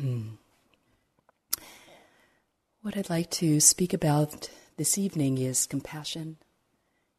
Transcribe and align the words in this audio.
what 2.82 2.96
I'd 2.96 3.10
like 3.10 3.30
to 3.32 3.60
speak 3.60 3.92
about 3.92 4.48
this 4.76 4.96
evening 4.96 5.36
is 5.38 5.66
compassion. 5.66 6.38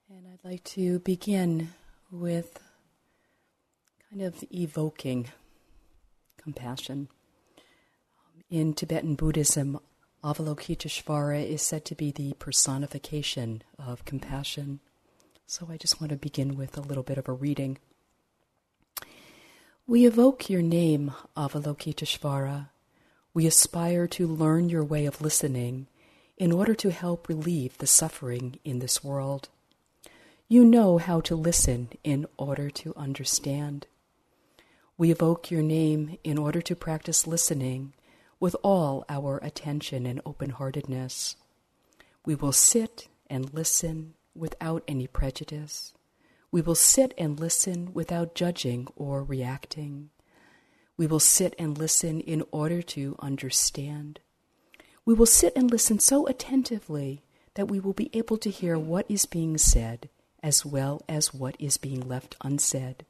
And 0.10 0.26
I'd 0.28 0.44
like 0.48 0.64
to 0.76 1.00
begin 1.00 1.70
with 2.12 2.60
kind 4.10 4.24
of 4.24 4.44
evoking 4.52 5.28
compassion. 6.42 7.10
Um, 7.58 8.44
in 8.50 8.74
Tibetan 8.74 9.14
Buddhism, 9.16 9.80
Avalokiteshvara 10.24 11.48
is 11.48 11.62
said 11.62 11.86
to 11.86 11.96
be 11.96 12.12
the 12.12 12.34
personification 12.40 13.62
of 13.78 14.06
compassion. 14.06 14.80
So 15.46 15.68
I 15.70 15.78
just 15.78 16.02
want 16.02 16.12
to 16.12 16.18
begin 16.18 16.58
with 16.58 16.78
a 16.78 16.82
little 16.82 17.04
bit 17.04 17.20
of 17.20 17.28
a 17.28 17.34
reading. 17.34 17.78
We 19.86 20.06
evoke 20.06 20.50
your 20.50 20.62
name, 20.62 21.14
Avalokiteshvara. 21.38 22.71
We 23.34 23.48
aspire 23.48 24.08
to 24.08 24.28
learn 24.28 24.70
your 24.70 24.84
way 24.84 25.06
of 25.06 25.22
listening 25.22 25.88
in 26.38 26.52
order 26.52 26.76
to 26.76 26.92
help 26.92 27.30
relieve 27.30 27.78
the 27.78 27.88
suffering 27.88 28.60
in 28.66 28.80
this 28.80 29.04
world. 29.04 29.48
You 30.50 30.66
know 30.66 30.98
how 30.98 31.22
to 31.22 31.36
listen 31.36 31.90
in 32.04 32.26
order 32.38 32.70
to 32.72 32.94
understand. 32.98 33.88
We 34.98 35.12
evoke 35.12 35.50
your 35.50 35.62
name 35.62 36.18
in 36.24 36.38
order 36.38 36.62
to 36.62 36.76
practice 36.76 37.26
listening 37.26 37.94
with 38.40 38.56
all 38.64 39.06
our 39.08 39.38
attention 39.38 40.06
and 40.06 40.20
open 40.26 40.50
heartedness. 40.50 41.38
We 42.26 42.36
will 42.36 42.52
sit 42.52 43.08
and 43.30 43.54
listen 43.54 44.16
without 44.36 44.84
any 44.90 45.08
prejudice. 45.08 45.94
We 46.52 46.62
will 46.62 46.76
sit 46.76 47.14
and 47.18 47.40
listen 47.40 47.94
without 47.94 48.36
judging 48.36 48.88
or 48.98 49.24
reacting. 49.24 50.10
We 50.98 51.08
will 51.08 51.20
sit 51.20 51.56
and 51.58 51.78
listen 51.78 52.22
in 52.22 52.44
order 52.52 52.82
to 52.82 53.16
understand. 53.20 54.20
We 55.06 55.14
will 55.14 55.26
sit 55.26 55.54
and 55.56 55.70
listen 55.72 56.00
so 56.00 56.28
attentively 56.28 57.24
that 57.56 57.68
we 57.68 57.80
will 57.80 57.94
be 57.94 58.10
able 58.14 58.38
to 58.38 58.50
hear 58.50 58.78
what 58.78 59.06
is 59.10 59.26
being 59.26 59.58
said 59.58 60.10
as 60.44 60.66
well 60.66 61.02
as 61.08 61.34
what 61.34 61.56
is 61.60 61.78
being 61.78 62.08
left 62.08 62.36
unsaid. 62.42 63.06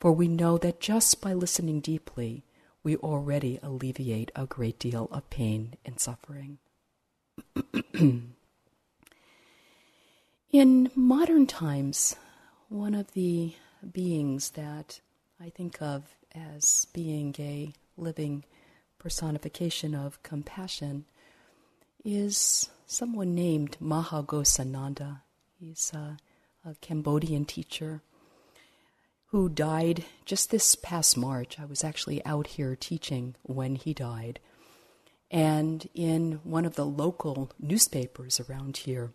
For 0.00 0.12
we 0.12 0.28
know 0.28 0.58
that 0.58 0.80
just 0.80 1.20
by 1.20 1.32
listening 1.32 1.80
deeply, 1.80 2.44
we 2.82 2.96
already 2.96 3.60
alleviate 3.62 4.32
a 4.34 4.46
great 4.46 4.78
deal 4.78 5.08
of 5.12 5.30
pain 5.30 5.74
and 5.84 6.00
suffering. 6.00 6.58
In 10.52 10.90
modern 10.94 11.46
times, 11.46 12.16
one 12.68 12.94
of 12.94 13.12
the 13.12 13.54
beings 13.92 14.50
that 14.50 15.00
I 15.40 15.50
think 15.50 15.80
of 15.80 16.16
as 16.34 16.86
being 16.92 17.34
a 17.38 17.72
living 17.96 18.44
personification 18.98 19.94
of 19.94 20.22
compassion 20.22 21.04
is 22.04 22.68
someone 22.86 23.34
named 23.34 23.76
Mahaghosananda. 23.80 25.20
He's 25.58 25.92
a, 25.94 26.16
a 26.64 26.74
Cambodian 26.80 27.44
teacher 27.44 28.02
who 29.26 29.48
died 29.48 30.04
just 30.24 30.50
this 30.50 30.74
past 30.74 31.16
March. 31.16 31.58
I 31.58 31.64
was 31.64 31.82
actually 31.82 32.24
out 32.26 32.48
here 32.48 32.76
teaching 32.76 33.34
when 33.42 33.76
he 33.76 33.94
died. 33.94 34.40
And 35.30 35.88
in 35.94 36.40
one 36.44 36.66
of 36.66 36.74
the 36.74 36.84
local 36.84 37.50
newspapers 37.58 38.40
around 38.40 38.78
here, 38.78 39.12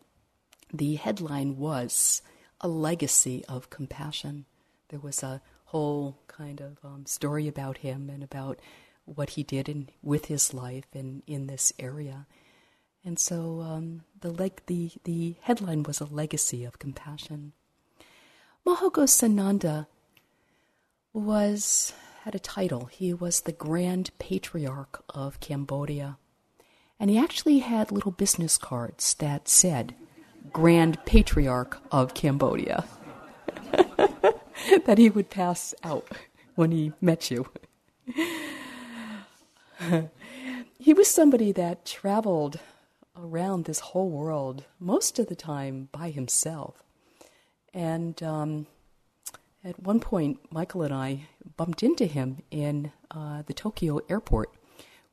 the 0.74 0.96
headline 0.96 1.58
was 1.58 2.24
a 2.60 2.68
legacy 2.68 3.46
of 3.48 3.70
compassion. 3.70 4.46
There 4.90 5.00
was 5.00 5.22
a 5.22 5.42
whole 5.68 6.18
kind 6.28 6.62
of 6.62 6.78
um, 6.84 7.06
story 7.06 7.48
about 7.48 7.80
him 7.80 8.10
and 8.10 8.24
about 8.24 8.60
what 9.06 9.32
he 9.32 9.44
did 9.44 9.70
in, 9.70 9.90
with 10.02 10.26
his 10.26 10.54
life 10.54 10.86
in, 10.94 11.24
in 11.28 11.48
this 11.48 11.74
area. 11.78 12.26
And 13.04 13.20
so 13.20 13.62
um, 13.62 14.04
the, 14.20 14.32
leg, 14.32 14.62
the, 14.68 14.92
the 15.04 15.36
headline 15.42 15.84
was 15.84 16.02
a 16.02 16.06
legacy 16.06 16.64
of 16.64 16.80
compassion. 16.80 17.54
Mahaghosananda 18.66 19.88
was 21.14 21.94
had 22.24 22.36
a 22.36 22.40
title. 22.40 22.86
He 22.86 23.14
was 23.14 23.42
the 23.42 23.54
Grand 23.54 24.12
Patriarch 24.20 25.04
of 25.10 25.40
Cambodia. 25.40 26.18
And 27.00 27.10
he 27.10 27.18
actually 27.18 27.60
had 27.60 27.92
little 27.92 28.12
business 28.12 28.58
cards 28.58 29.14
that 29.16 29.48
said, 29.48 29.96
Grand 30.52 30.98
Patriarch 31.06 31.80
of 31.92 32.14
Cambodia 32.14 32.86
that 34.86 34.98
he 34.98 35.10
would 35.10 35.30
pass 35.30 35.74
out 35.84 36.08
when 36.56 36.72
he 36.72 36.94
met 37.02 37.30
you. 37.32 37.48
he 40.80 40.94
was 40.94 41.10
somebody 41.10 41.52
that 41.52 41.86
traveled 41.86 42.60
around 43.16 43.66
this 43.66 43.80
whole 43.80 44.10
world 44.10 44.66
most 44.80 45.20
of 45.20 45.28
the 45.28 45.36
time 45.36 45.90
by 45.92 46.10
himself. 46.10 46.84
And 47.74 48.22
um, 48.24 48.68
at 49.64 49.82
one 49.82 50.00
point, 50.00 50.40
Michael 50.52 50.84
and 50.84 50.94
I 50.94 51.28
bumped 51.56 51.84
into 51.84 52.06
him 52.06 52.42
in 52.52 52.92
uh, 53.12 53.44
the 53.46 53.54
Tokyo 53.54 54.00
airport. 54.10 54.52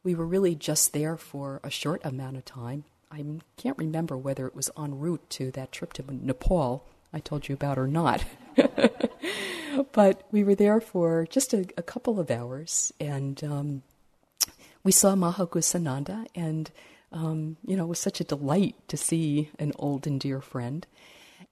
We 0.03 0.15
were 0.15 0.27
really 0.27 0.55
just 0.55 0.93
there 0.93 1.17
for 1.17 1.61
a 1.65 1.71
short 1.71 2.03
amount 2.05 2.37
of 2.37 2.45
time 2.45 2.85
I 3.15 3.25
can't 3.57 3.79
remember 3.79 4.17
whether 4.17 4.49
it 4.49 4.57
was 4.57 4.71
en 4.77 4.99
route 4.99 5.31
to 5.31 5.53
that 5.53 5.71
trip 5.71 5.93
to 5.95 6.05
Nepal 6.11 6.85
I 7.13 7.21
told 7.21 7.49
you 7.49 7.55
about 7.55 7.79
or 7.79 7.87
not. 7.87 8.25
but 9.93 10.23
we 10.31 10.45
were 10.45 10.55
there 10.55 10.81
for 10.81 11.27
just 11.29 11.53
a, 11.53 11.67
a 11.77 11.83
couple 11.83 12.21
of 12.21 12.31
hours, 12.31 12.93
and 13.01 13.43
um, 13.45 13.83
we 14.83 14.93
saw 14.93 15.15
Mahaghosananda, 15.15 16.27
and 16.35 16.71
um, 17.15 17.57
you 17.65 17.77
know, 17.77 17.85
it 17.85 17.89
was 17.89 18.01
such 18.01 18.21
a 18.21 18.25
delight 18.25 18.75
to 18.89 18.97
see 18.97 19.51
an 19.59 19.73
old 19.79 20.07
and 20.07 20.21
dear 20.21 20.41
friend. 20.41 20.87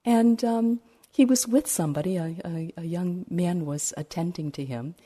And 0.05 0.43
um, 0.45 0.81
he 1.12 1.25
was 1.25 1.47
with 1.47 1.69
somebody, 1.69 2.17
a, 2.17 2.37
a, 2.45 2.73
a 2.79 2.85
young 2.85 3.25
man 3.31 3.65
was 3.65 3.95
attending 3.97 4.51
to 4.53 4.65
him. 4.65 4.97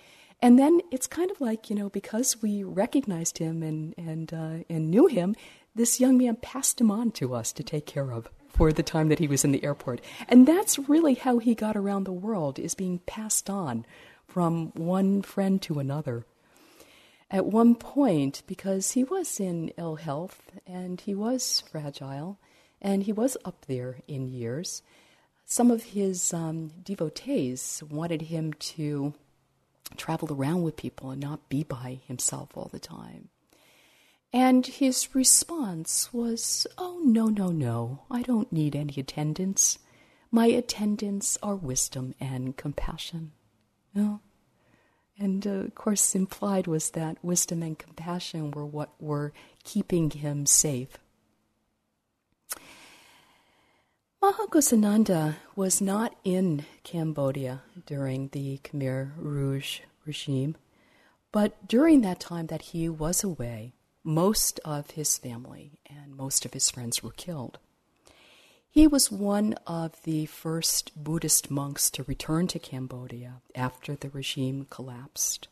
And 0.40 0.58
then 0.58 0.80
it's 0.90 1.06
kind 1.06 1.30
of 1.30 1.40
like, 1.40 1.68
you 1.68 1.76
know, 1.76 1.90
because 1.90 2.40
we 2.42 2.62
recognized 2.62 3.38
him 3.38 3.62
and, 3.62 3.94
and, 3.98 4.32
uh, 4.32 4.64
and 4.68 4.90
knew 4.90 5.06
him, 5.06 5.34
this 5.74 6.00
young 6.00 6.16
man 6.16 6.36
passed 6.36 6.80
him 6.80 6.90
on 6.90 7.10
to 7.12 7.34
us 7.34 7.52
to 7.52 7.62
take 7.62 7.84
care 7.84 8.10
of 8.10 8.28
for 8.56 8.72
the 8.72 8.82
time 8.82 9.08
that 9.08 9.18
he 9.18 9.28
was 9.28 9.44
in 9.44 9.52
the 9.52 9.64
airport. 9.64 10.00
And 10.28 10.46
that's 10.46 10.78
really 10.88 11.14
how 11.14 11.38
he 11.38 11.54
got 11.54 11.76
around 11.76 12.04
the 12.04 12.12
world, 12.12 12.58
is 12.58 12.74
being 12.74 13.00
passed 13.00 13.50
on 13.50 13.84
from 14.26 14.68
one 14.74 15.22
friend 15.22 15.60
to 15.62 15.78
another. 15.78 16.24
At 17.30 17.46
one 17.46 17.74
point, 17.74 18.42
because 18.46 18.92
he 18.92 19.04
was 19.04 19.40
in 19.40 19.72
ill 19.76 19.96
health 19.96 20.52
and 20.66 21.00
he 21.00 21.14
was 21.14 21.62
fragile 21.70 22.38
and 22.80 23.02
he 23.02 23.12
was 23.12 23.36
up 23.44 23.66
there 23.66 23.98
in 24.06 24.28
years, 24.28 24.82
some 25.44 25.70
of 25.70 25.82
his 25.82 26.32
um, 26.32 26.72
devotees 26.82 27.82
wanted 27.88 28.22
him 28.22 28.52
to 28.54 29.14
travel 29.96 30.32
around 30.32 30.62
with 30.62 30.76
people 30.76 31.10
and 31.10 31.20
not 31.20 31.48
be 31.48 31.62
by 31.62 32.00
himself 32.06 32.56
all 32.56 32.68
the 32.72 32.78
time. 32.78 33.28
And 34.32 34.66
his 34.66 35.14
response 35.14 36.12
was, 36.12 36.66
Oh, 36.76 37.00
no, 37.04 37.26
no, 37.26 37.48
no, 37.48 38.02
I 38.10 38.22
don't 38.22 38.52
need 38.52 38.76
any 38.76 38.94
attendants. 38.98 39.78
My 40.30 40.46
attendants 40.46 41.38
are 41.42 41.56
wisdom 41.56 42.14
and 42.20 42.56
compassion. 42.56 43.32
Yeah. 43.94 44.18
And 45.18 45.46
uh, 45.46 45.50
of 45.50 45.74
course, 45.74 46.14
implied 46.14 46.66
was 46.66 46.90
that 46.90 47.16
wisdom 47.24 47.62
and 47.62 47.78
compassion 47.78 48.50
were 48.50 48.66
what 48.66 48.90
were 49.00 49.32
keeping 49.64 50.10
him 50.10 50.44
safe. 50.44 50.98
Mahaghosananda 54.22 55.36
was 55.54 55.80
not 55.80 56.14
in 56.24 56.66
Cambodia 56.82 57.62
during 57.86 58.28
the 58.28 58.58
Khmer 58.64 59.12
Rouge 59.16 59.80
regime, 60.04 60.56
but 61.32 61.68
during 61.68 62.00
that 62.00 62.20
time 62.20 62.48
that 62.48 62.62
he 62.62 62.88
was 62.88 63.22
away, 63.22 63.72
most 64.06 64.60
of 64.64 64.92
his 64.92 65.18
family 65.18 65.80
and 65.90 66.16
most 66.16 66.44
of 66.44 66.54
his 66.54 66.70
friends 66.70 67.02
were 67.02 67.10
killed. 67.10 67.58
He 68.70 68.86
was 68.86 69.10
one 69.10 69.54
of 69.66 70.00
the 70.04 70.26
first 70.26 70.92
Buddhist 71.02 71.50
monks 71.50 71.90
to 71.90 72.04
return 72.04 72.46
to 72.48 72.60
Cambodia 72.60 73.40
after 73.54 73.96
the 73.96 74.10
regime 74.10 74.68
collapsed. 74.70 75.48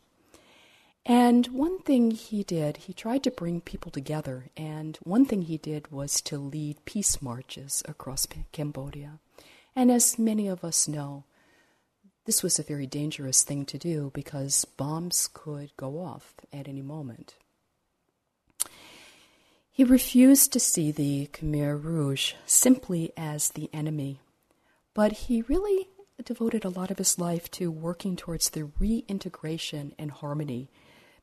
And 1.05 1.47
one 1.47 1.79
thing 1.79 2.11
he 2.11 2.43
did, 2.43 2.77
he 2.77 2.93
tried 2.93 3.23
to 3.23 3.31
bring 3.31 3.59
people 3.59 3.91
together, 3.91 4.45
and 4.55 4.97
one 5.03 5.25
thing 5.25 5.43
he 5.43 5.57
did 5.57 5.91
was 5.91 6.21
to 6.21 6.37
lead 6.37 6.85
peace 6.85 7.21
marches 7.21 7.83
across 7.87 8.25
Cambodia. 8.51 9.19
And 9.75 9.91
as 9.91 10.17
many 10.17 10.47
of 10.47 10.63
us 10.63 10.87
know, 10.87 11.25
this 12.25 12.41
was 12.41 12.57
a 12.57 12.63
very 12.63 12.87
dangerous 12.87 13.43
thing 13.43 13.65
to 13.65 13.77
do 13.77 14.11
because 14.13 14.65
bombs 14.65 15.29
could 15.31 15.75
go 15.77 15.99
off 15.99 16.33
at 16.53 16.67
any 16.67 16.81
moment. 16.81 17.35
He 19.75 19.83
refused 19.83 20.53
to 20.53 20.59
see 20.61 20.93
the 20.93 21.27
Khmer 21.33 21.77
Rouge 21.83 22.31
simply 22.45 23.11
as 23.17 23.49
the 23.49 23.69
enemy, 23.73 24.21
but 24.93 25.11
he 25.11 25.41
really 25.41 25.89
devoted 26.23 26.63
a 26.63 26.69
lot 26.69 26.91
of 26.91 26.97
his 26.97 27.19
life 27.19 27.51
to 27.51 27.69
working 27.69 28.15
towards 28.15 28.51
the 28.51 28.71
reintegration 28.79 29.93
and 29.99 30.11
harmony 30.11 30.69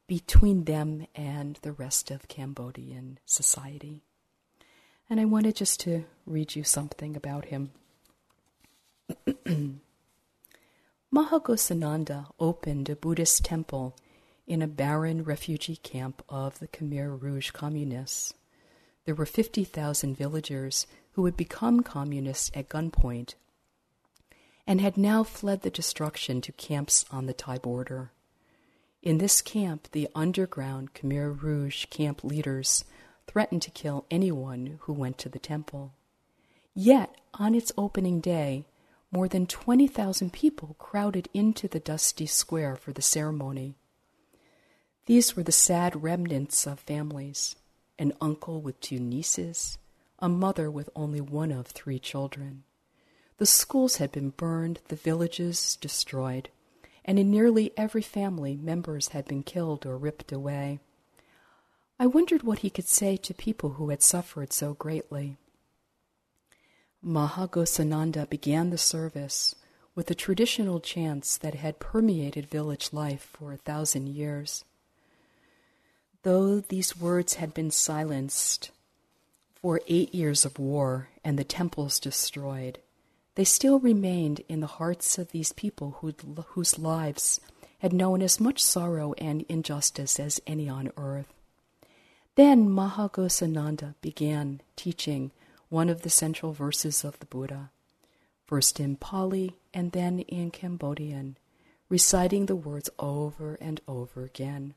between 0.07 0.65
them 0.65 1.07
and 1.15 1.59
the 1.63 1.73
rest 1.73 2.11
of 2.11 2.29
Cambodian 2.29 3.19
society. 3.25 4.03
And 5.09 5.19
I 5.19 5.25
wanted 5.25 5.57
just 5.57 5.81
to 5.81 6.05
read 6.27 6.55
you 6.55 6.63
something 6.63 7.17
about 7.17 7.47
him. 7.47 7.71
Mahaghosananda 11.11 12.27
opened 12.39 12.91
a 12.91 12.97
Buddhist 12.97 13.47
temple 13.47 13.97
in 14.47 14.61
a 14.61 14.67
barren 14.67 15.25
refugee 15.25 15.77
camp 15.77 16.23
of 16.29 16.59
the 16.59 16.69
Khmer 16.69 17.19
Rouge 17.19 17.51
communists. 17.53 18.35
There 19.05 19.15
were 19.15 19.27
50,000 19.27 20.17
villagers 20.17 20.87
who 21.13 21.25
had 21.25 21.37
become 21.37 21.83
communists 21.83 22.51
at 22.55 22.69
gunpoint 22.69 23.35
and 24.67 24.81
had 24.81 24.97
now 24.97 25.25
fled 25.25 25.63
the 25.63 25.71
destruction 25.71 26.41
to 26.41 26.53
camps 26.53 27.05
on 27.11 27.27
the 27.27 27.33
Thai 27.33 27.59
border. 27.59 28.13
In 29.03 29.19
this 29.19 29.43
camp, 29.43 29.89
the 29.91 30.09
underground 30.15 30.95
Khmer 30.95 31.43
Rouge 31.43 31.87
camp 31.87 32.23
leaders 32.23 32.85
threatened 33.27 33.63
to 33.63 33.71
kill 33.73 34.07
anyone 34.11 34.79
who 34.83 34.93
went 34.93 35.19
to 35.19 35.29
the 35.29 35.41
temple. 35.41 35.93
Yet, 36.75 37.17
on 37.35 37.55
its 37.55 37.73
opening 37.77 38.21
day, 38.21 38.67
more 39.11 39.27
than 39.27 39.47
20,000 39.47 40.33
people 40.33 40.77
crowded 40.79 41.29
into 41.35 41.67
the 41.67 41.81
dusty 41.81 42.27
square 42.27 42.77
for 42.77 42.93
the 42.93 43.03
ceremony. 43.03 43.75
These 45.07 45.37
were 45.37 45.43
the 45.43 45.53
sad 45.53 46.03
remnants 46.05 46.67
of 46.67 46.79
families 46.79 47.57
an 48.03 48.13
uncle 48.21 48.61
with 48.61 48.81
two 48.81 48.99
nieces, 48.99 49.79
a 50.19 50.29
mother 50.29 50.69
with 50.69 50.91
only 50.97 51.21
one 51.21 51.53
of 51.53 51.69
three 51.69 52.01
children. 52.01 52.65
The 53.39 53.47
schools 53.47 53.97
had 53.99 54.11
been 54.11 54.31
burned, 54.31 54.81
the 54.89 54.97
villages 54.97 55.77
destroyed, 55.77 56.49
and 57.05 57.17
in 57.17 57.31
nearly 57.31 57.73
every 57.77 58.03
family, 58.03 58.57
members 58.57 59.09
had 59.09 59.27
been 59.27 59.45
killed 59.45 59.87
or 59.87 59.97
ripped 59.97 60.33
away. 60.33 60.81
I 61.97 62.07
wondered 62.07 62.43
what 62.43 62.59
he 62.59 62.71
could 62.71 62.89
say 62.89 63.17
to 63.19 63.33
people 63.35 63.75
who 63.75 63.91
had 63.91 64.03
suffered 64.03 64.53
so 64.53 64.75
greatly. 64.75 65.37
Mahaghosananda 67.05 68.29
began 68.29 68.71
the 68.71 68.79
service 68.79 69.55
with 69.95 70.07
the 70.07 70.17
traditional 70.17 70.81
chants 70.81 71.39
that 71.39 71.55
had 71.55 71.79
permeated 71.79 72.51
village 72.51 72.93
life 72.93 73.29
for 73.33 73.53
a 73.53 73.59
thousand 73.59 74.09
years. 74.09 74.65
Though 76.23 76.61
these 76.61 76.97
words 76.97 77.35
had 77.35 77.53
been 77.53 77.71
silenced 77.71 78.71
for 79.55 79.81
eight 79.89 80.15
years 80.15 80.45
of 80.45 80.59
war 80.59 81.09
and 81.25 81.39
the 81.39 81.45
temples 81.45 81.99
destroyed, 81.99 82.79
they 83.35 83.45
still 83.45 83.81
remained 83.81 84.43
in 84.49 84.61
the 84.61 84.67
hearts 84.67 85.19
of 85.19 85.33
these 85.33 85.53
people 85.53 85.97
who, 86.01 86.15
whose 86.49 86.79
lives 86.79 87.41
had 87.81 87.93
known 87.93 88.23
as 88.23 88.39
much 88.39 88.63
sorrow 88.63 89.15
and 89.15 89.43
injustice 89.49 90.21
as 90.21 90.41
any 90.47 90.69
on 90.69 90.93
earth. 90.97 91.33
Then 92.37 92.69
Mahaghosananda 92.69 93.95
began 94.01 94.61
teaching 94.77 95.33
one 95.69 95.89
of 95.89 96.03
the 96.03 96.11
central 96.11 96.53
verses 96.53 97.03
of 97.03 97.19
the 97.19 97.27
Buddha, 97.27 97.71
first 98.47 98.79
in 98.79 98.97
Pali 98.97 99.57
and 99.75 99.91
then 99.91 100.21
in 100.21 100.51
Cambodian, 100.51 101.37
reciting 101.89 102.47
the 102.47 102.57
words 102.57 102.89
over 102.99 103.57
and 103.61 103.81
over 103.89 104.23
again. 104.23 104.75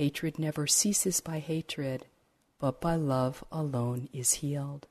Hatred 0.00 0.38
never 0.38 0.66
ceases 0.66 1.20
by 1.20 1.40
hatred, 1.40 2.06
but 2.58 2.80
by 2.80 2.94
love 2.94 3.44
alone 3.52 4.08
is 4.14 4.32
healed. 4.40 4.86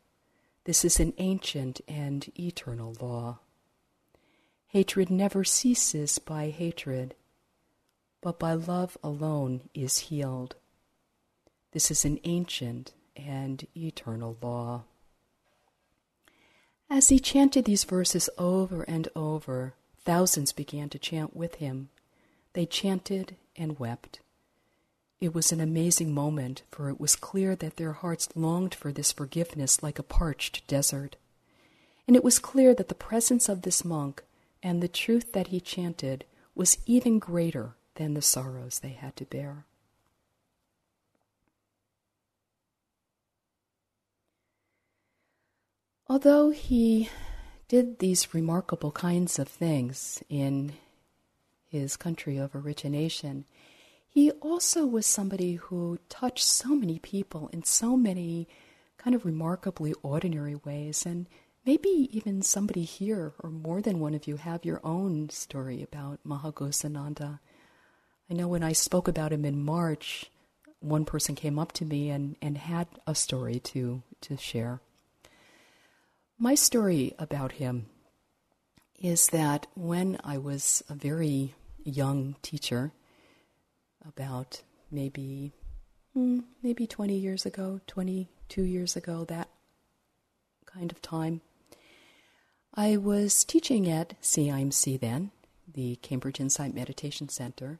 This 0.65 0.85
is 0.85 0.99
an 0.99 1.13
ancient 1.17 1.81
and 1.87 2.31
eternal 2.39 2.95
law. 3.01 3.39
Hatred 4.67 5.09
never 5.09 5.43
ceases 5.43 6.19
by 6.19 6.51
hatred, 6.51 7.15
but 8.21 8.37
by 8.37 8.53
love 8.53 8.99
alone 9.03 9.61
is 9.73 9.97
healed. 9.97 10.53
This 11.71 11.89
is 11.89 12.05
an 12.05 12.19
ancient 12.23 12.93
and 13.15 13.65
eternal 13.75 14.37
law. 14.43 14.83
As 16.87 17.09
he 17.09 17.17
chanted 17.19 17.65
these 17.65 17.83
verses 17.83 18.29
over 18.37 18.83
and 18.83 19.07
over, 19.15 19.73
thousands 19.97 20.53
began 20.53 20.87
to 20.89 20.99
chant 20.99 21.35
with 21.35 21.55
him. 21.55 21.89
They 22.53 22.67
chanted 22.67 23.37
and 23.55 23.79
wept. 23.79 24.19
It 25.21 25.33
was 25.33 25.51
an 25.51 25.59
amazing 25.59 26.13
moment, 26.13 26.63
for 26.71 26.89
it 26.89 26.99
was 26.99 27.15
clear 27.15 27.55
that 27.57 27.75
their 27.75 27.91
hearts 27.91 28.29
longed 28.35 28.73
for 28.73 28.91
this 28.91 29.11
forgiveness 29.11 29.83
like 29.83 29.99
a 29.99 30.03
parched 30.03 30.65
desert. 30.67 31.17
And 32.07 32.15
it 32.15 32.23
was 32.23 32.39
clear 32.39 32.73
that 32.73 32.87
the 32.87 32.95
presence 32.95 33.49
of 33.49 33.63
this 33.63 33.83
monk 33.83 34.23
and 34.63 34.81
the 34.81 34.87
truth 34.87 35.33
that 35.33 35.47
he 35.47 35.59
chanted 35.59 36.25
was 36.55 36.77
even 36.85 37.19
greater 37.19 37.75
than 37.95 38.13
the 38.13 38.21
sorrows 38.21 38.79
they 38.79 38.89
had 38.89 39.15
to 39.17 39.25
bear. 39.25 39.65
Although 46.07 46.49
he 46.49 47.09
did 47.67 47.99
these 47.99 48.33
remarkable 48.33 48.91
kinds 48.91 49.37
of 49.37 49.47
things 49.47 50.23
in 50.27 50.73
his 51.67 51.95
country 51.95 52.37
of 52.37 52.55
origination, 52.55 53.45
he 54.09 54.31
also 54.31 54.85
was 54.85 55.05
somebody 55.05 55.53
who 55.53 55.99
touched 56.09 56.43
so 56.43 56.69
many 56.69 56.97
people 56.97 57.49
in 57.53 57.63
so 57.63 57.95
many 57.95 58.47
kind 58.97 59.15
of 59.15 59.23
remarkably 59.23 59.93
ordinary 60.01 60.55
ways. 60.55 61.05
And 61.05 61.27
maybe 61.65 62.09
even 62.11 62.41
somebody 62.41 62.83
here, 62.83 63.33
or 63.39 63.51
more 63.51 63.81
than 63.81 63.99
one 63.99 64.15
of 64.15 64.27
you, 64.27 64.37
have 64.37 64.65
your 64.65 64.81
own 64.83 65.29
story 65.29 65.83
about 65.83 66.19
Mahaghosananda. 66.25 67.39
I 68.29 68.33
know 68.33 68.47
when 68.47 68.63
I 68.63 68.73
spoke 68.73 69.07
about 69.07 69.31
him 69.31 69.45
in 69.45 69.63
March, 69.63 70.31
one 70.79 71.05
person 71.05 71.35
came 71.35 71.59
up 71.59 71.71
to 71.73 71.85
me 71.85 72.09
and, 72.09 72.35
and 72.41 72.57
had 72.57 72.87
a 73.05 73.13
story 73.13 73.59
to, 73.59 74.01
to 74.21 74.37
share. 74.37 74.81
My 76.37 76.55
story 76.55 77.13
about 77.19 77.53
him 77.53 77.87
is 78.99 79.27
that 79.27 79.67
when 79.75 80.17
I 80.23 80.37
was 80.37 80.83
a 80.89 80.95
very 80.95 81.53
young 81.83 82.35
teacher, 82.41 82.91
about 84.07 84.61
maybe 84.91 85.53
hmm, 86.13 86.39
maybe 86.63 86.87
20 86.87 87.15
years 87.15 87.45
ago, 87.45 87.79
22 87.87 88.61
years 88.63 88.95
ago, 88.95 89.25
that 89.25 89.49
kind 90.65 90.91
of 90.91 91.01
time, 91.01 91.41
I 92.73 92.97
was 92.97 93.43
teaching 93.43 93.89
at 93.89 94.19
CIMC 94.21 94.99
then, 94.99 95.31
the 95.71 95.97
Cambridge 95.97 96.39
Insight 96.39 96.73
Meditation 96.73 97.29
Center, 97.29 97.79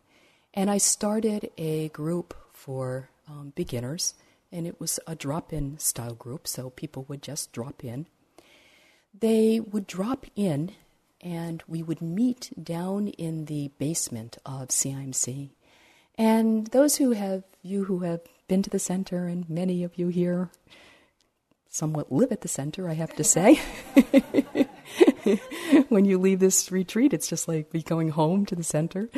and 0.54 0.70
I 0.70 0.78
started 0.78 1.52
a 1.58 1.90
group 1.90 2.36
for 2.54 3.10
um, 3.28 3.54
beginners, 3.56 4.16
and 4.52 4.66
it 4.66 4.80
was 4.80 5.00
a 5.08 5.16
drop 5.16 5.54
in 5.54 5.78
style 5.80 6.16
group, 6.16 6.48
so 6.48 6.70
people 6.70 7.06
would 7.08 7.22
just 7.22 7.52
drop 7.52 7.84
in 7.84 8.08
they 9.18 9.60
would 9.60 9.88
drop 9.88 10.26
in 10.36 10.72
and 11.22 11.64
we 11.68 11.84
would 11.84 12.02
meet 12.02 12.52
down 12.62 13.10
in 13.10 13.46
the 13.46 13.72
basement 13.78 14.38
of 14.46 14.70
CIMC. 14.70 15.50
And 16.20 16.68
those 16.68 16.98
who 16.98 17.12
have, 17.12 17.44
you 17.64 17.86
who 17.86 18.00
have 18.00 18.20
been 18.48 18.62
to 18.62 18.70
the 18.70 18.78
center, 18.78 19.26
and 19.26 19.50
many 19.50 19.84
of 19.84 19.98
you 19.98 20.10
here 20.10 20.52
somewhat 21.70 22.12
live 22.12 22.32
at 22.32 22.42
the 22.42 22.48
center, 22.48 22.90
I 22.90 22.94
have 22.94 23.16
to 23.16 23.24
say. 23.24 23.60
when 25.90 26.06
you 26.06 26.18
leave 26.18 26.40
this 26.40 26.72
retreat, 26.72 27.14
it's 27.14 27.28
just 27.28 27.48
like 27.48 27.72
be 27.72 27.82
going 27.82 28.10
home 28.10 28.46
to 28.48 28.56
the 28.56 28.64
center. 28.64 29.10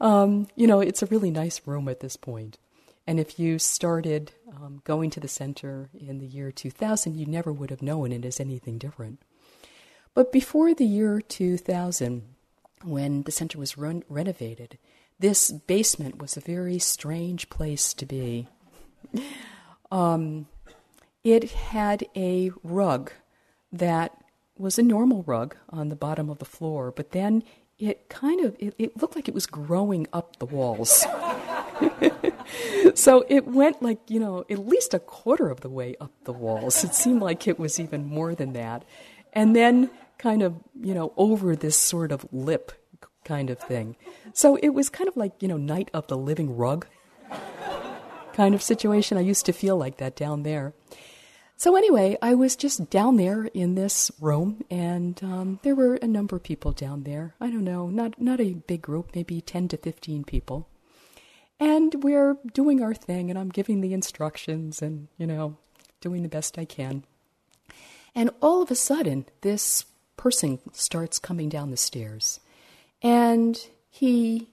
Um, 0.00 0.48
you 0.56 0.66
know, 0.66 0.80
it's 0.80 1.02
a 1.02 1.06
really 1.06 1.30
nice 1.30 1.60
room 1.66 1.88
at 1.88 2.00
this 2.00 2.16
point. 2.16 2.58
And 3.06 3.18
if 3.18 3.38
you 3.38 3.58
started 3.58 4.32
um, 4.56 4.80
going 4.84 5.10
to 5.10 5.20
the 5.20 5.28
center 5.28 5.90
in 5.98 6.18
the 6.18 6.26
year 6.26 6.52
2000, 6.52 7.16
you 7.16 7.26
never 7.26 7.52
would 7.52 7.70
have 7.70 7.82
known 7.82 8.12
it 8.12 8.24
as 8.24 8.38
anything 8.40 8.78
different. 8.78 9.20
But 10.14 10.30
before 10.30 10.74
the 10.74 10.84
year 10.84 11.20
2000, 11.20 12.22
when 12.84 13.22
the 13.22 13.32
center 13.32 13.58
was 13.58 13.78
run- 13.78 14.04
renovated, 14.08 14.78
this 15.18 15.50
basement 15.50 16.18
was 16.18 16.36
a 16.36 16.40
very 16.40 16.78
strange 16.78 17.48
place 17.50 17.94
to 17.94 18.06
be. 18.06 18.48
Um, 19.90 20.46
it 21.22 21.52
had 21.52 22.06
a 22.16 22.50
rug 22.62 23.12
that 23.72 24.16
was 24.58 24.78
a 24.78 24.82
normal 24.82 25.22
rug 25.24 25.56
on 25.70 25.88
the 25.88 25.96
bottom 25.96 26.28
of 26.28 26.38
the 26.38 26.44
floor, 26.44 26.90
but 26.90 27.12
then 27.12 27.42
it 27.78 28.08
kind 28.08 28.44
of 28.44 28.56
it, 28.58 28.74
it 28.78 28.96
looked 29.00 29.16
like 29.16 29.28
it 29.28 29.34
was 29.34 29.46
growing 29.46 30.06
up 30.12 30.38
the 30.38 30.46
walls. 30.46 31.04
so 32.94 33.24
it 33.28 33.46
went 33.46 33.82
like, 33.82 33.98
you 34.08 34.20
know, 34.20 34.44
at 34.50 34.66
least 34.66 34.94
a 34.94 34.98
quarter 34.98 35.48
of 35.48 35.60
the 35.60 35.68
way 35.68 35.96
up 36.00 36.12
the 36.24 36.32
walls. 36.32 36.84
It 36.84 36.94
seemed 36.94 37.22
like 37.22 37.48
it 37.48 37.58
was 37.58 37.80
even 37.80 38.06
more 38.06 38.34
than 38.34 38.52
that. 38.52 38.84
And 39.32 39.56
then 39.56 39.90
kind 40.18 40.42
of, 40.42 40.56
you 40.80 40.94
know, 40.94 41.12
over 41.16 41.56
this 41.56 41.76
sort 41.76 42.12
of 42.12 42.26
lip 42.32 42.72
kind 43.24 43.50
of 43.50 43.58
thing. 43.58 43.96
So 44.32 44.56
it 44.56 44.70
was 44.70 44.88
kind 44.88 45.08
of 45.08 45.16
like, 45.16 45.32
you 45.40 45.48
know, 45.48 45.56
night 45.56 45.90
of 45.92 46.06
the 46.06 46.16
living 46.16 46.56
rug 46.56 46.86
kind 48.32 48.54
of 48.54 48.62
situation. 48.62 49.18
I 49.18 49.20
used 49.22 49.46
to 49.46 49.52
feel 49.52 49.76
like 49.76 49.98
that 49.98 50.16
down 50.16 50.42
there. 50.42 50.72
So 51.56 51.76
anyway, 51.76 52.16
I 52.20 52.34
was 52.34 52.56
just 52.56 52.90
down 52.90 53.16
there 53.16 53.44
in 53.54 53.76
this 53.76 54.10
room, 54.20 54.64
and 54.68 55.22
um, 55.22 55.60
there 55.62 55.76
were 55.76 55.94
a 55.94 56.08
number 56.08 56.34
of 56.34 56.42
people 56.42 56.72
down 56.72 57.04
there. 57.04 57.34
I 57.40 57.50
don't 57.50 57.62
know, 57.62 57.88
not 57.88 58.20
not 58.20 58.40
a 58.40 58.54
big 58.54 58.82
group, 58.82 59.14
maybe 59.14 59.40
ten 59.40 59.68
to 59.68 59.76
fifteen 59.76 60.24
people. 60.24 60.66
And 61.60 62.02
we're 62.02 62.36
doing 62.52 62.82
our 62.82 62.94
thing, 62.94 63.30
and 63.30 63.38
I'm 63.38 63.50
giving 63.50 63.80
the 63.80 63.92
instructions 63.92 64.82
and, 64.82 65.06
you 65.16 65.28
know, 65.28 65.56
doing 66.00 66.22
the 66.22 66.28
best 66.28 66.58
I 66.58 66.64
can. 66.64 67.04
And 68.16 68.30
all 68.40 68.62
of 68.62 68.70
a 68.72 68.74
sudden, 68.74 69.26
this 69.42 69.84
person 70.16 70.58
starts 70.72 71.20
coming 71.20 71.48
down 71.48 71.70
the 71.70 71.76
stairs. 71.76 72.40
And 73.02 73.58
he 73.90 74.48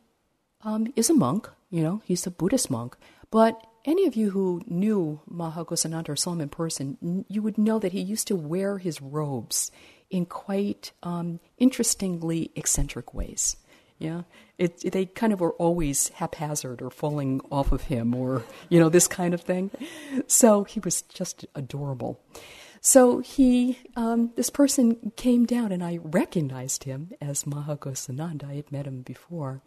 um, 0.64 0.92
is 0.96 1.10
a 1.10 1.14
monk, 1.14 1.50
you 1.70 1.84
know, 1.84 2.02
he's 2.04 2.26
a 2.26 2.32
Buddhist 2.32 2.70
monk. 2.70 2.98
But 3.32 3.62
any 3.86 4.06
of 4.06 4.16
you 4.16 4.32
who 4.32 4.62
knew 4.68 5.22
Mahaghosananda 5.32 6.10
or 6.10 6.16
saw 6.16 6.34
him 6.34 6.42
in 6.42 6.50
person, 6.50 7.26
you 7.28 7.42
would 7.42 7.58
know 7.58 7.80
that 7.80 7.92
he 7.92 8.02
used 8.02 8.28
to 8.28 8.36
wear 8.36 8.78
his 8.78 9.02
robes 9.02 9.72
in 10.10 10.26
quite 10.26 10.92
um, 11.04 11.40
interestingly 11.58 12.52
eccentric 12.56 13.14
ways. 13.14 13.56
Yeah, 14.00 14.22
it, 14.58 14.82
it, 14.86 14.94
they 14.94 15.06
kind 15.06 15.34
of 15.34 15.42
were 15.42 15.52
always 15.54 16.08
haphazard 16.10 16.82
or 16.82 16.90
falling 16.90 17.42
off 17.52 17.74
of 17.74 17.84
him, 17.84 18.16
or 18.16 18.44
you 18.70 18.80
know 18.80 18.88
this 18.88 19.10
kind 19.10 19.34
of 19.34 19.42
thing. 19.42 19.72
So 20.26 20.64
he 20.64 20.80
was 20.80 21.02
just 21.02 21.46
adorable. 21.54 22.18
So 22.82 23.20
he, 23.20 23.78
um, 23.96 24.32
this 24.36 24.50
person 24.50 25.12
came 25.16 25.46
down, 25.46 25.72
and 25.72 25.84
I 25.84 26.00
recognized 26.02 26.86
him 26.86 27.12
as 27.22 27.44
Mahaghosananda. 27.44 28.50
I 28.50 28.56
had 28.56 28.72
met 28.72 28.88
him 28.88 29.02
before, 29.02 29.62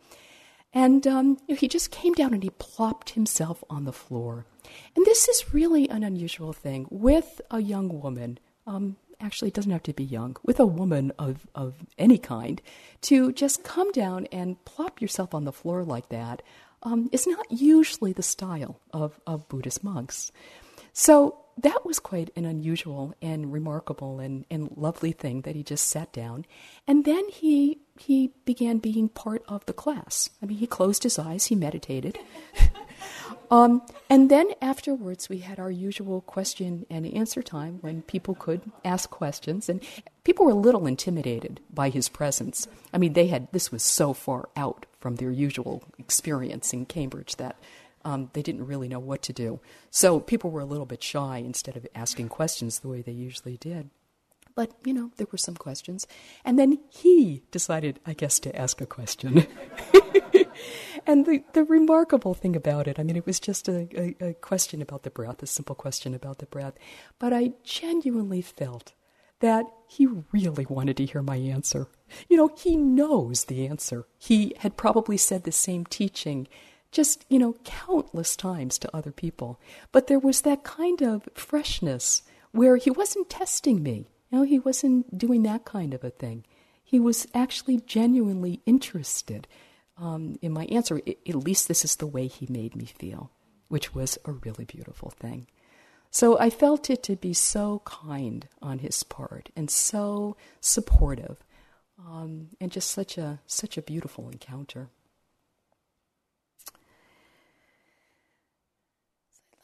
and 0.72 1.06
um, 1.06 1.38
he 1.48 1.68
just 1.68 1.90
came 1.90 2.14
down 2.14 2.32
and 2.32 2.42
he 2.42 2.50
plopped 2.50 3.10
himself 3.10 3.62
on 3.68 3.84
the 3.84 3.92
floor. 3.92 4.46
And 4.96 5.04
this 5.04 5.28
is 5.28 5.52
really 5.52 5.88
an 5.90 6.02
unusual 6.02 6.52
thing 6.52 6.86
with 6.90 7.42
a 7.50 7.60
young 7.60 8.00
woman. 8.00 8.38
Um, 8.66 8.96
actually, 9.20 9.48
it 9.48 9.54
doesn't 9.54 9.70
have 9.70 9.82
to 9.82 9.92
be 9.92 10.04
young, 10.04 10.36
with 10.42 10.58
a 10.58 10.66
woman 10.66 11.12
of, 11.18 11.46
of 11.54 11.74
any 11.98 12.16
kind, 12.16 12.62
to 13.02 13.32
just 13.32 13.64
come 13.64 13.92
down 13.92 14.26
and 14.32 14.64
plop 14.64 15.02
yourself 15.02 15.34
on 15.34 15.44
the 15.44 15.52
floor 15.52 15.84
like 15.84 16.08
that 16.08 16.42
um, 16.82 17.08
is 17.12 17.26
not 17.26 17.46
usually 17.50 18.12
the 18.12 18.22
style 18.22 18.80
of, 18.92 19.20
of 19.26 19.48
Buddhist 19.48 19.84
monks. 19.84 20.32
So 20.92 21.38
that 21.58 21.84
was 21.84 21.98
quite 21.98 22.30
an 22.36 22.44
unusual 22.44 23.14
and 23.20 23.52
remarkable 23.52 24.20
and, 24.20 24.44
and 24.50 24.70
lovely 24.76 25.12
thing 25.12 25.42
that 25.42 25.54
he 25.54 25.62
just 25.62 25.88
sat 25.88 26.12
down. 26.12 26.44
And 26.86 27.04
then 27.04 27.28
he 27.28 27.78
he 27.98 28.32
began 28.44 28.78
being 28.78 29.08
part 29.08 29.44
of 29.46 29.64
the 29.66 29.72
class. 29.72 30.30
I 30.42 30.46
mean, 30.46 30.58
he 30.58 30.66
closed 30.66 31.02
his 31.02 31.18
eyes, 31.18 31.46
he 31.46 31.54
meditated. 31.54 32.18
um, 33.50 33.82
and 34.08 34.30
then 34.30 34.48
afterwards, 34.60 35.28
we 35.28 35.38
had 35.38 35.60
our 35.60 35.70
usual 35.70 36.22
question 36.22 36.86
and 36.90 37.06
answer 37.06 37.42
time 37.42 37.78
when 37.80 38.02
people 38.02 38.34
could 38.34 38.62
ask 38.84 39.10
questions. 39.10 39.68
And 39.68 39.82
people 40.24 40.46
were 40.46 40.52
a 40.52 40.56
little 40.56 40.86
intimidated 40.86 41.60
by 41.72 41.90
his 41.90 42.08
presence. 42.08 42.66
I 42.92 42.98
mean, 42.98 43.12
they 43.12 43.26
had, 43.26 43.48
this 43.52 43.70
was 43.70 43.82
so 43.82 44.14
far 44.14 44.48
out 44.56 44.86
from 44.98 45.16
their 45.16 45.30
usual 45.30 45.84
experience 45.98 46.72
in 46.72 46.86
Cambridge 46.86 47.36
that 47.36 47.56
um, 48.04 48.30
they 48.32 48.42
didn't 48.42 48.66
really 48.66 48.88
know 48.88 48.98
what 48.98 49.22
to 49.22 49.32
do. 49.32 49.60
So 49.90 50.20
people 50.20 50.50
were 50.50 50.60
a 50.60 50.66
little 50.66 50.86
bit 50.86 51.02
shy 51.02 51.38
instead 51.38 51.76
of 51.76 51.86
asking 51.94 52.28
questions 52.28 52.78
the 52.78 52.88
way 52.88 53.02
they 53.02 53.12
usually 53.12 53.56
did. 53.56 53.90
But, 54.54 54.72
you 54.84 54.92
know, 54.92 55.10
there 55.16 55.26
were 55.32 55.38
some 55.38 55.56
questions. 55.56 56.06
And 56.44 56.58
then 56.58 56.78
he 56.90 57.42
decided, 57.50 58.00
I 58.04 58.12
guess, 58.12 58.38
to 58.40 58.54
ask 58.54 58.80
a 58.80 58.86
question. 58.86 59.46
and 61.06 61.24
the, 61.24 61.42
the 61.54 61.64
remarkable 61.64 62.34
thing 62.34 62.54
about 62.54 62.86
it, 62.86 62.98
I 62.98 63.02
mean, 63.02 63.16
it 63.16 63.26
was 63.26 63.40
just 63.40 63.68
a, 63.68 63.88
a, 63.96 64.28
a 64.28 64.34
question 64.34 64.82
about 64.82 65.04
the 65.04 65.10
breath, 65.10 65.42
a 65.42 65.46
simple 65.46 65.74
question 65.74 66.14
about 66.14 66.38
the 66.38 66.46
breath. 66.46 66.74
But 67.18 67.32
I 67.32 67.52
genuinely 67.64 68.42
felt 68.42 68.92
that 69.40 69.66
he 69.88 70.06
really 70.30 70.66
wanted 70.68 70.96
to 70.96 71.04
hear 71.04 71.22
my 71.22 71.36
answer. 71.36 71.88
You 72.28 72.36
know, 72.36 72.50
he 72.56 72.76
knows 72.76 73.44
the 73.44 73.66
answer. 73.66 74.06
He 74.18 74.54
had 74.58 74.76
probably 74.76 75.16
said 75.16 75.42
the 75.42 75.52
same 75.52 75.84
teaching 75.84 76.46
just, 76.92 77.24
you 77.28 77.38
know, 77.38 77.56
countless 77.64 78.36
times 78.36 78.78
to 78.78 78.96
other 78.96 79.10
people. 79.10 79.58
But 79.90 80.06
there 80.06 80.18
was 80.18 80.42
that 80.42 80.62
kind 80.62 81.02
of 81.02 81.28
freshness 81.34 82.22
where 82.52 82.76
he 82.76 82.90
wasn't 82.90 83.30
testing 83.30 83.82
me. 83.82 84.06
You 84.30 84.38
know, 84.38 84.42
he 84.44 84.58
wasn't 84.58 85.18
doing 85.18 85.42
that 85.42 85.64
kind 85.64 85.94
of 85.94 86.04
a 86.04 86.10
thing. 86.10 86.44
He 86.84 87.00
was 87.00 87.26
actually 87.34 87.78
genuinely 87.78 88.60
interested 88.66 89.48
um, 89.96 90.36
in 90.42 90.52
my 90.52 90.66
answer. 90.66 91.00
I, 91.06 91.16
at 91.26 91.34
least 91.34 91.66
this 91.66 91.84
is 91.84 91.96
the 91.96 92.06
way 92.06 92.26
he 92.26 92.46
made 92.48 92.76
me 92.76 92.84
feel, 92.84 93.30
which 93.68 93.94
was 93.94 94.18
a 94.24 94.32
really 94.32 94.66
beautiful 94.66 95.10
thing. 95.10 95.46
So 96.10 96.38
I 96.38 96.50
felt 96.50 96.90
it 96.90 97.02
to 97.04 97.16
be 97.16 97.32
so 97.32 97.80
kind 97.86 98.46
on 98.60 98.80
his 98.80 99.02
part 99.02 99.48
and 99.56 99.70
so 99.70 100.36
supportive, 100.60 101.42
um, 101.98 102.48
and 102.60 102.70
just 102.70 102.90
such 102.90 103.16
a 103.16 103.40
such 103.46 103.78
a 103.78 103.82
beautiful 103.82 104.28
encounter. 104.28 104.90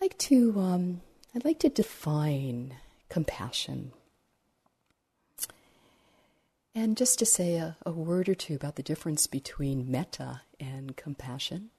I'd 0.00 0.06
to 0.18 0.58
um, 0.58 1.00
I'd 1.34 1.44
like 1.44 1.58
to 1.60 1.68
define 1.68 2.74
compassion. 3.08 3.92
And 6.74 6.96
just 6.96 7.18
to 7.18 7.26
say 7.26 7.56
a, 7.56 7.76
a, 7.84 7.90
word 7.90 8.28
or 8.28 8.34
two 8.34 8.54
about 8.54 8.76
the 8.76 8.82
difference 8.82 9.26
between 9.26 9.90
metta 9.90 10.42
and 10.60 10.96
compassion. 10.96 11.70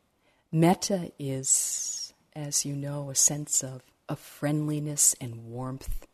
Metta 0.52 1.12
is, 1.18 2.14
as 2.36 2.66
you 2.66 2.76
know, 2.76 3.10
a 3.10 3.16
sense 3.16 3.64
of, 3.64 3.82
of 4.10 4.20
friendliness 4.20 5.16
and 5.22 5.46
warmth, 5.46 6.08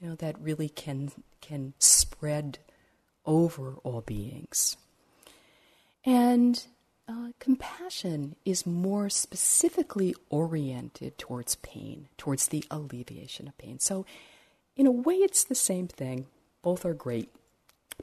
you 0.00 0.08
know, 0.08 0.14
that 0.16 0.40
really 0.40 0.68
can 0.68 1.12
can 1.40 1.74
spread 1.78 2.58
over 3.24 3.74
all 3.84 4.00
beings. 4.00 4.76
And 6.04 6.66
uh, 7.08 7.28
compassion 7.38 8.36
is 8.44 8.66
more 8.66 9.08
specifically 9.08 10.14
oriented 10.28 11.18
towards 11.18 11.56
pain, 11.56 12.08
towards 12.18 12.48
the 12.48 12.64
alleviation 12.70 13.46
of 13.46 13.56
pain. 13.58 13.78
So, 13.78 14.04
in 14.76 14.86
a 14.86 14.92
way, 14.92 15.14
it's 15.14 15.44
the 15.44 15.54
same 15.54 15.88
thing. 15.88 16.26
Both 16.62 16.84
are 16.84 16.94
great, 16.94 17.32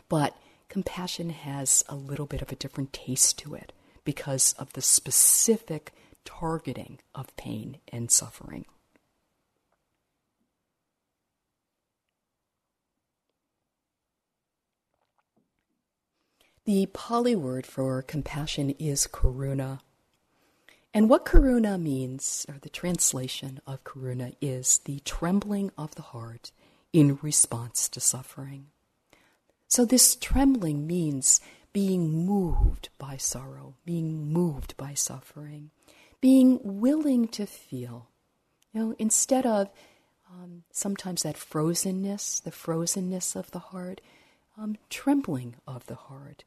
but 0.09 0.35
compassion 0.69 1.29
has 1.31 1.83
a 1.89 1.95
little 1.95 2.25
bit 2.25 2.41
of 2.41 2.51
a 2.51 2.55
different 2.55 2.93
taste 2.93 3.37
to 3.39 3.53
it 3.53 3.73
because 4.03 4.53
of 4.53 4.73
the 4.73 4.81
specific 4.81 5.93
targeting 6.25 6.99
of 7.13 7.35
pain 7.35 7.77
and 7.91 8.09
suffering. 8.09 8.65
The 16.65 16.85
Pali 16.93 17.35
word 17.35 17.65
for 17.65 18.01
compassion 18.01 18.69
is 18.79 19.05
karuna. 19.05 19.81
And 20.93 21.09
what 21.09 21.25
karuna 21.25 21.77
means, 21.77 22.45
or 22.47 22.55
the 22.61 22.69
translation 22.69 23.59
of 23.67 23.83
karuna, 23.83 24.37
is 24.39 24.77
the 24.85 25.01
trembling 25.01 25.71
of 25.77 25.95
the 25.95 26.03
heart 26.03 26.53
in 26.93 27.19
response 27.21 27.89
to 27.89 27.99
suffering. 27.99 28.67
So, 29.67 29.83
this 29.83 30.15
trembling 30.15 30.87
means 30.87 31.41
being 31.73 32.25
moved 32.25 32.87
by 32.97 33.17
sorrow, 33.17 33.75
being 33.83 34.31
moved 34.31 34.77
by 34.77 34.93
suffering, 34.93 35.71
being 36.21 36.61
willing 36.63 37.27
to 37.29 37.45
feel. 37.45 38.07
You 38.71 38.79
know, 38.79 38.95
instead 38.97 39.45
of 39.45 39.69
um, 40.31 40.63
sometimes 40.71 41.23
that 41.23 41.35
frozenness, 41.35 42.41
the 42.41 42.51
frozenness 42.51 43.35
of 43.35 43.51
the 43.51 43.59
heart, 43.59 43.99
um, 44.57 44.77
trembling 44.89 45.55
of 45.67 45.87
the 45.87 45.95
heart, 45.95 46.45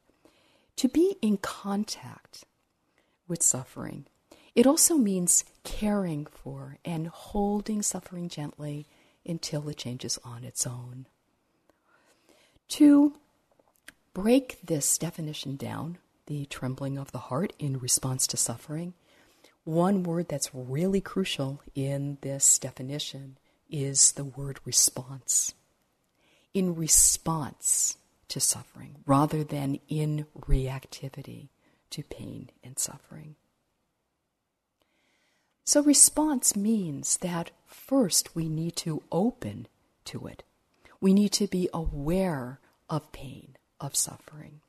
to 0.77 0.87
be 0.87 1.17
in 1.21 1.37
contact 1.37 2.45
with 3.27 3.43
suffering. 3.43 4.05
It 4.55 4.65
also 4.65 4.95
means 4.97 5.43
caring 5.63 6.25
for 6.25 6.77
and 6.85 7.07
holding 7.07 7.81
suffering 7.81 8.29
gently 8.29 8.87
until 9.25 9.67
it 9.69 9.77
changes 9.77 10.17
on 10.23 10.43
its 10.43 10.65
own. 10.65 11.05
To 12.69 13.13
break 14.13 14.59
this 14.63 14.97
definition 14.97 15.57
down, 15.57 15.97
the 16.27 16.45
trembling 16.45 16.97
of 16.97 17.11
the 17.11 17.19
heart 17.19 17.53
in 17.59 17.79
response 17.79 18.25
to 18.27 18.37
suffering, 18.37 18.93
one 19.63 20.03
word 20.03 20.29
that's 20.29 20.53
really 20.53 21.01
crucial 21.01 21.61
in 21.75 22.17
this 22.21 22.57
definition 22.57 23.37
is 23.69 24.13
the 24.13 24.23
word 24.23 24.59
response. 24.65 25.53
In 26.53 26.75
response, 26.75 27.97
to 28.29 28.39
suffering 28.39 28.97
rather 29.05 29.43
than 29.43 29.79
in 29.87 30.25
reactivity 30.39 31.49
to 31.89 32.03
pain 32.03 32.49
and 32.63 32.77
suffering. 32.77 33.35
So, 35.63 35.81
response 35.83 36.55
means 36.55 37.17
that 37.17 37.51
first 37.65 38.35
we 38.35 38.47
need 38.47 38.75
to 38.77 39.03
open 39.11 39.67
to 40.05 40.27
it. 40.27 40.43
We 41.01 41.13
need 41.13 41.33
to 41.33 41.47
be 41.47 41.69
aware 41.73 42.59
of 42.89 43.11
pain, 43.11 43.57
of 43.79 43.95
suffering. 43.95 44.61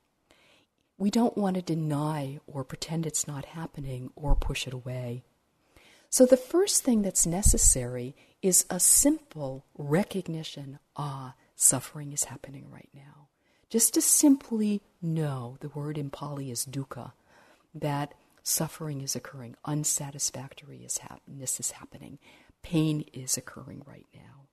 We 0.98 1.10
don't 1.10 1.38
want 1.38 1.54
to 1.54 1.62
deny 1.62 2.40
or 2.48 2.64
pretend 2.64 3.06
it's 3.06 3.28
not 3.28 3.44
happening 3.44 4.10
or 4.16 4.34
push 4.34 4.66
it 4.66 4.72
away. 4.72 5.22
So, 6.10 6.26
the 6.26 6.36
first 6.36 6.82
thing 6.82 7.02
that's 7.02 7.26
necessary 7.26 8.16
is 8.42 8.66
a 8.68 8.80
simple 8.80 9.64
recognition 9.76 10.80
ah, 10.96 11.34
suffering 11.54 12.12
is 12.12 12.24
happening 12.24 12.70
right 12.72 12.88
now 12.92 13.28
just 13.70 13.94
to 13.94 14.00
simply 14.00 14.82
know 15.02 15.56
the 15.60 15.68
word 15.68 15.98
in 15.98 16.10
Pali 16.10 16.50
is 16.50 16.64
dukkha, 16.64 17.12
that 17.74 18.14
suffering 18.42 19.02
is 19.02 19.14
occurring, 19.14 19.56
unsatisfactoriness 19.66 20.98
is 21.60 21.70
happening, 21.72 22.18
pain 22.62 23.04
is 23.12 23.36
occurring 23.36 23.82
right 23.86 24.06
now. 24.14 24.46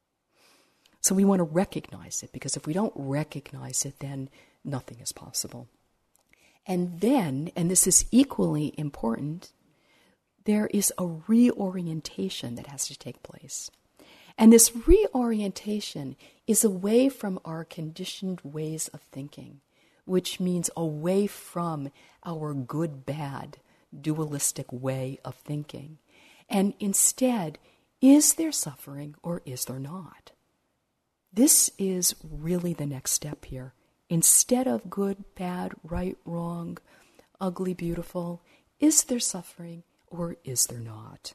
So 1.02 1.16
we 1.16 1.24
want 1.24 1.40
to 1.40 1.44
recognize 1.44 2.24
it 2.24 2.32
because 2.34 2.58
if 2.58 2.66
we 2.66 2.74
don't 2.74 2.94
recognize 2.96 3.86
it, 3.86 4.00
then 4.00 4.30
nothing 4.64 5.00
is 5.00 5.12
possible. 5.12 5.68
And 6.66 7.00
then, 7.00 7.52
and 7.56 7.70
this 7.70 7.86
is 7.86 8.06
equally 8.12 8.74
important, 8.78 9.52
there 10.46 10.68
is 10.68 10.92
a 10.98 11.06
reorientation 11.06 12.56
that 12.56 12.68
has 12.68 12.88
to 12.88 12.98
take 12.98 13.22
place. 13.24 13.70
And 14.38 14.52
this 14.52 14.76
reorientation 14.88 16.16
is 16.46 16.64
away 16.64 17.10
from 17.10 17.40
our 17.46 17.64
conditioned 17.64 18.42
ways 18.44 18.90
of 18.90 19.02
thinking, 19.02 19.62
which 20.06 20.40
means 20.40 20.70
away 20.76 21.28
from 21.28 21.92
our 22.26 22.54
good 22.54 23.06
bad 23.06 23.58
dualistic 24.02 24.72
way 24.72 25.20
of 25.24 25.36
thinking. 25.36 25.98
And 26.50 26.74
instead, 26.80 27.58
is 28.02 28.34
there 28.36 28.52
suffering 28.52 29.16
or 29.24 29.42
is 29.46 29.66
there 29.66 29.80
not? 29.80 30.32
This 31.34 31.72
is 31.78 32.16
really 32.24 32.74
the 32.74 32.86
next 32.86 33.12
step 33.12 33.46
here. 33.46 33.74
Instead 34.10 34.68
of 34.68 34.90
good, 34.90 35.24
bad, 35.36 35.74
right, 35.84 36.18
wrong, 36.26 36.78
ugly, 37.42 37.74
beautiful, 37.74 38.42
is 38.80 39.06
there 39.06 39.20
suffering 39.20 39.84
or 40.08 40.38
is 40.44 40.68
there 40.68 40.80
not? 40.80 41.34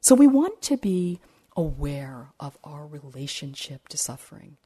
So 0.00 0.14
we 0.14 0.26
want 0.26 0.62
to 0.62 0.76
be 0.76 1.20
aware 1.56 2.28
of 2.38 2.56
our 2.64 2.86
relationship 2.86 3.88
to 3.88 3.96
suffering 3.96 4.56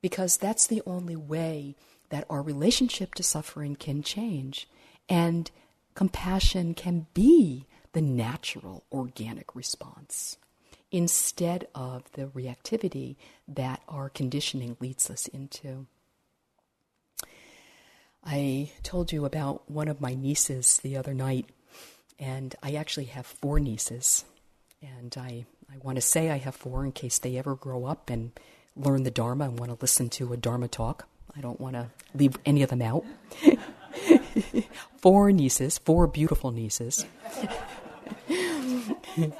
because 0.00 0.36
that's 0.36 0.66
the 0.66 0.82
only 0.86 1.16
way 1.16 1.76
that 2.10 2.24
our 2.30 2.42
relationship 2.42 3.14
to 3.14 3.22
suffering 3.22 3.76
can 3.76 4.02
change 4.02 4.68
and 5.08 5.50
compassion 5.94 6.74
can 6.74 7.06
be 7.14 7.66
the 7.92 8.00
natural 8.00 8.84
organic 8.92 9.54
response 9.54 10.36
instead 10.90 11.66
of 11.74 12.10
the 12.12 12.26
reactivity 12.26 13.16
that 13.46 13.82
our 13.88 14.08
conditioning 14.08 14.76
leads 14.80 15.10
us 15.10 15.26
into. 15.28 15.86
I 18.24 18.70
told 18.82 19.12
you 19.12 19.24
about 19.24 19.70
one 19.70 19.88
of 19.88 20.00
my 20.00 20.14
nieces 20.14 20.78
the 20.78 20.96
other 20.96 21.14
night, 21.14 21.46
and 22.18 22.54
I 22.62 22.74
actually 22.74 23.06
have 23.06 23.26
four 23.26 23.60
nieces. 23.60 24.24
And 24.82 25.14
I, 25.16 25.46
I 25.70 25.76
want 25.82 25.96
to 25.96 26.02
say 26.02 26.30
I 26.30 26.38
have 26.38 26.54
four 26.54 26.84
in 26.84 26.92
case 26.92 27.18
they 27.18 27.36
ever 27.36 27.54
grow 27.54 27.84
up 27.84 28.10
and 28.10 28.32
learn 28.76 29.02
the 29.02 29.10
Dharma 29.10 29.46
and 29.46 29.58
want 29.58 29.72
to 29.72 29.78
listen 29.80 30.08
to 30.10 30.32
a 30.32 30.36
Dharma 30.36 30.68
talk. 30.68 31.08
I 31.36 31.40
don't 31.40 31.60
want 31.60 31.74
to 31.74 31.90
leave 32.14 32.36
any 32.44 32.62
of 32.62 32.70
them 32.70 32.82
out. 32.82 33.04
four 34.98 35.32
nieces, 35.32 35.78
four 35.78 36.06
beautiful 36.06 36.50
nieces. 36.50 37.04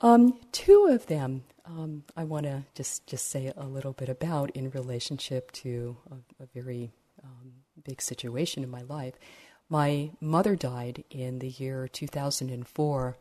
um, 0.00 0.38
two 0.52 0.88
of 0.90 1.06
them 1.06 1.44
um, 1.66 2.04
I 2.16 2.24
want 2.24 2.44
to 2.44 2.64
just, 2.74 3.06
just 3.06 3.30
say 3.30 3.52
a 3.56 3.66
little 3.66 3.92
bit 3.92 4.08
about 4.08 4.50
in 4.50 4.70
relationship 4.70 5.50
to 5.52 5.96
a, 6.10 6.42
a 6.42 6.46
very 6.54 6.92
um, 7.22 7.52
big 7.84 8.02
situation 8.02 8.62
in 8.62 8.70
my 8.70 8.82
life. 8.82 9.14
My 9.68 10.10
mother 10.20 10.56
died 10.56 11.04
in 11.10 11.38
the 11.38 11.48
year 11.48 11.88
2004, 11.88 13.16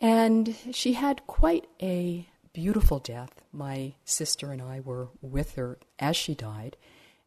and 0.00 0.54
she 0.72 0.92
had 0.94 1.26
quite 1.26 1.66
a 1.82 2.28
beautiful 2.52 2.98
death. 2.98 3.42
My 3.52 3.94
sister 4.04 4.52
and 4.52 4.62
I 4.62 4.80
were 4.80 5.08
with 5.20 5.54
her 5.54 5.78
as 5.98 6.16
she 6.16 6.34
died, 6.34 6.76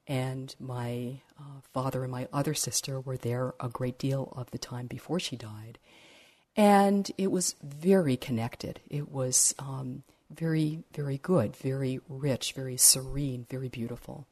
and 0.07 0.55
my 0.59 1.21
uh, 1.39 1.61
father 1.73 2.03
and 2.03 2.11
my 2.11 2.27
other 2.33 2.53
sister 2.53 2.99
were 2.99 3.17
there 3.17 3.53
a 3.59 3.69
great 3.69 3.97
deal 3.97 4.33
of 4.35 4.51
the 4.51 4.57
time 4.57 4.87
before 4.87 5.19
she 5.19 5.35
died. 5.35 5.79
And 6.55 7.09
it 7.17 7.31
was 7.31 7.55
very 7.63 8.17
connected. 8.17 8.81
It 8.89 9.10
was 9.10 9.55
um, 9.57 10.03
very, 10.29 10.84
very 10.93 11.17
good, 11.17 11.55
very 11.55 11.99
rich, 12.10 12.53
very 12.53 12.77
serene, 12.77 13.45
very 13.49 13.69
beautiful. 13.69 14.27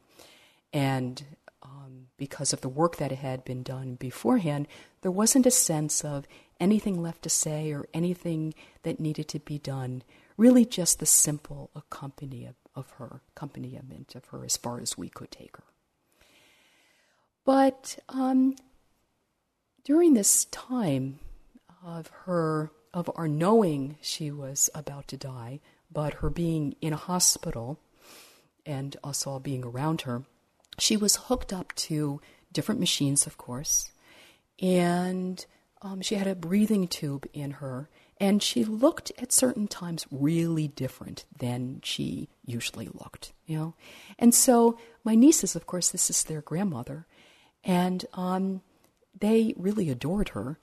And 0.74 1.24
um, 1.64 2.08
because 2.18 2.54
of 2.54 2.62
the 2.62 2.70
work 2.70 2.98
that 2.98 3.12
had 3.12 3.46
been 3.46 3.64
done 3.64 3.96
beforehand, 3.96 4.68
there 5.02 5.12
wasn't 5.12 5.46
a 5.46 5.52
sense 5.52 6.04
of 6.04 6.28
anything 6.60 7.02
left 7.02 7.24
to 7.24 7.30
say 7.30 7.72
or 7.72 7.86
anything 7.94 8.54
that 8.84 9.00
needed 9.00 9.28
to 9.30 9.40
be 9.40 9.58
done. 9.58 10.04
Really, 10.38 10.66
just 10.66 11.00
the 11.00 11.06
simple 11.06 11.70
accompaniment 11.76 12.56
of 12.76 12.92
her, 12.92 13.22
accompaniment 13.36 14.16
of 14.16 14.26
her, 14.28 14.46
as 14.46 14.58
far 14.58 14.80
as 14.80 14.98
we 14.98 15.10
could 15.10 15.32
take 15.32 15.58
her. 15.58 15.64
But 17.46 17.98
um, 18.10 18.56
during 19.84 20.14
this 20.14 20.46
time 20.46 21.20
of 21.84 22.08
her, 22.26 22.72
of 22.94 23.10
our 23.16 23.28
knowing 23.28 23.98
she 24.02 24.32
was 24.32 24.70
about 24.76 25.08
to 25.10 25.18
die, 25.18 25.60
but 25.92 26.16
her 26.16 26.30
being 26.30 26.76
in 26.82 26.94
a 26.94 26.98
hospital 26.98 27.80
and 28.66 28.96
us 29.04 29.26
all 29.26 29.40
being 29.40 29.64
around 29.64 30.02
her, 30.02 30.24
she 30.78 30.96
was 30.96 31.16
hooked 31.16 31.52
up 31.52 31.74
to 31.76 32.22
different 32.54 32.80
machines, 32.80 33.26
of 33.26 33.38
course, 33.38 33.92
and 34.62 35.46
um, 35.82 36.02
she 36.02 36.16
had 36.16 36.28
a 36.28 36.36
breathing 36.36 36.88
tube 36.88 37.26
in 37.34 37.52
her, 37.52 37.90
and 38.20 38.44
she 38.44 38.64
looked 38.66 39.12
at 39.18 39.32
certain 39.32 39.68
times 39.68 40.06
really 40.12 40.68
different 40.68 41.26
than 41.38 41.80
she 41.84 42.30
usually 42.46 42.88
looked, 42.88 43.32
you 43.46 43.58
know. 43.58 43.74
And 44.18 44.36
so 44.36 44.78
my 45.04 45.16
nieces, 45.16 45.56
of 45.56 45.66
course, 45.66 45.90
this 45.90 46.10
is 46.10 46.24
their 46.24 46.42
grandmother, 46.42 47.08
and 47.64 48.06
um, 48.14 48.62
they 49.18 49.54
really 49.58 49.90
adored 49.90 50.30
her. 50.30 50.60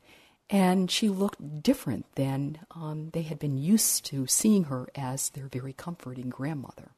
And 0.49 0.89
she 0.91 1.09
looked 1.09 1.63
different 1.63 2.07
than 2.15 2.61
um, 2.71 3.11
they 3.13 3.23
had 3.23 3.41
been 3.41 3.59
used 3.59 4.05
to 4.07 4.29
seeing 4.29 4.65
her 4.65 4.89
as 4.95 5.31
their 5.31 5.49
very 5.49 5.73
comforting 5.73 6.29
grandmother. 6.29 6.93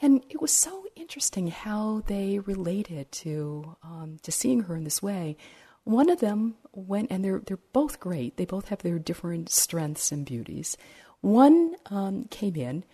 And 0.00 0.24
it 0.30 0.40
was 0.40 0.50
so 0.50 0.86
interesting 0.96 1.48
how 1.48 2.02
they 2.06 2.38
related 2.38 3.12
to 3.12 3.76
um, 3.84 4.18
to 4.22 4.32
seeing 4.32 4.62
her 4.62 4.74
in 4.74 4.84
this 4.84 5.02
way. 5.02 5.36
One 5.84 6.10
of 6.10 6.20
them 6.20 6.56
went, 6.72 7.10
and 7.10 7.24
they're 7.24 7.40
they're 7.44 7.58
both 7.72 8.00
great. 8.00 8.36
They 8.36 8.44
both 8.44 8.68
have 8.68 8.82
their 8.82 8.98
different 8.98 9.50
strengths 9.50 10.12
and 10.12 10.24
beauties. 10.24 10.76
One 11.20 11.74
um, 11.86 12.24
came 12.30 12.56
in, 12.56 12.84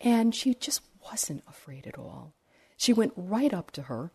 and 0.00 0.34
she 0.34 0.54
just 0.54 0.80
wasn't 1.04 1.44
afraid 1.48 1.86
at 1.86 1.98
all. 1.98 2.32
She 2.76 2.92
went 2.92 3.12
right 3.16 3.54
up 3.54 3.70
to 3.72 3.82
her, 3.82 4.10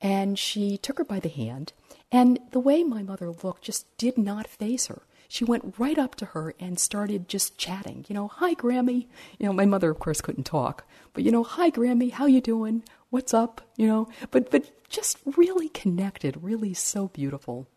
and 0.00 0.38
she 0.38 0.76
took 0.76 0.98
her 0.98 1.04
by 1.04 1.20
the 1.20 1.28
hand 1.28 1.72
and 2.14 2.38
the 2.52 2.60
way 2.60 2.84
my 2.84 3.02
mother 3.02 3.32
looked 3.42 3.64
just 3.64 3.86
did 3.98 4.16
not 4.16 4.46
faze 4.46 4.86
her. 4.86 5.02
She 5.26 5.44
went 5.44 5.74
right 5.78 5.98
up 5.98 6.14
to 6.16 6.26
her 6.26 6.54
and 6.60 6.78
started 6.78 7.28
just 7.28 7.58
chatting. 7.58 8.04
You 8.08 8.14
know, 8.14 8.28
hi, 8.28 8.54
Grammy. 8.54 9.08
You 9.38 9.46
know, 9.46 9.52
my 9.52 9.66
mother, 9.66 9.90
of 9.90 9.98
course, 9.98 10.20
couldn't 10.20 10.44
talk, 10.44 10.86
but 11.12 11.24
you 11.24 11.32
know, 11.32 11.42
hi, 11.42 11.72
Grammy. 11.72 12.12
How 12.12 12.26
you 12.26 12.40
doing? 12.40 12.84
What's 13.14 13.32
up? 13.32 13.60
You 13.76 13.86
know, 13.86 14.08
but 14.32 14.50
but 14.50 14.88
just 14.88 15.18
really 15.36 15.68
connected, 15.68 16.42
really 16.42 16.74
so 16.74 17.06
beautiful. 17.06 17.68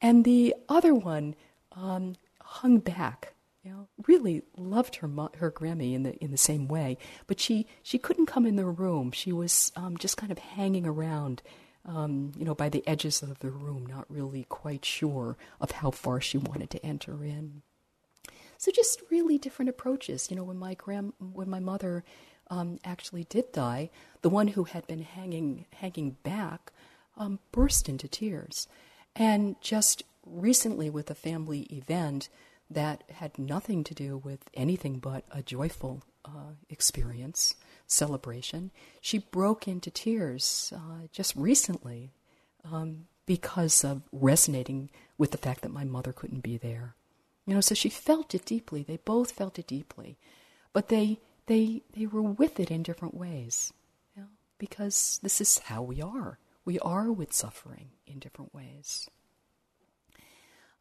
And 0.00 0.24
the 0.24 0.54
other 0.68 0.94
one 0.94 1.34
um, 1.72 2.14
hung 2.40 2.78
back. 2.78 3.34
You 3.64 3.72
know, 3.72 3.88
really 4.06 4.42
loved 4.56 4.94
her 4.96 5.10
her 5.38 5.50
Grammy 5.50 5.92
in 5.92 6.04
the 6.04 6.14
in 6.22 6.30
the 6.30 6.36
same 6.36 6.68
way, 6.68 6.98
but 7.26 7.40
she 7.40 7.66
she 7.82 7.98
couldn't 7.98 8.26
come 8.26 8.46
in 8.46 8.54
the 8.54 8.64
room. 8.64 9.10
She 9.10 9.32
was 9.32 9.72
um, 9.74 9.96
just 9.96 10.16
kind 10.16 10.30
of 10.30 10.38
hanging 10.38 10.86
around 10.86 11.42
um, 11.84 12.30
you 12.38 12.44
know, 12.44 12.54
by 12.54 12.68
the 12.68 12.86
edges 12.86 13.22
of 13.22 13.40
the 13.40 13.50
room, 13.50 13.86
not 13.86 14.04
really 14.08 14.44
quite 14.44 14.84
sure 14.84 15.36
of 15.60 15.72
how 15.72 15.90
far 15.90 16.20
she 16.20 16.38
wanted 16.38 16.70
to 16.70 16.86
enter 16.86 17.24
in. 17.24 17.62
So 18.56 18.70
just 18.70 19.02
really 19.10 19.36
different 19.36 19.68
approaches. 19.68 20.30
You 20.30 20.36
know, 20.36 20.44
when 20.44 20.58
my 20.58 20.74
grand, 20.74 21.14
when 21.18 21.50
my 21.50 21.58
mother 21.58 22.04
um, 22.50 22.78
actually 22.84 23.24
did 23.24 23.52
die, 23.52 23.90
the 24.22 24.28
one 24.28 24.48
who 24.48 24.64
had 24.64 24.86
been 24.86 25.02
hanging 25.02 25.66
hanging 25.74 26.16
back 26.22 26.72
um, 27.16 27.38
burst 27.52 27.88
into 27.88 28.08
tears, 28.08 28.66
and 29.16 29.56
just 29.60 30.02
recently 30.26 30.90
with 30.90 31.10
a 31.10 31.14
family 31.14 31.60
event 31.70 32.28
that 32.68 33.02
had 33.10 33.38
nothing 33.38 33.82
to 33.84 33.94
do 33.94 34.18
with 34.18 34.40
anything 34.54 34.98
but 34.98 35.24
a 35.30 35.42
joyful 35.42 36.02
uh, 36.24 36.54
experience 36.68 37.54
celebration, 37.86 38.70
she 39.00 39.18
broke 39.18 39.66
into 39.66 39.90
tears 39.90 40.72
uh, 40.76 41.06
just 41.10 41.34
recently 41.34 42.12
um, 42.70 43.06
because 43.26 43.84
of 43.84 44.02
resonating 44.12 44.90
with 45.18 45.32
the 45.32 45.38
fact 45.38 45.62
that 45.62 45.72
my 45.72 45.84
mother 45.84 46.12
couldn't 46.12 46.42
be 46.42 46.56
there. 46.56 46.94
You 47.46 47.54
know, 47.54 47.60
so 47.60 47.74
she 47.74 47.88
felt 47.88 48.34
it 48.34 48.44
deeply. 48.44 48.82
They 48.82 48.98
both 48.98 49.32
felt 49.32 49.58
it 49.58 49.66
deeply, 49.66 50.18
but 50.72 50.88
they 50.88 51.18
they 51.50 51.82
they 51.96 52.06
were 52.06 52.22
with 52.22 52.60
it 52.60 52.70
in 52.70 52.84
different 52.84 53.14
ways. 53.14 53.72
You 54.14 54.22
know, 54.22 54.28
because 54.58 55.18
this 55.22 55.40
is 55.40 55.58
how 55.58 55.82
we 55.82 56.00
are. 56.00 56.38
We 56.64 56.78
are 56.78 57.10
with 57.10 57.32
suffering 57.32 57.90
in 58.06 58.20
different 58.20 58.54
ways. 58.54 59.10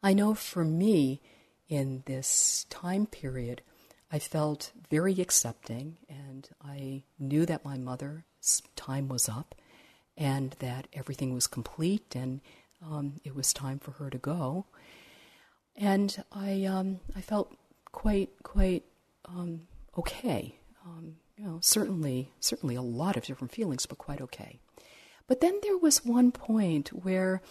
I 0.03 0.13
know 0.13 0.35
for 0.35 0.63
me, 0.63 1.21
in 1.67 2.03
this 2.05 2.67
time 2.69 3.07
period, 3.07 3.63
I 4.11 4.19
felt 4.19 4.71
very 4.91 5.19
accepting, 5.19 5.97
and 6.07 6.47
I 6.63 7.03
knew 7.17 7.47
that 7.47 7.65
my 7.65 7.77
mother's 7.77 8.61
time 8.75 9.09
was 9.09 9.27
up 9.27 9.55
and 10.15 10.55
that 10.59 10.87
everything 10.93 11.33
was 11.33 11.47
complete. 11.47 12.15
And 12.15 12.41
um, 12.85 13.21
it 13.23 13.35
was 13.35 13.53
time 13.53 13.79
for 13.79 13.91
her 13.91 14.11
to 14.11 14.17
go. 14.19 14.65
And 15.75 16.23
I, 16.31 16.65
um, 16.65 16.99
I 17.15 17.21
felt 17.21 17.55
quite, 17.91 18.29
quite 18.43 18.83
um, 19.25 19.61
okay. 19.97 20.58
Um, 20.89 21.15
you 21.37 21.45
know, 21.45 21.59
certainly, 21.61 22.31
certainly 22.39 22.75
a 22.75 22.81
lot 22.81 23.15
of 23.15 23.25
different 23.25 23.53
feelings, 23.53 23.85
but 23.85 23.97
quite 23.97 24.21
okay. 24.21 24.59
But 25.27 25.41
then 25.41 25.59
there 25.63 25.77
was 25.77 26.03
one 26.03 26.31
point 26.31 26.89
where 26.89 27.41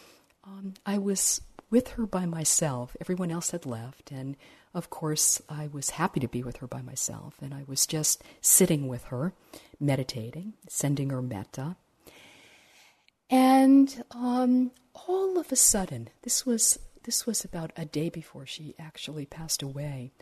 um, 0.44 0.74
I 0.84 0.98
was 0.98 1.40
with 1.70 1.88
her 1.90 2.06
by 2.06 2.26
myself. 2.26 2.96
Everyone 3.00 3.30
else 3.30 3.50
had 3.50 3.66
left, 3.66 4.10
and 4.10 4.36
of 4.74 4.90
course, 4.90 5.40
I 5.48 5.68
was 5.68 5.90
happy 5.90 6.20
to 6.20 6.28
be 6.28 6.42
with 6.42 6.58
her 6.58 6.66
by 6.66 6.82
myself. 6.82 7.36
And 7.40 7.54
I 7.54 7.64
was 7.66 7.86
just 7.86 8.22
sitting 8.40 8.88
with 8.88 9.04
her, 9.04 9.32
meditating, 9.80 10.54
sending 10.68 11.10
her 11.10 11.22
metta. 11.22 11.76
And 13.30 14.04
um, 14.10 14.72
all 14.94 15.38
of 15.38 15.52
a 15.52 15.56
sudden, 15.56 16.10
this 16.22 16.44
was 16.44 16.78
this 17.04 17.26
was 17.26 17.44
about 17.44 17.72
a 17.76 17.86
day 17.86 18.10
before 18.10 18.44
she 18.44 18.74
actually 18.78 19.24
passed 19.24 19.62
away. 19.62 20.12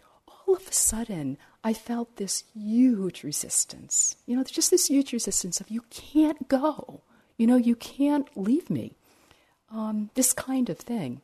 All 0.47 0.57
of 0.57 0.69
a 0.69 0.73
sudden, 0.73 1.39
I 1.65 1.73
felt 1.73 2.17
this 2.17 2.45
huge 2.55 3.25
resistance. 3.25 4.17
You 4.27 4.37
know, 4.37 4.45
just 4.45 4.71
this 4.71 4.87
huge 4.87 5.13
resistance 5.13 5.61
of 5.61 5.71
you 5.71 5.83
can't 5.91 6.49
go. 6.49 7.03
You 7.37 7.47
know, 7.47 7.57
you 7.57 7.77
can't 7.77 8.29
leave 8.37 8.71
me. 8.71 8.95
Um, 9.71 10.11
this 10.15 10.33
kind 10.33 10.71
of 10.71 10.79
thing. 10.79 11.21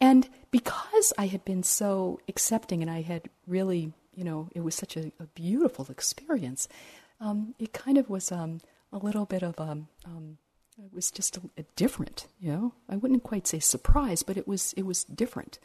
And 0.00 0.28
because 0.50 1.12
I 1.18 1.26
had 1.26 1.44
been 1.44 1.62
so 1.62 2.20
accepting 2.28 2.82
and 2.82 2.90
I 2.90 3.02
had 3.02 3.28
really, 3.46 3.92
you 4.14 4.24
know, 4.24 4.48
it 4.54 4.60
was 4.60 4.74
such 4.74 4.96
a, 4.96 5.12
a 5.18 5.24
beautiful 5.34 5.86
experience, 5.90 6.68
um, 7.20 7.54
it 7.58 7.72
kind 7.72 7.98
of 7.98 8.08
was 8.08 8.30
um, 8.30 8.60
a 8.92 8.98
little 8.98 9.24
bit 9.24 9.42
of 9.42 9.58
a, 9.58 9.78
um 10.04 10.38
it 10.84 10.94
was 10.94 11.10
just 11.10 11.36
a, 11.36 11.40
a 11.58 11.62
different, 11.76 12.26
you 12.40 12.50
know. 12.50 12.72
I 12.88 12.96
wouldn't 12.96 13.22
quite 13.22 13.46
say 13.46 13.58
surprise, 13.58 14.22
but 14.22 14.36
it 14.36 14.48
was 14.48 14.72
it 14.74 14.86
was 14.86 15.04
different. 15.04 15.58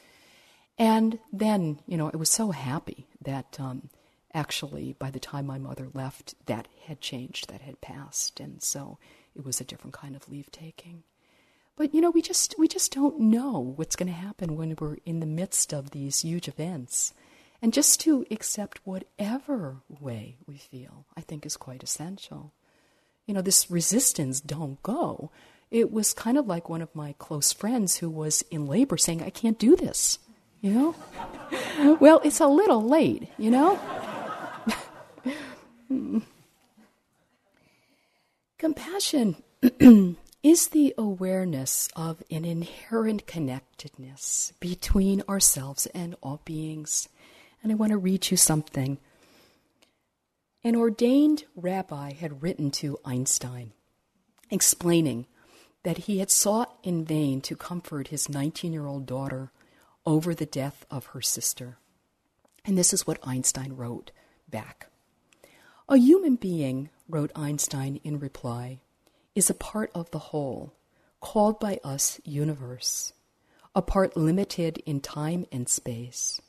And 0.78 1.20
then, 1.32 1.80
you 1.88 1.98
know, 1.98 2.12
I 2.14 2.18
was 2.18 2.30
so 2.30 2.52
happy 2.52 3.08
that 3.22 3.58
um, 3.60 3.90
actually 4.34 4.94
by 5.00 5.10
the 5.10 5.20
time 5.20 5.46
my 5.46 5.58
mother 5.58 5.88
left, 5.94 6.36
that 6.48 6.68
had 6.86 7.00
changed, 7.00 7.50
that 7.50 7.62
had 7.62 7.82
passed, 7.82 8.40
and 8.40 8.62
so 8.62 8.98
it 9.36 9.46
was 9.46 9.62
a 9.62 9.66
different 9.66 9.94
kind 9.94 10.16
of 10.16 10.30
leave 10.30 10.52
taking. 10.52 11.04
But 11.78 11.94
you 11.94 12.02
know, 12.02 12.10
we 12.10 12.22
just 12.22 12.56
we 12.58 12.68
just 12.68 12.94
don't 12.94 13.20
know 13.20 13.74
what's 13.76 13.96
going 13.96 14.08
to 14.08 14.14
happen 14.14 14.56
when 14.56 14.76
we're 14.80 14.98
in 15.06 15.20
the 15.20 15.26
midst 15.26 15.74
of 15.74 15.92
these 15.92 16.22
huge 16.22 16.48
events. 16.48 17.14
And 17.62 17.74
just 17.74 18.00
to 18.02 18.26
accept 18.30 18.80
whatever 18.84 19.78
way 19.88 20.38
we 20.46 20.58
feel, 20.58 21.06
I 21.18 21.22
think 21.22 21.46
is 21.46 21.58
quite 21.58 21.84
essential. 21.84 22.54
You 23.26 23.34
know, 23.34 23.42
this 23.42 23.72
resistance, 23.72 24.40
don't 24.40 24.82
go. 24.84 25.32
It 25.72 25.92
was 25.92 26.14
kind 26.14 26.38
of 26.38 26.46
like 26.46 26.70
one 26.70 26.82
of 26.82 26.94
my 26.94 27.16
close 27.18 27.52
friends 27.52 27.98
who 27.98 28.10
was 28.10 28.44
in 28.52 28.68
labor 28.68 28.98
saying, 28.98 29.24
I 29.24 29.32
can't 29.32 29.58
do 29.58 29.76
this. 29.76 30.20
You 30.66 30.74
know? 30.74 31.98
well, 32.02 32.22
it's 32.24 32.40
a 32.40 32.48
little 32.48 32.82
late, 32.82 33.30
you 33.38 33.52
know? 33.52 33.80
Compassion 38.58 39.36
is 40.42 40.70
the 40.70 40.96
awareness 40.98 41.88
of 41.96 42.24
an 42.32 42.46
inherent 42.46 43.28
connectedness 43.28 44.54
between 44.60 45.22
ourselves 45.30 45.86
and 45.94 46.16
all 46.24 46.42
beings. 46.46 47.10
And 47.62 47.72
I 47.72 47.76
want 47.76 47.92
to 47.92 48.00
read 48.00 48.32
you 48.32 48.38
something. 48.38 48.98
An 50.64 50.76
ordained 50.76 51.44
rabbi 51.56 52.14
had 52.14 52.42
written 52.42 52.72
to 52.72 52.98
Einstein 53.06 53.74
explaining 54.50 55.28
that 55.84 56.00
he 56.00 56.18
had 56.18 56.32
sought 56.32 56.76
in 56.82 57.06
vain 57.06 57.40
to 57.42 57.56
comfort 57.56 58.08
his 58.08 58.28
19 58.30 58.74
year 58.74 58.88
old 58.88 59.06
daughter 59.06 59.52
over 60.06 60.34
the 60.34 60.46
death 60.46 60.86
of 60.92 61.08
her 61.08 61.22
sister. 61.22 61.78
And 62.64 62.78
this 62.78 62.94
is 62.94 63.06
what 63.06 63.26
Einstein 63.28 63.76
wrote 63.76 64.12
back. 64.50 64.88
A 65.88 65.98
human 65.98 66.36
being, 66.36 66.90
wrote 67.08 67.32
Einstein 67.36 68.00
in 68.04 68.20
reply, 68.20 68.80
is 69.36 69.50
a 69.50 69.54
part 69.54 69.92
of 69.94 70.10
the 70.12 70.20
whole, 70.20 70.74
called 71.20 71.60
by 71.60 71.80
us 71.84 72.20
universe, 72.24 73.14
a 73.76 73.82
part 73.82 74.18
limited 74.18 74.82
in 74.86 75.00
time 75.00 75.46
and 75.52 75.70
space. 75.70 76.42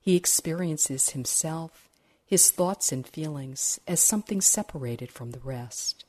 He 0.00 0.16
experiences 0.16 1.10
himself, 1.10 1.88
his 2.26 2.50
thoughts 2.50 2.90
and 2.90 3.06
feelings, 3.06 3.78
as 3.86 4.00
something 4.00 4.40
separated 4.40 5.12
from 5.12 5.30
the 5.30 5.40
rest, 5.40 6.04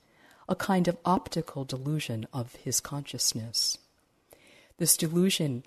a 0.49 0.55
kind 0.55 0.87
of 0.87 0.97
optical 1.05 1.65
delusion 1.65 2.25
of 2.33 2.55
his 2.55 2.79
consciousness. 2.79 3.77
This 4.77 4.97
delusion 4.97 5.63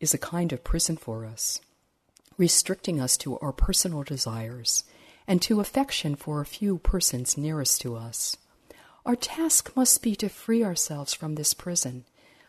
is 0.00 0.14
a 0.14 0.18
kind 0.18 0.52
of 0.52 0.64
prison 0.64 0.96
for 0.96 1.24
us, 1.26 1.60
restricting 2.38 3.00
us 3.00 3.16
to 3.18 3.38
our 3.38 3.52
personal 3.52 4.02
desires 4.02 4.84
and 5.28 5.40
to 5.42 5.60
affection 5.60 6.16
for 6.16 6.40
a 6.40 6.46
few 6.46 6.78
persons 6.78 7.36
nearest 7.36 7.80
to 7.82 7.94
us. 7.94 8.36
Our 9.06 9.14
task 9.14 9.72
must 9.76 10.02
be 10.02 10.16
to 10.16 10.28
free 10.28 10.64
ourselves 10.64 11.14
from 11.14 11.34
this 11.34 11.54
prison 11.54 12.04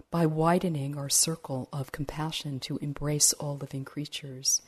by 0.09 0.25
widening 0.25 0.97
our 0.97 1.09
circle 1.09 1.69
of 1.71 1.91
compassion 1.91 2.59
to 2.61 2.77
embrace 2.77 3.33
all 3.33 3.57
living 3.57 3.85
creatures 3.85 4.61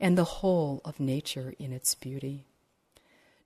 and 0.00 0.16
the 0.16 0.24
whole 0.24 0.80
of 0.84 1.00
nature 1.00 1.54
in 1.58 1.72
its 1.72 1.94
beauty. 1.94 2.44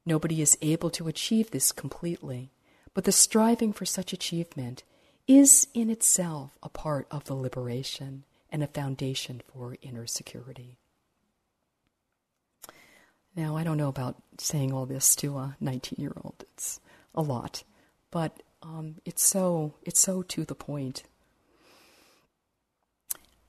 Nobody 0.05 0.43
is 0.43 0.59
able 0.63 0.91
to 0.91 1.09
achieve 1.09 1.51
this 1.51 1.73
completely, 1.73 2.51
but 2.95 3.05
the 3.05 3.13
striving 3.13 3.73
for 3.73 3.87
such 3.87 4.13
achievement 4.13 4.83
is 5.27 5.67
in 5.75 5.89
itself 5.89 6.59
a 6.63 6.69
part 6.69 7.07
of 7.11 7.25
the 7.25 7.35
liberation 7.35 8.25
and 8.53 8.63
a 8.63 8.69
foundation 8.69 9.43
for 9.53 9.77
inner 9.83 10.07
security. 10.07 10.79
Now, 13.35 13.57
I 13.57 13.65
don't 13.65 13.79
know 13.79 13.89
about 13.89 14.23
saying 14.39 14.73
all 14.73 14.87
this 14.87 15.17
to 15.17 15.39
a 15.39 15.57
19 15.61 15.97
year 15.99 16.13
old. 16.23 16.45
It's 16.53 16.79
a 17.15 17.23
lot 17.23 17.65
but 18.13 18.45
um, 18.63 18.97
it's 19.05 19.27
so 19.27 19.75
it's 19.83 19.99
so 19.99 20.23
to 20.23 20.45
the 20.45 20.55
point. 20.55 21.03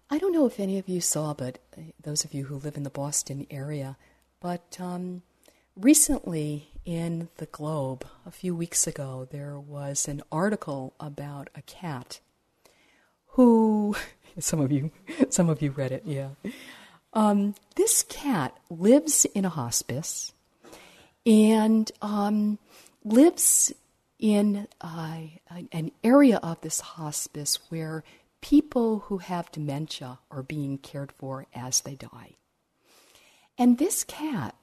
I 0.10 0.18
don't 0.18 0.34
know 0.34 0.48
if 0.48 0.60
any 0.60 0.80
of 0.80 0.90
you 0.90 1.02
saw, 1.02 1.36
but 1.36 1.60
uh, 1.78 1.82
those 2.02 2.24
of 2.24 2.34
you 2.34 2.46
who 2.46 2.56
live 2.56 2.78
in 2.78 2.84
the 2.84 2.90
Boston 2.90 3.46
area, 3.52 3.98
but 4.40 4.78
um, 4.80 5.22
recently 5.76 6.70
in 6.86 7.30
the 7.38 7.46
Globe 7.46 8.06
a 8.26 8.32
few 8.32 8.56
weeks 8.56 8.88
ago 8.88 9.28
there 9.30 9.60
was 9.60 10.08
an 10.08 10.24
article 10.32 10.94
about 11.00 11.50
a 11.56 11.62
cat 11.62 12.20
who 13.28 13.96
some 14.40 14.60
of 14.60 14.72
you 14.72 14.92
some 15.30 15.50
of 15.50 15.62
you 15.62 15.72
read 15.72 15.92
it, 15.92 16.04
yeah. 16.06 16.30
Um, 17.14 17.56
this 17.76 18.04
cat 18.04 18.58
lives 18.70 19.26
in 19.36 19.46
a 19.46 19.50
hospice 19.50 20.34
and 21.26 21.92
um, 22.02 22.58
lives 23.04 23.72
in 24.20 24.68
uh, 24.82 25.18
an 25.72 25.92
area 26.04 26.38
of 26.38 26.62
this 26.62 26.80
hospice 26.80 27.60
where 27.70 28.04
people 28.42 29.00
who 29.08 29.20
have 29.20 29.52
dementia 29.52 30.20
are 30.32 30.44
being 30.44 30.78
cared 30.78 31.12
for 31.12 31.46
as 31.54 31.82
they 31.82 31.96
die. 31.96 32.36
And 33.58 33.78
this 33.78 34.04
cat, 34.04 34.56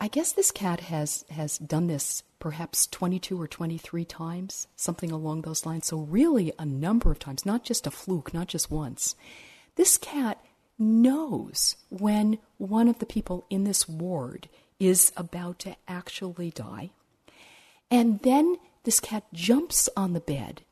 I 0.00 0.08
guess 0.08 0.32
this 0.32 0.50
cat 0.50 0.80
has, 0.80 1.24
has 1.30 1.58
done 1.58 1.88
this 1.88 2.22
perhaps 2.38 2.86
22 2.86 3.40
or 3.40 3.46
23 3.46 4.04
times, 4.04 4.66
something 4.76 5.10
along 5.10 5.42
those 5.42 5.66
lines. 5.66 5.86
So, 5.86 5.98
really, 5.98 6.52
a 6.58 6.64
number 6.64 7.10
of 7.10 7.18
times, 7.18 7.44
not 7.44 7.64
just 7.64 7.86
a 7.86 7.90
fluke, 7.90 8.32
not 8.32 8.48
just 8.48 8.70
once. 8.70 9.14
This 9.76 9.98
cat 9.98 10.42
knows 10.78 11.76
when 11.90 12.38
one 12.58 12.88
of 12.88 12.98
the 12.98 13.06
people 13.06 13.44
in 13.50 13.64
this 13.64 13.88
ward 13.88 14.48
is 14.80 15.12
about 15.16 15.58
to 15.60 15.76
actually 15.86 16.50
die 16.50 16.90
and 17.90 18.20
then 18.20 18.56
this 18.82 19.00
cat 19.00 19.22
jumps 19.32 19.88
on 19.96 20.14
the 20.14 20.20
bed 20.20 20.62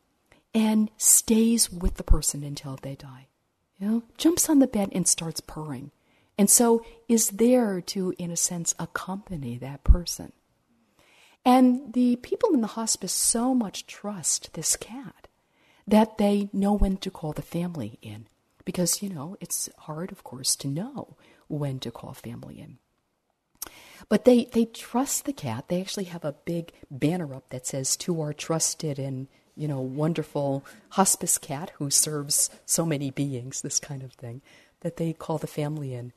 and 0.54 0.90
stays 0.96 1.70
with 1.70 1.94
the 1.94 2.02
person 2.02 2.42
until 2.42 2.76
they 2.82 2.94
die. 2.94 3.26
You 3.78 3.88
know, 3.88 4.02
jumps 4.18 4.48
on 4.48 4.58
the 4.58 4.66
bed 4.66 4.90
and 4.92 5.06
starts 5.06 5.40
purring. 5.40 5.92
And 6.42 6.50
so 6.50 6.84
is 7.06 7.28
there 7.28 7.80
to, 7.80 8.14
in 8.18 8.32
a 8.32 8.36
sense, 8.36 8.74
accompany 8.76 9.58
that 9.58 9.84
person. 9.84 10.32
And 11.44 11.92
the 11.92 12.16
people 12.16 12.52
in 12.52 12.62
the 12.62 12.66
hospice 12.66 13.12
so 13.12 13.54
much 13.54 13.86
trust 13.86 14.52
this 14.54 14.74
cat 14.74 15.28
that 15.86 16.18
they 16.18 16.50
know 16.52 16.72
when 16.72 16.96
to 16.96 17.12
call 17.12 17.32
the 17.32 17.42
family 17.42 17.96
in. 18.02 18.26
Because, 18.64 19.04
you 19.04 19.08
know, 19.08 19.36
it's 19.40 19.68
hard, 19.78 20.10
of 20.10 20.24
course, 20.24 20.56
to 20.56 20.66
know 20.66 21.16
when 21.46 21.78
to 21.78 21.92
call 21.92 22.12
family 22.12 22.58
in. 22.58 22.78
But 24.08 24.24
they, 24.24 24.46
they 24.46 24.64
trust 24.64 25.26
the 25.26 25.32
cat. 25.32 25.66
They 25.68 25.80
actually 25.80 26.06
have 26.06 26.24
a 26.24 26.34
big 26.44 26.72
banner 26.90 27.36
up 27.36 27.50
that 27.50 27.68
says, 27.68 27.96
To 27.98 28.20
our 28.20 28.32
trusted 28.32 28.98
and, 28.98 29.28
you 29.54 29.68
know, 29.68 29.80
wonderful 29.80 30.64
hospice 30.88 31.38
cat 31.38 31.70
who 31.76 31.88
serves 31.88 32.50
so 32.66 32.84
many 32.84 33.12
beings, 33.12 33.62
this 33.62 33.78
kind 33.78 34.02
of 34.02 34.14
thing, 34.14 34.42
that 34.80 34.96
they 34.96 35.12
call 35.12 35.38
the 35.38 35.46
family 35.46 35.94
in 35.94 36.12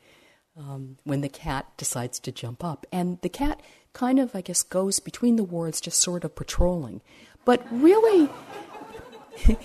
um, 0.58 0.98
when 1.04 1.22
the 1.22 1.30
cat 1.30 1.66
decides 1.78 2.20
to 2.20 2.32
jump 2.32 2.64
up. 2.64 2.86
And 2.92 3.20
the 3.22 3.30
cat 3.30 3.62
kind 3.94 4.20
of, 4.20 4.36
I 4.36 4.42
guess, 4.42 4.64
goes 4.64 5.00
between 5.00 5.36
the 5.36 5.44
wards, 5.44 5.82
just 5.82 6.02
sort 6.02 6.24
of 6.24 6.36
patrolling. 6.36 7.02
But 7.44 7.66
really, 7.72 8.30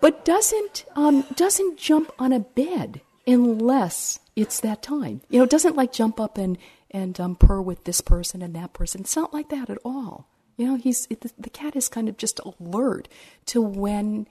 but 0.00 0.24
doesn't 0.24 0.84
um, 0.96 1.24
doesn't 1.34 1.78
jump 1.78 2.10
on 2.18 2.32
a 2.32 2.40
bed 2.40 3.00
unless 3.26 4.20
it's 4.36 4.60
that 4.60 4.82
time. 4.82 5.22
You 5.28 5.38
know, 5.38 5.46
doesn't 5.46 5.76
like 5.76 5.92
jump 5.92 6.20
up 6.20 6.36
and 6.38 6.58
and 6.90 7.18
um, 7.18 7.36
purr 7.36 7.60
with 7.60 7.84
this 7.84 8.00
person 8.00 8.42
and 8.42 8.54
that 8.54 8.72
person. 8.72 9.02
It's 9.02 9.16
not 9.16 9.34
like 9.34 9.48
that 9.48 9.70
at 9.70 9.78
all. 9.84 10.28
You 10.56 10.66
know, 10.66 10.76
he's 10.76 11.06
it, 11.10 11.24
the 11.38 11.50
cat 11.50 11.74
is 11.74 11.88
kind 11.88 12.08
of 12.08 12.16
just 12.16 12.40
alert 12.40 13.08
to 13.46 13.60
when 13.60 14.28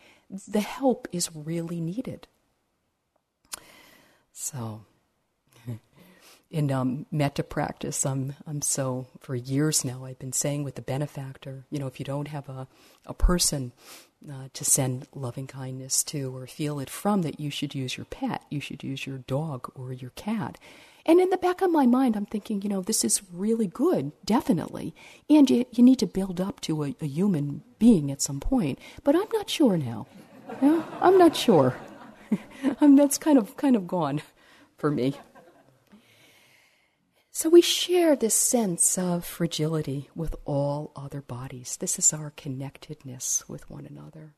the 0.48 0.62
help 0.62 1.08
is 1.12 1.36
really 1.36 1.82
needed. 1.82 2.28
So, 4.32 4.86
in 6.54 6.72
um, 6.72 7.08
metta 7.12 7.44
practice, 7.44 8.06
I'm 8.06 8.36
I'm 8.46 8.62
so 8.62 9.08
for 9.20 9.36
years 9.36 9.84
now 9.84 10.06
I've 10.06 10.20
been 10.20 10.32
saying 10.32 10.64
with 10.64 10.76
the 10.76 10.84
benefactor, 10.84 11.66
you 11.72 11.80
know, 11.80 11.88
if 11.88 12.00
you 12.00 12.06
don't 12.06 12.28
have 12.28 12.48
a 12.48 12.68
a 13.08 13.14
person 13.14 13.74
uh, 14.32 14.48
to 14.54 14.64
send 14.64 15.08
loving 15.16 15.48
kindness 15.48 16.04
to 16.06 16.34
or 16.34 16.46
feel 16.46 16.80
it 16.80 16.92
from, 16.92 17.24
that 17.24 17.40
you 17.40 17.50
should 17.50 17.74
use 17.74 17.98
your 17.98 18.06
pet, 18.06 18.44
you 18.52 18.60
should 18.62 18.84
use 18.84 19.08
your 19.08 19.18
dog 19.18 19.70
or 19.74 19.92
your 19.92 20.12
cat. 20.12 20.60
And 21.08 21.20
in 21.20 21.32
the 21.32 21.38
back 21.38 21.62
of 21.62 21.72
my 21.72 21.88
mind, 21.88 22.16
I'm 22.16 22.28
thinking, 22.28 22.62
you 22.62 22.70
know, 22.70 22.82
this 22.82 23.04
is 23.04 23.22
really 23.34 23.68
good, 23.68 24.14
definitely. 24.24 24.96
And 25.30 25.50
you, 25.50 25.66
you 25.72 25.84
need 25.84 26.00
to 26.00 26.08
build 26.08 26.40
up 26.40 26.62
to 26.62 26.84
a, 26.84 26.96
a 27.02 27.08
human 27.08 27.64
being 27.78 28.10
at 28.10 28.22
some 28.22 28.40
point. 28.40 28.80
But 29.04 29.16
I'm 29.16 29.28
not 29.34 29.50
sure 29.50 29.76
now. 29.76 30.08
Yeah, 30.62 30.84
I'm 31.02 31.18
not 31.18 31.36
sure. 31.36 31.76
I'm, 32.80 32.96
that's 32.96 33.18
kind 33.18 33.40
of 33.40 33.58
kind 33.58 33.76
of 33.76 33.88
gone 33.88 34.22
for 34.78 34.92
me. 34.92 35.16
So 37.36 37.50
we 37.50 37.62
share 37.62 38.16
this 38.16 38.36
sense 38.36 38.96
of 38.96 39.26
fragility 39.26 40.08
with 40.16 40.36
all 40.46 40.92
other 40.96 41.20
bodies. 41.20 41.78
This 41.78 41.98
is 41.98 42.14
our 42.14 42.30
connectedness 42.38 43.44
with 43.50 43.68
one 43.72 43.88
another. 43.88 44.36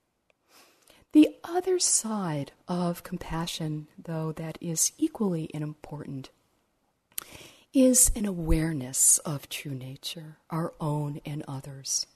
The 1.11 1.35
other 1.43 1.77
side 1.77 2.53
of 2.69 3.03
compassion, 3.03 3.87
though, 4.01 4.31
that 4.31 4.57
is 4.61 4.93
equally 4.97 5.49
important 5.53 6.29
is 7.73 8.13
an 8.15 8.25
awareness 8.25 9.17
of 9.19 9.49
true 9.49 9.75
nature, 9.75 10.37
our 10.49 10.73
own 10.79 11.19
and 11.25 11.43
others. 11.49 12.07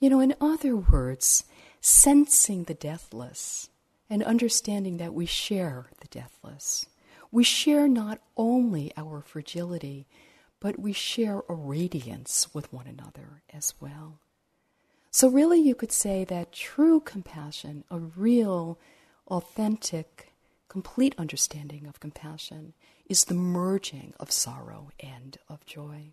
You 0.00 0.10
know, 0.10 0.18
in 0.18 0.34
other 0.40 0.74
words, 0.74 1.44
sensing 1.80 2.64
the 2.64 2.74
deathless 2.74 3.70
and 4.10 4.24
understanding 4.24 4.96
that 4.96 5.14
we 5.14 5.26
share 5.26 5.86
the 6.00 6.08
deathless. 6.08 6.86
We 7.32 7.44
share 7.44 7.88
not 7.88 8.20
only 8.36 8.92
our 8.96 9.22
fragility, 9.22 10.06
but 10.60 10.78
we 10.78 10.92
share 10.92 11.42
a 11.48 11.54
radiance 11.54 12.54
with 12.54 12.70
one 12.72 12.86
another 12.86 13.42
as 13.52 13.72
well. 13.80 14.20
So, 15.10 15.28
really, 15.28 15.58
you 15.58 15.74
could 15.74 15.92
say 15.92 16.24
that 16.24 16.52
true 16.52 17.00
compassion, 17.00 17.84
a 17.90 17.98
real, 17.98 18.78
authentic, 19.28 20.32
complete 20.68 21.14
understanding 21.16 21.86
of 21.86 22.00
compassion, 22.00 22.74
is 23.06 23.24
the 23.24 23.34
merging 23.34 24.12
of 24.20 24.30
sorrow 24.30 24.90
and 25.00 25.38
of 25.48 25.64
joy. 25.64 26.12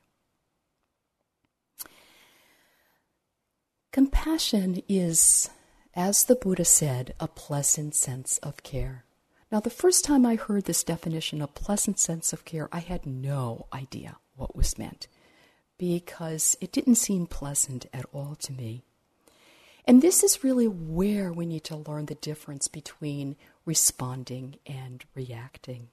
Compassion 3.91 4.83
is, 4.87 5.49
as 5.93 6.25
the 6.25 6.35
Buddha 6.35 6.65
said, 6.65 7.13
a 7.19 7.27
pleasant 7.27 7.93
sense 7.93 8.37
of 8.39 8.63
care. 8.63 9.03
Now, 9.51 9.59
the 9.59 9.71
first 9.71 10.05
time 10.05 10.25
I 10.25 10.35
heard 10.35 10.65
this 10.65 10.83
definition, 10.83 11.41
a 11.41 11.47
pleasant 11.47 11.99
sense 11.99 12.33
of 12.33 12.45
care, 12.45 12.69
I 12.71 12.79
had 12.79 13.05
no 13.05 13.65
idea 13.73 14.17
what 14.35 14.55
was 14.55 14.77
meant 14.77 15.07
because 15.79 16.55
it 16.61 16.71
didn't 16.71 16.95
seem 16.95 17.25
pleasant 17.25 17.87
at 17.91 18.05
all 18.11 18.35
to 18.35 18.53
me. 18.53 18.83
And 19.85 20.01
this 20.03 20.23
is 20.23 20.43
really 20.43 20.67
where 20.67 21.31
we 21.31 21.47
need 21.47 21.63
to 21.63 21.75
learn 21.77 22.05
the 22.05 22.15
difference 22.15 22.67
between 22.67 23.37
responding 23.65 24.57
and 24.67 25.03
reacting. 25.15 25.87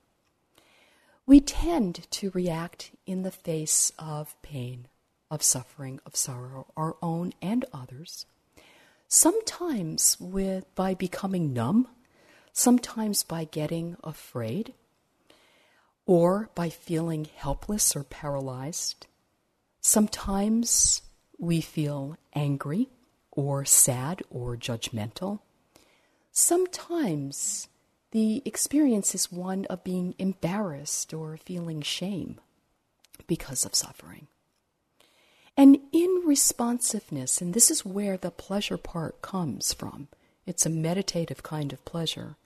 We 1.25 1.41
tend 1.41 2.11
to 2.11 2.31
react 2.31 2.91
in 3.07 3.23
the 3.23 3.31
face 3.31 3.91
of 3.99 4.41
pain, 4.43 4.87
of 5.31 5.43
suffering, 5.43 5.99
of 6.05 6.15
sorrow, 6.15 6.67
our 6.77 6.97
own 7.01 7.33
and 7.41 7.65
others. 7.73 8.27
Sometimes 9.09 10.19
with 10.21 10.73
by 10.75 10.93
becoming 10.93 11.55
numb 11.55 11.89
sometimes 12.57 13.23
by 13.23 13.45
getting 13.45 13.95
afraid 14.03 14.73
or 16.07 16.49
by 16.55 16.71
feeling 16.71 17.29
helpless 17.37 17.95
or 17.95 18.03
paralyzed. 18.03 19.07
Sometimes 19.83 21.03
we 21.39 21.61
feel 21.61 22.17
angry 22.35 22.89
or 23.31 23.67
sad 23.67 24.23
or 24.31 24.57
judgmental. 24.57 25.41
Sometimes 26.33 27.69
the 28.13 28.41
experience 28.47 29.15
is 29.15 29.31
one 29.31 29.67
of 29.67 29.85
being 29.85 30.15
embarrassed 30.19 31.13
or 31.13 31.37
feeling 31.37 31.83
shame 31.83 32.41
because 33.27 33.67
of 33.67 33.75
suffering. 33.75 34.29
And 35.59 35.79
in 35.93 36.23
responsiveness, 36.25 37.43
and 37.43 37.53
this 37.53 37.71
is 37.71 37.85
where 37.85 38.17
the 38.17 38.31
pleasure 38.31 38.79
part 38.79 39.21
comes 39.21 39.75
from, 39.75 40.09
it's 40.47 40.65
a 40.65 40.71
meditative 40.71 41.43
kind 41.43 41.71
of 41.71 41.85
pleasure 41.85 42.37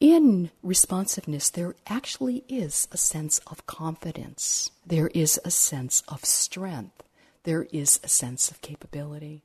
in 0.00 0.50
responsiveness, 0.62 1.50
there 1.50 1.74
actually 1.86 2.44
is 2.48 2.88
a 2.92 2.96
sense 2.96 3.38
of 3.46 3.66
confidence. 3.66 4.70
There 4.86 5.08
is 5.08 5.40
a 5.44 5.50
sense 5.50 6.02
of 6.08 6.24
strength. 6.24 7.02
There 7.44 7.66
is 7.72 8.00
a 8.02 8.08
sense 8.08 8.50
of 8.50 8.60
capability. 8.60 9.42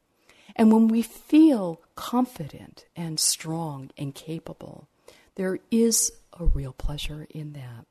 And 0.56 0.72
when 0.72 0.88
we 0.88 1.02
feel 1.02 1.82
confident 1.96 2.86
and 2.96 3.20
strong 3.20 3.92
and 3.98 4.14
capable, 4.14 4.90
there 5.36 5.60
is 5.70 6.12
a 6.38 6.46
real 6.46 6.74
pleasure 6.74 7.28
in 7.30 7.54
that. 7.54 7.86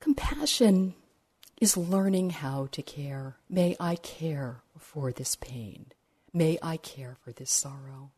Compassion 0.00 0.94
is 1.60 1.76
learning 1.76 2.30
how 2.30 2.68
to 2.72 2.82
care. 2.82 3.36
May 3.50 3.76
I 3.78 3.96
care 3.96 4.62
for 4.78 5.12
this 5.12 5.36
pain. 5.36 5.92
May 6.32 6.58
I 6.62 6.78
care 6.78 7.18
for 7.20 7.32
this 7.32 7.50
sorrow. 7.50 8.12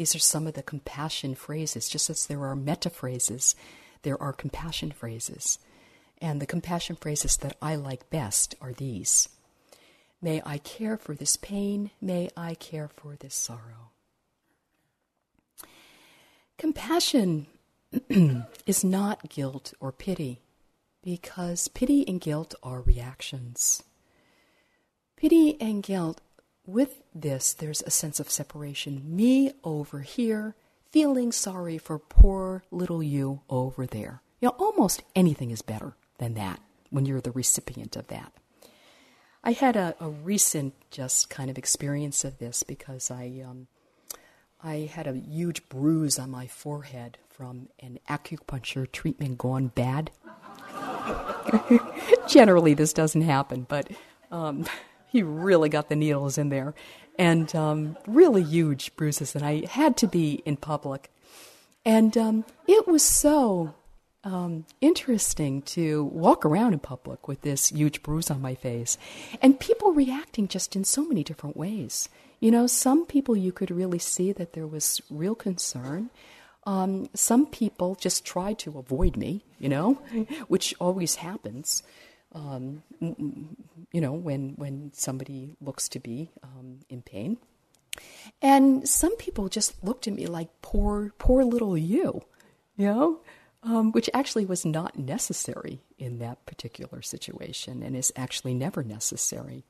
These 0.00 0.16
are 0.16 0.18
some 0.18 0.46
of 0.46 0.54
the 0.54 0.62
compassion 0.62 1.34
phrases, 1.34 1.86
just 1.86 2.08
as 2.08 2.24
there 2.24 2.42
are 2.46 2.56
metta 2.56 2.88
phrases, 2.88 3.54
there 4.00 4.16
are 4.18 4.32
compassion 4.32 4.92
phrases. 4.92 5.58
And 6.22 6.40
the 6.40 6.46
compassion 6.46 6.96
phrases 6.96 7.36
that 7.36 7.54
I 7.60 7.74
like 7.74 8.08
best 8.08 8.54
are 8.62 8.72
these 8.72 9.28
May 10.22 10.40
I 10.46 10.56
care 10.56 10.96
for 10.96 11.14
this 11.14 11.36
pain, 11.36 11.90
may 12.00 12.30
I 12.34 12.54
care 12.54 12.88
for 12.88 13.14
this 13.14 13.34
sorrow. 13.34 13.90
Compassion 16.56 17.46
is 18.64 18.82
not 18.82 19.28
guilt 19.28 19.74
or 19.80 19.92
pity, 19.92 20.40
because 21.02 21.68
pity 21.68 22.08
and 22.08 22.22
guilt 22.22 22.54
are 22.62 22.80
reactions. 22.80 23.82
Pity 25.14 25.60
and 25.60 25.82
guilt 25.82 26.22
with 26.70 27.02
this, 27.14 27.52
there's 27.52 27.82
a 27.82 27.90
sense 27.90 28.20
of 28.20 28.30
separation. 28.30 29.02
Me 29.04 29.52
over 29.64 30.00
here, 30.00 30.54
feeling 30.90 31.32
sorry 31.32 31.78
for 31.78 31.98
poor 31.98 32.62
little 32.70 33.02
you 33.02 33.40
over 33.48 33.86
there. 33.86 34.22
You 34.40 34.48
know, 34.48 34.54
almost 34.58 35.02
anything 35.14 35.50
is 35.50 35.62
better 35.62 35.94
than 36.18 36.34
that 36.34 36.60
when 36.90 37.06
you're 37.06 37.20
the 37.20 37.32
recipient 37.32 37.96
of 37.96 38.06
that. 38.08 38.32
I 39.42 39.52
had 39.52 39.76
a, 39.76 39.94
a 40.00 40.08
recent 40.08 40.74
just 40.90 41.30
kind 41.30 41.50
of 41.50 41.58
experience 41.58 42.24
of 42.24 42.38
this 42.38 42.62
because 42.62 43.10
I, 43.10 43.42
um, 43.46 43.66
I 44.62 44.90
had 44.92 45.06
a 45.06 45.16
huge 45.16 45.68
bruise 45.68 46.18
on 46.18 46.30
my 46.30 46.46
forehead 46.46 47.18
from 47.28 47.68
an 47.80 47.98
acupuncture 48.08 48.90
treatment 48.90 49.38
gone 49.38 49.68
bad. 49.68 50.10
Generally, 52.28 52.74
this 52.74 52.92
doesn't 52.92 53.22
happen, 53.22 53.66
but 53.68 53.90
um, 54.30 54.66
he 55.10 55.22
really 55.22 55.68
got 55.68 55.88
the 55.88 55.96
needles 55.96 56.38
in 56.38 56.48
there, 56.48 56.74
and 57.18 57.54
um, 57.54 57.96
really 58.06 58.42
huge 58.42 58.94
bruises. 58.96 59.34
And 59.34 59.44
I 59.44 59.66
had 59.66 59.96
to 59.98 60.06
be 60.06 60.42
in 60.44 60.56
public, 60.56 61.10
and 61.84 62.16
um, 62.16 62.44
it 62.68 62.86
was 62.86 63.02
so 63.02 63.74
um, 64.22 64.66
interesting 64.80 65.62
to 65.62 66.04
walk 66.04 66.44
around 66.44 66.74
in 66.74 66.78
public 66.78 67.26
with 67.26 67.40
this 67.40 67.68
huge 67.68 68.02
bruise 68.02 68.30
on 68.30 68.40
my 68.40 68.54
face, 68.54 68.98
and 69.42 69.58
people 69.58 69.92
reacting 69.92 70.46
just 70.46 70.76
in 70.76 70.84
so 70.84 71.04
many 71.04 71.24
different 71.24 71.56
ways. 71.56 72.08
You 72.38 72.50
know, 72.50 72.66
some 72.66 73.04
people 73.04 73.36
you 73.36 73.52
could 73.52 73.70
really 73.70 73.98
see 73.98 74.32
that 74.32 74.52
there 74.54 74.66
was 74.66 75.00
real 75.10 75.34
concern. 75.34 76.10
Um, 76.64 77.08
some 77.14 77.46
people 77.46 77.96
just 77.96 78.24
tried 78.24 78.58
to 78.60 78.78
avoid 78.78 79.16
me, 79.16 79.44
you 79.58 79.68
know, 79.68 79.94
which 80.48 80.74
always 80.78 81.16
happens 81.16 81.82
um, 82.32 82.82
you 83.92 84.00
know, 84.00 84.12
when, 84.12 84.54
when 84.56 84.92
somebody 84.94 85.56
looks 85.60 85.88
to 85.90 86.00
be 86.00 86.30
um, 86.42 86.80
in 86.88 87.02
pain. 87.02 87.38
And 88.40 88.88
some 88.88 89.16
people 89.16 89.48
just 89.48 89.82
looked 89.82 90.06
at 90.06 90.14
me 90.14 90.26
like, 90.26 90.48
poor, 90.62 91.12
poor 91.18 91.44
little 91.44 91.76
you, 91.76 92.22
you 92.76 92.86
know, 92.86 93.20
um, 93.62 93.92
which 93.92 94.08
actually 94.14 94.46
was 94.46 94.64
not 94.64 94.98
necessary 94.98 95.80
in 95.98 96.18
that 96.18 96.46
particular 96.46 97.02
situation 97.02 97.82
and 97.82 97.96
is 97.96 98.12
actually 98.16 98.54
never 98.54 98.82
necessary. 98.82 99.64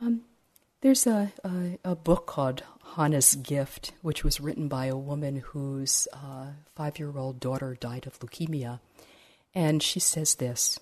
Um, 0.00 0.22
There's 0.80 1.06
a, 1.06 1.32
a, 1.44 1.78
a, 1.84 1.94
book 1.94 2.26
called 2.26 2.62
Hannah's 2.96 3.34
Gift, 3.36 3.92
which 4.00 4.24
was 4.24 4.40
written 4.40 4.68
by 4.68 4.86
a 4.86 4.96
woman 4.96 5.36
whose 5.36 6.08
uh, 6.12 6.46
five 6.74 6.98
year 6.98 7.16
old 7.16 7.40
daughter 7.40 7.76
died 7.78 8.06
of 8.06 8.18
leukemia. 8.20 8.80
And 9.54 9.82
she 9.82 10.00
says 10.00 10.36
this 10.36 10.80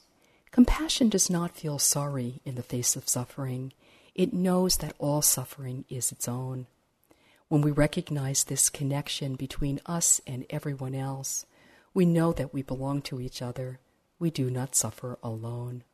Compassion 0.52 1.08
does 1.08 1.30
not 1.30 1.56
feel 1.56 1.78
sorry 1.78 2.40
in 2.44 2.56
the 2.56 2.62
face 2.62 2.96
of 2.96 3.08
suffering, 3.08 3.72
it 4.14 4.32
knows 4.32 4.78
that 4.78 4.96
all 4.98 5.22
suffering 5.22 5.84
is 5.88 6.10
its 6.10 6.26
own. 6.26 6.66
When 7.48 7.62
we 7.62 7.70
recognize 7.70 8.44
this 8.44 8.68
connection 8.68 9.36
between 9.36 9.80
us 9.86 10.20
and 10.26 10.44
everyone 10.50 10.94
else, 10.94 11.46
we 11.94 12.04
know 12.04 12.32
that 12.32 12.52
we 12.52 12.62
belong 12.62 13.02
to 13.02 13.20
each 13.20 13.42
other. 13.42 13.78
We 14.18 14.30
do 14.30 14.50
not 14.50 14.74
suffer 14.74 15.18
alone. 15.22 15.84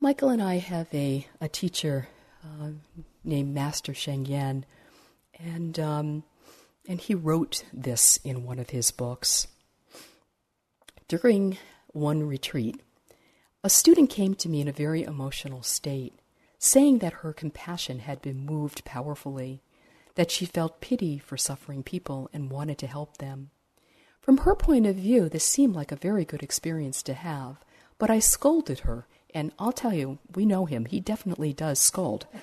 Michael 0.00 0.28
and 0.28 0.42
I 0.42 0.58
have 0.58 0.88
a, 0.94 1.26
a 1.40 1.48
teacher 1.48 2.08
uh, 2.44 2.70
named 3.24 3.52
Master 3.54 3.92
Sheng 3.92 4.26
Yen, 4.26 4.64
and, 5.38 5.78
um, 5.78 6.22
and 6.86 7.00
he 7.00 7.14
wrote 7.14 7.64
this 7.72 8.18
in 8.24 8.44
one 8.44 8.58
of 8.58 8.70
his 8.70 8.90
books. 8.90 9.48
During 11.08 11.58
one 11.98 12.26
retreat, 12.26 12.80
a 13.64 13.68
student 13.68 14.08
came 14.08 14.34
to 14.36 14.48
me 14.48 14.60
in 14.60 14.68
a 14.68 14.72
very 14.72 15.02
emotional 15.02 15.62
state, 15.62 16.14
saying 16.58 16.98
that 16.98 17.24
her 17.24 17.32
compassion 17.32 18.00
had 18.00 18.22
been 18.22 18.46
moved 18.46 18.84
powerfully, 18.84 19.62
that 20.14 20.30
she 20.30 20.46
felt 20.46 20.80
pity 20.80 21.18
for 21.18 21.36
suffering 21.36 21.82
people 21.82 22.30
and 22.32 22.50
wanted 22.50 22.78
to 22.78 22.86
help 22.86 23.18
them. 23.18 23.50
From 24.20 24.38
her 24.38 24.54
point 24.54 24.86
of 24.86 24.96
view, 24.96 25.28
this 25.28 25.44
seemed 25.44 25.74
like 25.74 25.90
a 25.90 25.96
very 25.96 26.24
good 26.24 26.42
experience 26.42 27.02
to 27.04 27.14
have, 27.14 27.56
but 27.98 28.10
I 28.10 28.18
scolded 28.18 28.80
her 28.80 29.06
and 29.34 29.52
I'll 29.58 29.72
tell 29.72 29.92
you, 29.92 30.18
we 30.34 30.46
know 30.46 30.64
him. 30.64 30.86
He 30.86 31.00
definitely 31.00 31.52
does 31.52 31.78
scold. 31.78 32.26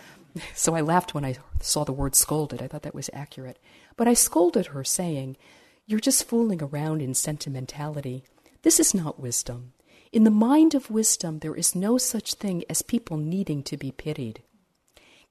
So 0.54 0.76
I 0.76 0.82
laughed 0.82 1.14
when 1.14 1.24
I 1.24 1.38
saw 1.62 1.86
the 1.86 1.94
word 1.94 2.14
scolded. 2.14 2.62
I 2.62 2.68
thought 2.68 2.82
that 2.82 2.94
was 2.94 3.10
accurate. 3.14 3.58
But 3.96 4.10
I 4.10 4.14
scolded 4.14 4.66
her, 4.68 4.84
saying, 4.84 5.38
You're 5.86 6.02
just 6.02 6.28
fooling 6.28 6.62
around 6.62 7.02
in 7.02 7.14
sentimentality. 7.14 8.26
This 8.66 8.80
is 8.80 8.96
not 8.96 9.20
wisdom. 9.20 9.74
In 10.12 10.24
the 10.24 10.32
mind 10.32 10.74
of 10.74 10.90
wisdom, 10.90 11.38
there 11.38 11.54
is 11.54 11.76
no 11.76 12.00
such 12.00 12.34
thing 12.34 12.64
as 12.68 12.82
people 12.82 13.16
needing 13.16 13.62
to 13.62 13.78
be 13.78 13.92
pitied. 13.92 14.42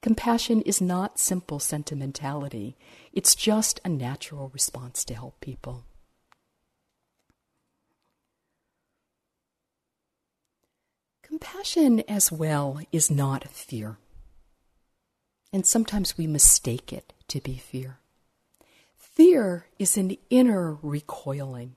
Compassion 0.01 0.61
is 0.61 0.81
not 0.81 1.19
simple 1.19 1.59
sentimentality, 1.59 2.77
it's 3.13 3.35
just 3.35 3.81
a 3.85 3.89
natural 3.89 4.51
response 4.55 5.05
to 5.07 5.15
help 5.15 5.41
people. 5.41 5.83
Compassion 11.25 12.05
as 12.09 12.31
well 12.31 12.79
is 12.93 13.11
not 13.11 13.49
fear. 13.49 13.97
And 15.53 15.67
sometimes 15.67 16.17
we 16.17 16.29
mistake 16.29 16.93
it 16.93 17.13
to 17.27 17.41
be 17.41 17.57
fear. 17.57 17.99
Fear 18.97 19.67
is 19.81 19.97
an 19.97 20.17
inner 20.31 20.79
recoiling. 20.81 21.75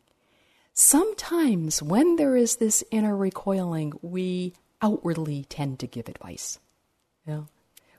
Sometimes, 0.79 1.81
when 1.81 2.17
there 2.17 2.35
is 2.35 2.57
this 2.57 2.83
inner 2.91 3.17
recoiling, 3.17 3.93
we 4.03 4.53
outwardly 4.79 5.43
tend 5.49 5.79
to 5.79 5.87
give 5.87 6.07
advice. 6.07 6.59
You 7.25 7.33
know? 7.33 7.47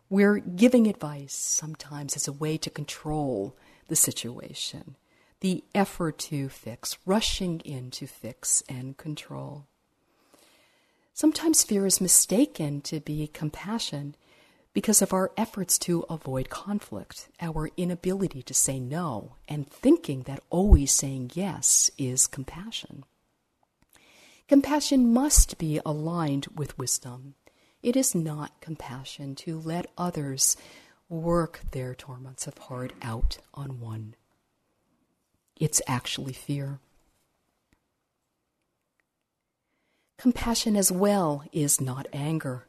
We're 0.08 0.38
giving 0.38 0.86
advice 0.86 1.34
sometimes 1.34 2.14
as 2.14 2.28
a 2.28 2.32
way 2.32 2.56
to 2.58 2.70
control 2.70 3.56
the 3.88 3.96
situation, 3.96 4.94
the 5.40 5.64
effort 5.74 6.18
to 6.30 6.48
fix, 6.48 6.96
rushing 7.04 7.58
in 7.64 7.90
to 7.90 8.06
fix 8.06 8.62
and 8.68 8.96
control. 8.96 9.66
Sometimes 11.12 11.64
fear 11.64 11.84
is 11.84 12.00
mistaken 12.00 12.80
to 12.82 13.00
be 13.00 13.26
compassion 13.26 14.14
because 14.74 15.02
of 15.02 15.12
our 15.12 15.32
efforts 15.36 15.78
to 15.80 16.04
avoid 16.08 16.50
conflict, 16.50 17.28
our 17.40 17.70
inability 17.76 18.42
to 18.42 18.54
say 18.54 18.78
no, 18.78 19.36
and 19.48 19.68
thinking 19.68 20.22
that 20.22 20.42
always 20.50 20.92
saying 20.92 21.30
yes 21.34 21.90
is 21.98 22.26
compassion. 22.26 23.04
Compassion 24.46 25.12
must 25.12 25.58
be 25.58 25.80
aligned 25.84 26.46
with 26.54 26.78
wisdom. 26.78 27.34
It 27.82 27.96
is 27.96 28.14
not 28.14 28.60
compassion 28.60 29.34
to 29.36 29.58
let 29.58 29.90
others 29.98 30.56
work 31.08 31.60
their 31.72 31.94
torments 31.94 32.46
of 32.46 32.56
heart 32.58 32.92
out 33.02 33.38
on 33.54 33.80
one. 33.80 34.14
It's 35.56 35.82
actually 35.86 36.32
fear. 36.32 36.78
Compassion 40.16 40.76
as 40.76 40.90
well 40.90 41.44
is 41.52 41.80
not 41.80 42.06
anger. 42.12 42.67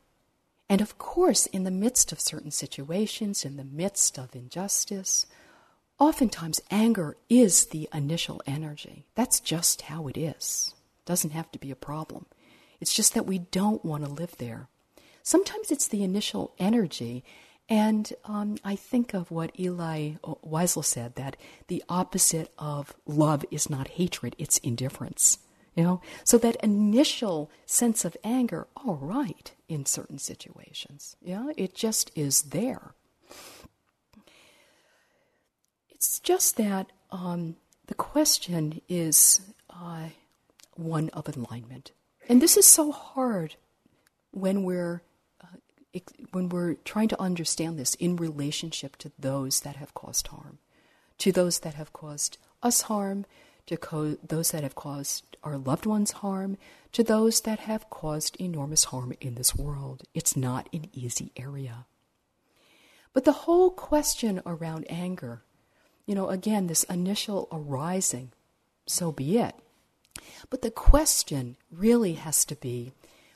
And 0.69 0.81
of 0.81 0.99
course, 0.99 1.47
in 1.47 1.63
the 1.63 1.71
midst 1.71 2.11
of 2.11 2.19
certain 2.19 2.51
situations, 2.51 3.43
in 3.43 3.57
the 3.57 3.63
midst 3.63 4.19
of 4.19 4.35
injustice, 4.35 5.25
oftentimes 5.97 6.61
anger 6.69 7.17
is 7.27 7.65
the 7.65 7.89
initial 7.91 8.41
energy. 8.45 9.05
That's 9.15 9.39
just 9.39 9.83
how 9.83 10.07
it 10.07 10.15
is. 10.15 10.75
It 10.99 11.05
Doesn't 11.05 11.31
have 11.31 11.51
to 11.53 11.59
be 11.59 11.71
a 11.71 11.75
problem. 11.75 12.27
It's 12.79 12.93
just 12.93 13.15
that 13.15 13.25
we 13.25 13.39
don't 13.39 13.83
want 13.83 14.05
to 14.05 14.11
live 14.11 14.37
there. 14.37 14.67
Sometimes 15.23 15.71
it's 15.71 15.87
the 15.87 16.03
initial 16.03 16.53
energy. 16.59 17.23
And 17.67 18.13
um, 18.25 18.57
I 18.63 18.75
think 18.75 19.13
of 19.13 19.31
what 19.31 19.51
Elie 19.59 20.17
Wiesel 20.23 20.85
said 20.85 21.15
that 21.15 21.35
the 21.67 21.83
opposite 21.89 22.51
of 22.57 22.95
love 23.05 23.43
is 23.51 23.69
not 23.69 23.89
hatred, 23.89 24.35
it's 24.39 24.59
indifference. 24.59 25.39
Know, 25.79 26.01
so 26.25 26.37
that 26.39 26.57
initial 26.57 27.49
sense 27.65 28.03
of 28.03 28.17
anger, 28.21 28.67
all 28.75 28.99
right, 29.01 29.49
in 29.69 29.85
certain 29.85 30.19
situations, 30.19 31.15
yeah, 31.21 31.51
it 31.55 31.73
just 31.73 32.11
is 32.15 32.41
there. 32.41 32.95
It's 35.89 36.19
just 36.19 36.57
that 36.57 36.91
um, 37.11 37.55
the 37.87 37.93
question 37.95 38.81
is 38.89 39.39
uh, 39.69 40.09
one 40.75 41.09
of 41.11 41.29
alignment, 41.29 41.91
and 42.27 42.41
this 42.41 42.57
is 42.57 42.65
so 42.65 42.91
hard 42.91 43.55
when 44.31 44.63
we're 44.63 45.01
uh, 45.41 45.99
when 46.31 46.49
we're 46.49 46.73
trying 46.83 47.07
to 47.07 47.21
understand 47.21 47.79
this 47.79 47.95
in 47.95 48.17
relationship 48.17 48.97
to 48.97 49.13
those 49.17 49.61
that 49.61 49.77
have 49.77 49.93
caused 49.93 50.27
harm, 50.27 50.57
to 51.19 51.31
those 51.31 51.59
that 51.59 51.75
have 51.75 51.93
caused 51.93 52.37
us 52.61 52.81
harm, 52.81 53.25
to 53.69 53.77
co- 53.77 54.17
those 54.27 54.49
that 54.49 54.63
have 54.63 54.73
caused 54.73 55.37
our 55.43 55.55
loved 55.55 55.85
ones 55.85 56.11
harm, 56.11 56.57
to 56.91 57.03
those 57.03 57.41
that 57.41 57.59
have 57.59 57.87
caused 57.91 58.35
enormous 58.37 58.85
harm 58.85 59.13
in 59.21 59.35
this 59.35 59.55
world. 59.55 60.01
It's 60.15 60.35
not 60.35 60.67
an 60.73 60.87
easy 60.91 61.31
area. 61.37 61.85
But 63.13 63.25
the 63.25 63.43
whole 63.45 63.69
question 63.69 64.41
around 64.43 64.87
anger, 64.89 65.43
you 66.07 66.15
know, 66.15 66.29
again, 66.29 66.65
this 66.65 66.83
initial 66.85 67.47
arising, 67.51 68.31
so 68.87 69.11
be 69.11 69.37
it. 69.37 69.53
But 70.49 70.63
the 70.63 70.71
question 70.71 71.55
really 71.71 72.13
has 72.13 72.45
to 72.45 72.55
be 72.55 72.91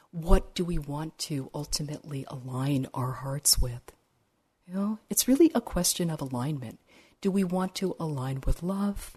what 0.10 0.56
do 0.56 0.66
we 0.66 0.80
want 0.80 1.20
to 1.20 1.52
ultimately 1.54 2.26
align 2.28 2.88
our 2.92 3.12
hearts 3.12 3.60
with? 3.60 3.92
You 4.68 4.74
know, 4.74 5.00
it's 5.12 5.28
really 5.28 5.52
a 5.54 5.62
question 5.62 6.10
of 6.10 6.22
alignment. 6.22 6.80
Do 7.22 7.30
we 7.30 7.44
want 7.44 7.76
to 7.76 7.96
align 8.00 8.42
with 8.48 8.64
love? 8.64 9.16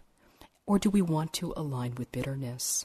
Or 0.67 0.79
do 0.79 0.91
we 0.91 1.03
want 1.03 1.33
to 1.35 1.55
align 1.57 1.95
with 1.95 2.13
bitterness? 2.13 2.85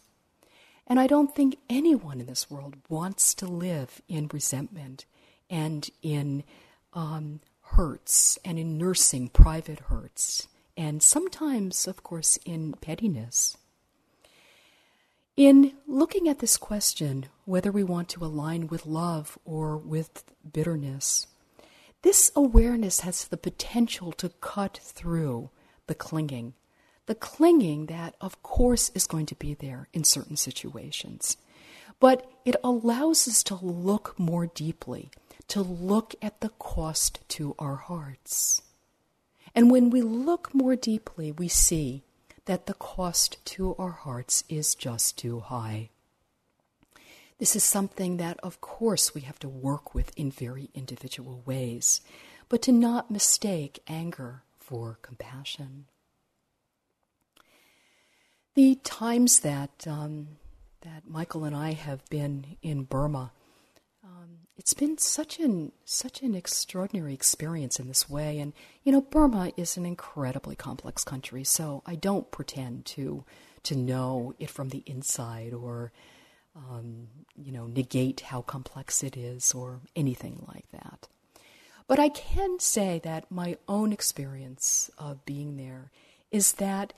And 0.88 1.00
I 1.00 1.08
don't 1.08 1.34
think 1.36 1.58
anyone 1.70 2.20
in 2.20 2.28
this 2.28 2.50
world 2.50 2.76
wants 2.90 3.34
to 3.36 3.48
live 3.48 4.02
in 4.08 4.30
resentment 4.32 5.06
and 5.50 5.90
in 6.02 6.44
um, 6.94 7.40
hurts 7.62 8.38
and 8.44 8.60
in 8.60 8.78
nursing 8.78 9.30
private 9.30 9.80
hurts, 9.80 10.48
and 10.76 11.02
sometimes, 11.02 11.88
of 11.88 12.04
course, 12.04 12.38
in 12.46 12.74
pettiness. 12.74 13.58
In 15.38 15.74
looking 15.88 16.28
at 16.28 16.40
this 16.40 16.58
question, 16.58 17.28
whether 17.46 17.72
we 17.72 17.84
want 17.84 18.10
to 18.10 18.26
align 18.26 18.68
with 18.68 18.86
love 18.86 19.38
or 19.46 19.78
with 19.78 20.24
bitterness, 20.52 21.28
this 22.02 22.32
awareness 22.36 23.02
has 23.02 23.26
the 23.26 23.38
potential 23.38 24.12
to 24.14 24.30
cut 24.42 24.80
through 24.84 25.50
the 25.88 25.96
clinging 25.96 26.54
the 27.12 27.16
clinging 27.16 27.88
that, 27.88 28.16
of 28.22 28.42
course, 28.42 28.90
is 28.96 29.06
going 29.06 29.26
to 29.26 29.36
be 29.36 29.54
there 29.54 29.90
in 29.92 30.02
certain 30.02 30.38
situations. 30.38 31.36
But 32.00 32.26
it 32.46 32.56
allows 32.64 33.28
us 33.28 33.44
to 33.44 33.56
look 33.56 34.18
more 34.18 34.46
deeply, 34.48 35.12
to 35.50 35.62
look 35.62 36.16
at 36.22 36.40
the 36.40 36.52
cost 36.58 37.20
to 37.36 37.54
our 37.60 37.76
hearts. 37.76 38.62
And 39.54 39.70
when 39.70 39.90
we 39.90 40.02
look 40.02 40.56
more 40.56 40.78
deeply, 40.78 41.34
we 41.34 41.50
see 41.50 42.04
that 42.46 42.66
the 42.66 42.76
cost 42.76 43.44
to 43.56 43.76
our 43.76 43.92
hearts 43.92 44.46
is 44.48 44.74
just 44.74 45.18
too 45.18 45.42
high. 45.42 45.90
This 47.40 47.58
is 47.58 47.64
something 47.66 48.16
that, 48.18 48.40
of 48.42 48.62
course, 48.62 49.14
we 49.14 49.20
have 49.28 49.40
to 49.40 49.50
work 49.50 49.94
with 49.94 50.18
in 50.18 50.32
very 50.32 50.70
individual 50.74 51.44
ways, 51.46 52.00
but 52.48 52.62
to 52.62 52.72
not 52.72 53.12
mistake 53.12 53.82
anger 53.86 54.44
for 54.58 54.98
compassion. 55.02 55.88
The 58.54 58.76
times 58.84 59.42
that 59.42 59.88
um, 59.88 60.28
that 60.82 61.08
Michael 61.08 61.46
and 61.46 61.56
I 61.56 61.72
have 61.72 62.04
been 62.10 62.58
in 62.62 62.84
Burma, 62.84 63.32
um, 64.04 64.40
it's 64.58 64.74
been 64.74 64.98
such 64.98 65.40
an 65.40 65.72
such 65.86 66.22
an 66.22 66.36
extraordinary 66.36 67.14
experience 67.14 67.80
in 67.80 67.88
this 67.88 68.10
way. 68.10 68.40
And 68.40 68.52
you 68.84 68.92
know 68.92 69.02
Burma 69.02 69.52
is 69.56 69.78
an 69.78 69.86
incredibly 69.86 70.58
complex 70.58 71.06
country 71.06 71.46
so 71.46 71.82
I 71.86 71.96
don't 71.96 72.30
pretend 72.30 72.86
to 72.88 73.24
to 73.64 73.76
know 73.76 74.34
it 74.38 74.50
from 74.50 74.70
the 74.70 74.84
inside 74.86 75.54
or 75.54 75.94
um, 76.54 77.08
you 77.38 77.54
know 77.54 77.68
negate 77.68 78.20
how 78.20 78.42
complex 78.42 79.02
it 79.02 79.16
is 79.16 79.54
or 79.54 79.80
anything 79.96 80.44
like 80.54 80.70
that. 80.72 81.08
But 81.88 82.00
I 82.00 82.10
can 82.10 82.60
say 82.60 83.00
that 83.06 83.32
my 83.32 83.58
own 83.70 83.94
experience 83.94 84.92
of 84.98 85.26
being 85.26 85.56
there 85.56 85.92
is 86.32 86.54
that 86.54 86.94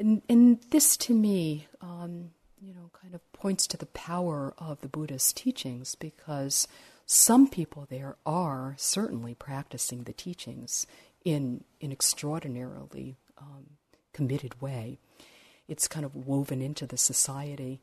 and, 0.00 0.22
and 0.28 0.60
this 0.70 0.96
to 0.96 1.14
me 1.14 1.68
um, 1.80 2.30
you 2.60 2.74
know 2.74 2.90
kind 3.00 3.14
of 3.14 3.32
points 3.32 3.66
to 3.68 3.76
the 3.76 3.86
power 3.86 4.54
of 4.58 4.80
the 4.80 4.88
Buddhist 4.88 5.36
teachings 5.36 5.94
because 5.94 6.66
some 7.06 7.48
people 7.48 7.86
there 7.88 8.16
are 8.24 8.74
certainly 8.78 9.34
practicing 9.34 10.04
the 10.04 10.12
teachings 10.12 10.86
in 11.24 11.64
an 11.80 11.92
extraordinarily 11.92 13.18
um, 13.38 13.66
committed 14.12 14.60
way. 14.60 14.98
It's 15.68 15.88
kind 15.88 16.04
of 16.04 16.14
woven 16.14 16.60
into 16.60 16.86
the 16.86 16.96
society. 16.96 17.80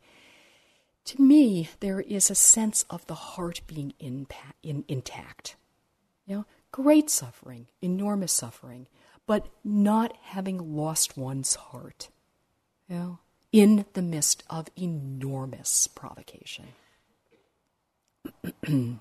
To 1.06 1.22
me, 1.22 1.70
there 1.80 2.02
is 2.02 2.30
a 2.30 2.36
sense 2.36 2.84
of 2.90 3.06
the 3.08 3.16
heart 3.16 3.62
being 3.68 3.94
in, 4.00 4.28
in, 4.62 4.84
intact. 4.88 5.56
You 6.26 6.36
know, 6.36 6.46
great 6.72 7.10
suffering, 7.10 7.68
enormous 7.82 8.34
suffering, 8.34 8.88
but 9.28 9.46
not 9.64 10.18
having 10.24 10.76
lost 10.76 11.16
one's 11.16 11.54
heart. 11.56 12.10
You 12.90 12.96
know, 12.96 13.20
in 13.52 13.86
the 13.94 14.02
midst 14.02 14.44
of 14.50 14.68
enormous 14.76 15.88
provocation. 15.88 16.66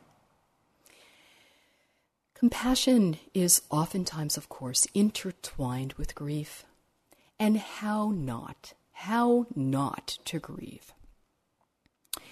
Compassion 2.34 3.18
is 3.32 3.62
oftentimes, 3.70 4.36
of 4.36 4.48
course, 4.48 4.86
intertwined 4.92 5.94
with 5.94 6.14
grief. 6.14 6.66
And 7.38 7.56
how 7.56 8.10
not? 8.10 8.74
How 8.92 9.46
not 9.54 10.18
to 10.26 10.38
grieve? 10.38 10.92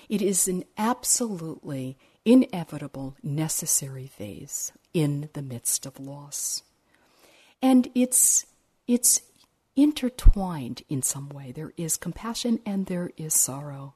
It 0.09 0.21
is 0.21 0.47
an 0.47 0.65
absolutely 0.77 1.97
inevitable, 2.25 3.17
necessary 3.23 4.07
phase 4.07 4.73
in 4.93 5.31
the 5.33 5.43
midst 5.43 5.87
of 5.87 5.99
loss. 5.99 6.63
And 7.65 7.91
it's, 7.95 8.45
it's 8.87 9.23
intertwined 9.75 10.83
in 10.91 11.01
some 11.01 11.31
way. 11.31 11.51
There 11.51 11.73
is 11.79 11.97
compassion 11.97 12.61
and 12.67 12.85
there 12.85 13.11
is 13.17 13.33
sorrow. 13.33 13.95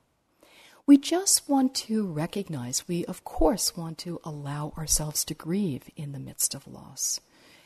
We 0.87 0.97
just 0.97 1.51
want 1.51 1.75
to 1.75 2.07
recognize, 2.07 2.89
we 2.89 3.05
of 3.05 3.25
course 3.25 3.77
want 3.77 3.99
to 3.99 4.23
allow 4.25 4.73
ourselves 4.79 5.23
to 5.27 5.35
grieve 5.35 5.91
in 5.97 6.13
the 6.13 6.19
midst 6.19 6.55
of 6.55 6.67
loss 6.67 7.21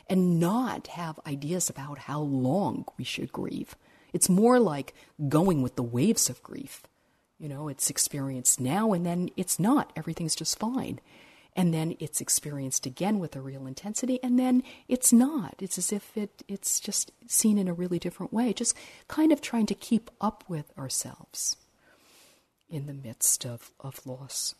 and 0.09 0.41
not 0.41 0.87
have 0.87 1.21
ideas 1.25 1.69
about 1.69 1.99
how 1.99 2.19
long 2.19 2.83
we 2.97 3.05
should 3.05 3.31
grieve. 3.31 3.77
It's 4.11 4.27
more 4.27 4.59
like 4.59 4.93
going 5.29 5.61
with 5.61 5.77
the 5.77 5.83
waves 5.83 6.29
of 6.29 6.43
grief. 6.43 6.83
You 7.39 7.47
know, 7.47 7.69
it's 7.69 7.89
experienced 7.89 8.59
now 8.59 8.91
and 8.91 9.05
then 9.05 9.29
it's 9.37 9.57
not. 9.57 9.93
Everything's 9.95 10.35
just 10.35 10.59
fine. 10.59 10.99
And 11.55 11.73
then 11.73 11.95
it's 11.99 12.19
experienced 12.19 12.85
again 12.85 13.19
with 13.19 13.35
a 13.35 13.41
real 13.41 13.67
intensity 13.67 14.19
and 14.23 14.39
then 14.39 14.63
it's 14.87 15.13
not. 15.13 15.55
It's 15.59 15.77
as 15.77 15.91
if 15.91 16.17
it, 16.17 16.43
it's 16.47 16.79
just 16.79 17.11
seen 17.27 17.57
in 17.57 17.67
a 17.67 17.73
really 17.73 17.99
different 17.99 18.33
way, 18.33 18.53
just 18.53 18.75
kind 19.07 19.31
of 19.31 19.39
trying 19.39 19.67
to 19.67 19.75
keep 19.75 20.09
up 20.19 20.43
with 20.47 20.71
ourselves 20.77 21.57
in 22.69 22.87
the 22.87 22.93
midst 22.93 23.45
of, 23.45 23.71
of 23.79 24.05
loss. 24.05 24.55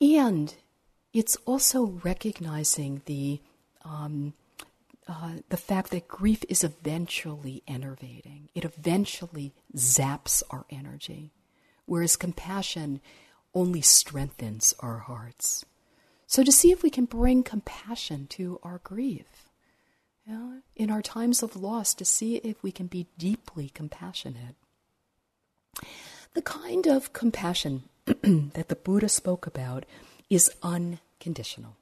And 0.00 0.54
it's 1.12 1.36
also 1.46 2.00
recognizing 2.02 3.02
the 3.06 3.40
um, 3.84 4.34
uh, 5.08 5.36
the 5.48 5.56
fact 5.56 5.90
that 5.90 6.06
grief 6.06 6.44
is 6.50 6.62
eventually 6.62 7.62
enervating. 7.66 8.50
It 8.54 8.64
eventually 8.64 9.54
zaps 9.74 10.42
our 10.50 10.66
energy, 10.68 11.32
whereas 11.86 12.14
compassion 12.16 13.00
only 13.54 13.80
strengthens 13.80 14.74
our 14.80 14.98
hearts. 14.98 15.64
So, 16.26 16.44
to 16.44 16.52
see 16.52 16.70
if 16.70 16.82
we 16.82 16.90
can 16.90 17.06
bring 17.06 17.42
compassion 17.42 18.26
to 18.30 18.60
our 18.62 18.80
grief, 18.84 19.48
you 20.26 20.34
know, 20.34 20.60
in 20.76 20.90
our 20.90 21.00
times 21.00 21.42
of 21.42 21.56
loss, 21.56 21.94
to 21.94 22.04
see 22.04 22.36
if 22.36 22.62
we 22.62 22.70
can 22.70 22.86
be 22.86 23.06
deeply 23.16 23.70
compassionate. 23.70 24.54
The 26.34 26.42
kind 26.42 26.86
of 26.86 27.12
compassion 27.14 27.84
that 28.04 28.68
the 28.68 28.76
Buddha 28.76 29.08
spoke 29.08 29.46
about 29.46 29.86
is 30.28 30.50
unconditional. 30.62 31.76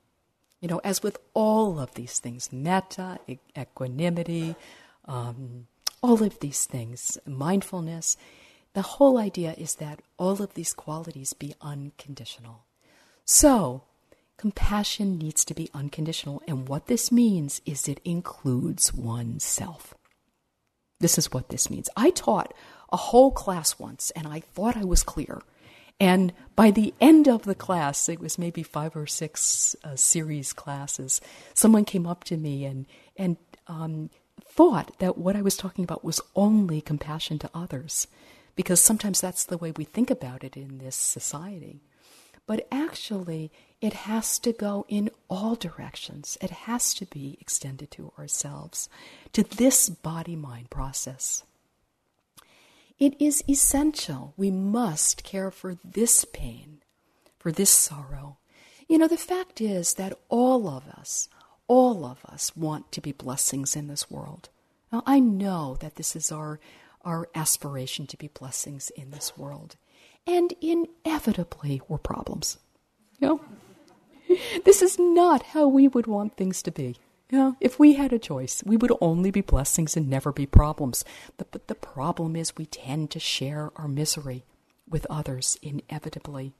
You 0.60 0.68
know, 0.68 0.80
as 0.84 1.02
with 1.02 1.18
all 1.34 1.78
of 1.80 1.94
these 1.94 2.18
things, 2.18 2.52
metta, 2.52 3.18
equanimity, 3.56 4.54
um, 5.06 5.66
all 6.02 6.22
of 6.22 6.38
these 6.40 6.64
things, 6.64 7.18
mindfulness, 7.26 8.16
the 8.76 8.82
whole 8.82 9.16
idea 9.16 9.54
is 9.56 9.76
that 9.76 10.02
all 10.18 10.42
of 10.42 10.52
these 10.52 10.74
qualities 10.74 11.32
be 11.32 11.54
unconditional. 11.62 12.66
So, 13.24 13.84
compassion 14.36 15.16
needs 15.16 15.46
to 15.46 15.54
be 15.54 15.70
unconditional, 15.72 16.42
and 16.46 16.68
what 16.68 16.86
this 16.86 17.10
means 17.10 17.62
is 17.64 17.88
it 17.88 18.02
includes 18.04 18.92
oneself. 18.92 19.94
This 21.00 21.16
is 21.16 21.32
what 21.32 21.48
this 21.48 21.70
means. 21.70 21.88
I 21.96 22.10
taught 22.10 22.52
a 22.92 22.98
whole 22.98 23.30
class 23.30 23.78
once, 23.78 24.10
and 24.10 24.28
I 24.28 24.40
thought 24.40 24.76
I 24.76 24.84
was 24.84 25.02
clear. 25.02 25.40
And 25.98 26.34
by 26.54 26.70
the 26.70 26.92
end 27.00 27.28
of 27.28 27.44
the 27.44 27.54
class, 27.54 28.10
it 28.10 28.20
was 28.20 28.38
maybe 28.38 28.62
five 28.62 28.94
or 28.94 29.06
six 29.06 29.74
uh, 29.84 29.96
series 29.96 30.52
classes, 30.52 31.22
someone 31.54 31.86
came 31.86 32.06
up 32.06 32.24
to 32.24 32.36
me 32.36 32.66
and, 32.66 32.84
and 33.16 33.38
um, 33.68 34.10
thought 34.44 34.98
that 34.98 35.16
what 35.16 35.34
I 35.34 35.40
was 35.40 35.56
talking 35.56 35.82
about 35.82 36.04
was 36.04 36.20
only 36.34 36.82
compassion 36.82 37.38
to 37.38 37.50
others, 37.54 38.06
because 38.56 38.80
sometimes 38.80 39.20
that's 39.20 39.44
the 39.44 39.58
way 39.58 39.70
we 39.70 39.84
think 39.84 40.10
about 40.10 40.42
it 40.42 40.56
in 40.56 40.78
this 40.78 40.96
society. 40.96 41.82
But 42.46 42.66
actually, 42.70 43.50
it 43.80 43.92
has 43.92 44.38
to 44.40 44.52
go 44.52 44.86
in 44.88 45.10
all 45.28 45.54
directions. 45.54 46.38
It 46.40 46.50
has 46.50 46.94
to 46.94 47.06
be 47.06 47.36
extended 47.40 47.90
to 47.92 48.12
ourselves, 48.18 48.88
to 49.32 49.42
this 49.42 49.88
body 49.88 50.36
mind 50.36 50.70
process. 50.70 51.44
It 52.98 53.20
is 53.20 53.44
essential. 53.48 54.32
We 54.36 54.50
must 54.50 55.22
care 55.22 55.50
for 55.50 55.76
this 55.84 56.24
pain, 56.24 56.78
for 57.38 57.52
this 57.52 57.70
sorrow. 57.70 58.38
You 58.88 58.98
know, 58.98 59.08
the 59.08 59.18
fact 59.18 59.60
is 59.60 59.94
that 59.94 60.18
all 60.28 60.68
of 60.68 60.86
us, 60.88 61.28
all 61.68 62.04
of 62.06 62.24
us 62.24 62.56
want 62.56 62.92
to 62.92 63.00
be 63.00 63.12
blessings 63.12 63.76
in 63.76 63.88
this 63.88 64.10
world. 64.10 64.48
Now, 64.92 65.02
I 65.04 65.18
know 65.18 65.76
that 65.80 65.96
this 65.96 66.14
is 66.14 66.30
our, 66.32 66.60
our 67.06 67.28
aspiration 67.34 68.06
to 68.08 68.16
be 68.16 68.28
blessings 68.28 68.90
in 68.90 69.10
this 69.10 69.38
world. 69.38 69.76
And 70.26 70.52
inevitably, 70.60 71.80
we're 71.88 71.98
problems. 71.98 72.58
You 73.20 73.28
know? 73.28 73.40
this 74.64 74.82
is 74.82 74.98
not 74.98 75.42
how 75.42 75.68
we 75.68 75.88
would 75.88 76.06
want 76.06 76.36
things 76.36 76.62
to 76.64 76.72
be. 76.72 76.96
You 77.30 77.38
know, 77.38 77.56
if 77.60 77.78
we 77.78 77.94
had 77.94 78.12
a 78.12 78.18
choice, 78.18 78.62
we 78.64 78.76
would 78.76 78.92
only 79.00 79.30
be 79.30 79.40
blessings 79.40 79.96
and 79.96 80.08
never 80.08 80.32
be 80.32 80.46
problems. 80.46 81.04
But, 81.36 81.50
but 81.50 81.68
the 81.68 81.74
problem 81.74 82.36
is 82.36 82.56
we 82.56 82.66
tend 82.66 83.10
to 83.12 83.20
share 83.20 83.70
our 83.76 83.88
misery 83.88 84.44
with 84.88 85.06
others 85.08 85.58
inevitably. 85.62 86.52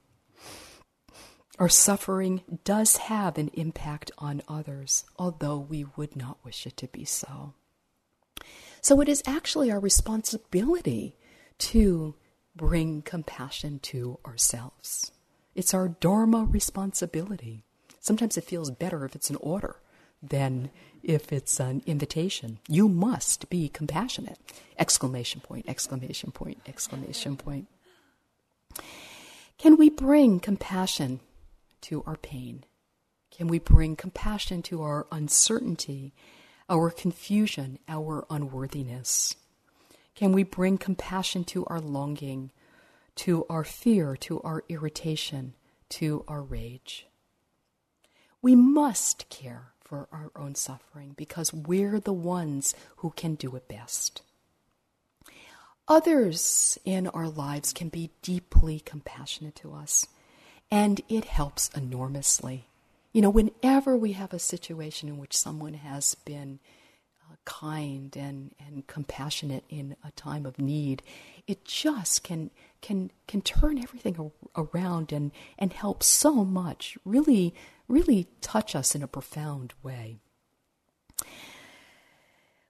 Our 1.59 1.69
suffering 1.69 2.41
does 2.63 2.97
have 2.97 3.37
an 3.37 3.49
impact 3.53 4.11
on 4.17 4.43
others, 4.47 5.05
although 5.17 5.57
we 5.57 5.85
would 5.95 6.15
not 6.15 6.37
wish 6.43 6.67
it 6.67 6.77
to 6.77 6.87
be 6.87 7.03
so. 7.03 7.53
So 8.87 9.01
it 9.01 9.09
is 9.09 9.21
actually 9.27 9.69
our 9.69 9.81
responsibility 9.81 11.17
to 11.57 12.15
bring 12.55 13.01
compassion 13.01 13.79
to 13.79 14.17
ourselves. 14.25 15.11
It's 15.55 15.73
our 15.73 15.89
Dharma 15.89 16.45
responsibility. 16.45 17.65
Sometimes 17.99 18.37
it 18.37 18.45
feels 18.45 18.71
better 18.71 19.03
if 19.03 19.13
it's 19.13 19.29
an 19.29 19.35
order 19.41 19.81
than 20.23 20.69
if 21.03 21.33
it's 21.33 21.59
an 21.59 21.81
invitation. 21.85 22.59
You 22.69 22.87
must 22.87 23.49
be 23.49 23.67
compassionate. 23.67 24.39
Exclamation 24.79 25.41
point, 25.41 25.65
exclamation 25.67 26.31
point, 26.31 26.61
exclamation 26.65 27.35
point. 27.35 27.67
Can 29.57 29.75
we 29.75 29.89
bring 29.89 30.39
compassion 30.39 31.19
to 31.81 32.05
our 32.07 32.15
pain? 32.15 32.63
Can 33.31 33.47
we 33.47 33.59
bring 33.59 33.97
compassion 33.97 34.61
to 34.61 34.81
our 34.81 35.07
uncertainty, 35.11 36.13
our 36.69 36.89
confusion, 36.89 37.79
our 37.87 38.25
unworthiness? 38.29 39.35
Can 40.15 40.31
we 40.31 40.43
bring 40.43 40.77
compassion 40.77 41.43
to 41.45 41.65
our 41.67 41.79
longing, 41.79 42.51
to 43.15 43.45
our 43.49 43.63
fear, 43.63 44.15
to 44.17 44.41
our 44.41 44.63
irritation, 44.67 45.53
to 45.89 46.23
our 46.27 46.41
rage? 46.41 47.07
We 48.41 48.55
must 48.55 49.29
care 49.29 49.73
for 49.79 50.07
our 50.11 50.31
own 50.35 50.55
suffering 50.55 51.13
because 51.15 51.53
we're 51.53 51.99
the 51.99 52.13
ones 52.13 52.73
who 52.97 53.11
can 53.11 53.35
do 53.35 53.55
it 53.55 53.67
best. 53.67 54.21
Others 55.87 56.77
in 56.83 57.07
our 57.07 57.29
lives 57.29 57.71
can 57.71 57.87
be 57.87 58.11
deeply 58.21 58.81
compassionate 58.81 59.55
to 59.55 59.73
us. 59.73 60.07
And 60.69 60.99
it 61.07 61.25
helps 61.25 61.69
enormously. 61.69 62.66
You 63.17 63.23
know, 63.23 63.31
whenever 63.31 63.97
we 63.97 64.11
have 64.11 64.31
a 64.31 64.37
situation 64.37 65.09
in 65.09 65.17
which 65.17 65.35
someone 65.35 65.73
has 65.73 66.13
been 66.13 66.59
uh, 67.27 67.33
kind 67.45 68.15
and, 68.15 68.53
and 68.59 68.85
compassionate 68.85 69.63
in 69.69 69.95
a 70.05 70.11
time 70.11 70.45
of 70.45 70.59
need, 70.59 71.01
it 71.47 71.65
just 71.65 72.23
can 72.23 72.51
can 72.79 73.09
can 73.27 73.41
turn 73.41 73.79
everything 73.79 74.31
around 74.55 75.11
and 75.11 75.31
and 75.57 75.73
help 75.73 76.03
so 76.03 76.45
much. 76.45 76.95
Really, 77.05 77.55
really 77.87 78.27
touch 78.39 78.75
us 78.75 78.93
in 78.93 79.01
a 79.01 79.07
profound 79.07 79.73
way. 79.81 80.19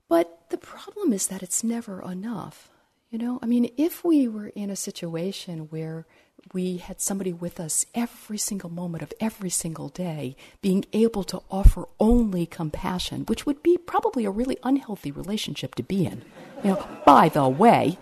But 0.07 0.49
the 0.49 0.57
problem 0.57 1.11
is 1.11 1.27
that 1.27 1.43
it's 1.43 1.61
never 1.61 2.01
enough. 2.01 2.69
You 3.09 3.17
know, 3.17 3.39
I 3.43 3.47
mean, 3.47 3.69
if 3.75 4.05
we 4.05 4.29
were 4.29 4.47
in 4.47 4.69
a 4.69 4.77
situation 4.77 5.67
where 5.71 6.07
we 6.53 6.77
had 6.77 7.01
somebody 7.01 7.33
with 7.33 7.59
us 7.59 7.85
every 7.93 8.37
single 8.37 8.69
moment 8.69 9.03
of 9.03 9.13
every 9.19 9.49
single 9.49 9.89
day, 9.89 10.35
being 10.61 10.85
able 10.93 11.23
to 11.25 11.41
offer 11.51 11.87
only 11.99 12.45
compassion, 12.45 13.25
which 13.25 13.45
would 13.45 13.61
be 13.63 13.77
probably 13.77 14.25
a 14.25 14.31
really 14.31 14.57
unhealthy 14.63 15.11
relationship 15.11 15.75
to 15.75 15.83
be 15.83 16.05
in. 16.05 16.23
You 16.63 16.71
know, 16.71 16.87
by 17.05 17.29
the 17.29 17.47
way, 17.47 17.97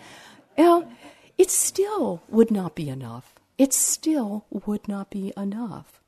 you 0.57 0.63
know, 0.63 0.91
it 1.37 1.51
still 1.51 2.21
would 2.29 2.51
not 2.51 2.75
be 2.75 2.89
enough. 2.89 3.35
It 3.57 3.73
still 3.73 4.45
would 4.49 4.87
not 4.87 5.09
be 5.09 5.33
enough. 5.35 6.01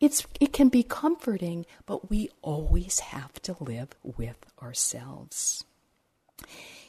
It's, 0.00 0.26
it 0.40 0.52
can 0.52 0.68
be 0.68 0.82
comforting, 0.82 1.64
but 1.86 2.10
we 2.10 2.28
always 2.42 3.00
have 3.00 3.40
to 3.42 3.56
live 3.60 3.88
with 4.02 4.36
ourselves. 4.62 5.64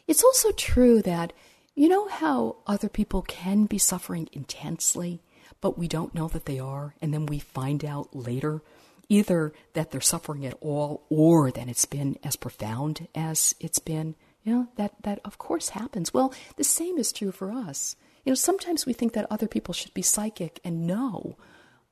It's 0.07 0.23
also 0.23 0.51
true 0.51 1.01
that 1.03 1.31
you 1.77 1.87
know 1.87 2.07
how 2.07 2.55
other 2.65 2.89
people 2.89 3.21
can 3.21 3.65
be 3.65 3.77
suffering 3.77 4.27
intensely, 4.33 5.21
but 5.61 5.77
we 5.77 5.87
don't 5.87 6.15
know 6.15 6.27
that 6.27 6.45
they 6.45 6.57
are, 6.57 6.95
and 7.03 7.13
then 7.13 7.27
we 7.27 7.37
find 7.37 7.85
out 7.85 8.15
later 8.15 8.63
either 9.09 9.53
that 9.73 9.91
they're 9.91 10.01
suffering 10.01 10.43
at 10.43 10.57
all 10.59 11.05
or 11.09 11.51
that 11.51 11.69
it's 11.69 11.85
been 11.85 12.17
as 12.23 12.35
profound 12.35 13.07
as 13.13 13.53
it's 13.59 13.77
been. 13.77 14.15
You 14.43 14.53
know, 14.53 14.67
that, 14.77 14.95
that 15.03 15.19
of 15.23 15.37
course 15.37 15.69
happens. 15.69 16.11
Well, 16.11 16.33
the 16.55 16.63
same 16.63 16.97
is 16.97 17.11
true 17.11 17.31
for 17.31 17.51
us. 17.51 17.95
You 18.25 18.31
know, 18.31 18.35
sometimes 18.35 18.87
we 18.87 18.93
think 18.93 19.13
that 19.13 19.27
other 19.29 19.47
people 19.47 19.75
should 19.75 19.93
be 19.93 20.01
psychic 20.01 20.59
and 20.63 20.87
know 20.87 21.37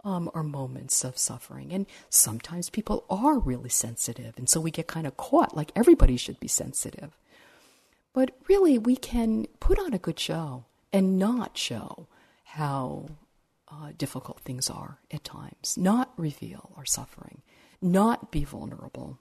um, 0.04 0.32
moments 0.34 1.04
of 1.04 1.18
suffering. 1.18 1.72
And 1.72 1.86
sometimes 2.10 2.72
people 2.72 3.06
are 3.08 3.38
really 3.38 3.70
sensitive. 3.70 4.34
And 4.36 4.50
so 4.50 4.60
we 4.60 4.72
get 4.72 4.88
kind 4.88 5.06
of 5.06 5.16
caught 5.16 5.56
like 5.56 5.72
everybody 5.76 6.18
should 6.18 6.40
be 6.40 6.48
sensitive. 6.48 7.18
But 8.16 8.32
really, 8.48 8.78
we 8.78 8.96
can 8.96 9.46
put 9.60 9.78
on 9.78 9.94
a 9.94 10.00
good 10.00 10.18
show 10.18 10.64
and 10.94 11.20
not 11.20 11.58
show 11.58 12.08
how 12.46 13.10
uh, 13.68 13.92
difficult 13.98 14.40
things 14.40 14.70
are 14.70 15.00
at 15.12 15.26
times, 15.26 15.78
not 15.78 16.14
reveal 16.16 16.72
our 16.78 16.86
suffering, 16.86 17.42
not 17.82 18.32
be 18.32 18.46
vulnerable. 18.46 19.20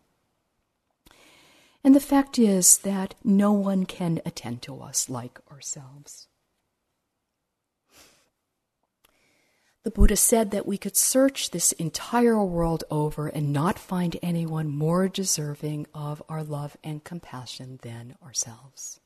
And 1.83 1.93
the 1.97 1.99
fact 1.99 2.39
is 2.39 2.79
that 2.79 3.17
no 3.25 3.51
one 3.51 3.85
can 3.85 4.21
attend 4.25 4.63
to 4.63 4.81
us 4.81 5.11
like 5.11 5.41
ourselves. 5.51 6.29
The 9.85 9.91
Buddha 9.91 10.17
said 10.17 10.51
that 10.51 10.65
we 10.65 10.79
could 10.79 10.97
search 10.97 11.51
this 11.51 11.73
entire 11.73 12.43
world 12.43 12.85
over 12.91 13.29
and 13.29 13.53
not 13.53 13.79
find 13.79 14.17
anyone 14.23 14.69
more 14.71 15.09
deserving 15.09 15.87
of 15.93 16.23
our 16.27 16.43
love 16.43 16.75
and 16.83 17.05
compassion 17.05 17.79
than 17.83 18.17
ourselves. 18.25 18.99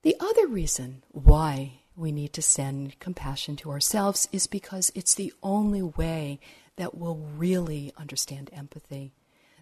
The 0.00 0.16
other 0.18 0.46
reason 0.46 1.04
why 1.10 1.82
we 1.94 2.12
need 2.12 2.32
to 2.32 2.42
send 2.42 2.98
compassion 2.98 3.56
to 3.56 3.70
ourselves 3.70 4.26
is 4.32 4.46
because 4.46 4.90
it's 4.94 5.14
the 5.14 5.34
only 5.42 5.82
way 5.82 6.40
that 6.76 6.94
we'll 6.94 7.18
really 7.36 7.92
understand 7.98 8.48
empathy, 8.54 9.12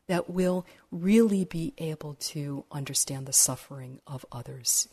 that 0.07 0.31
we'll 0.31 0.65
really 0.93 1.45
be 1.45 1.75
able 1.79 2.15
to 2.15 2.65
understand 2.71 3.27
the 3.27 3.33
suffering 3.33 4.01
of 4.07 4.25
others, 4.31 4.89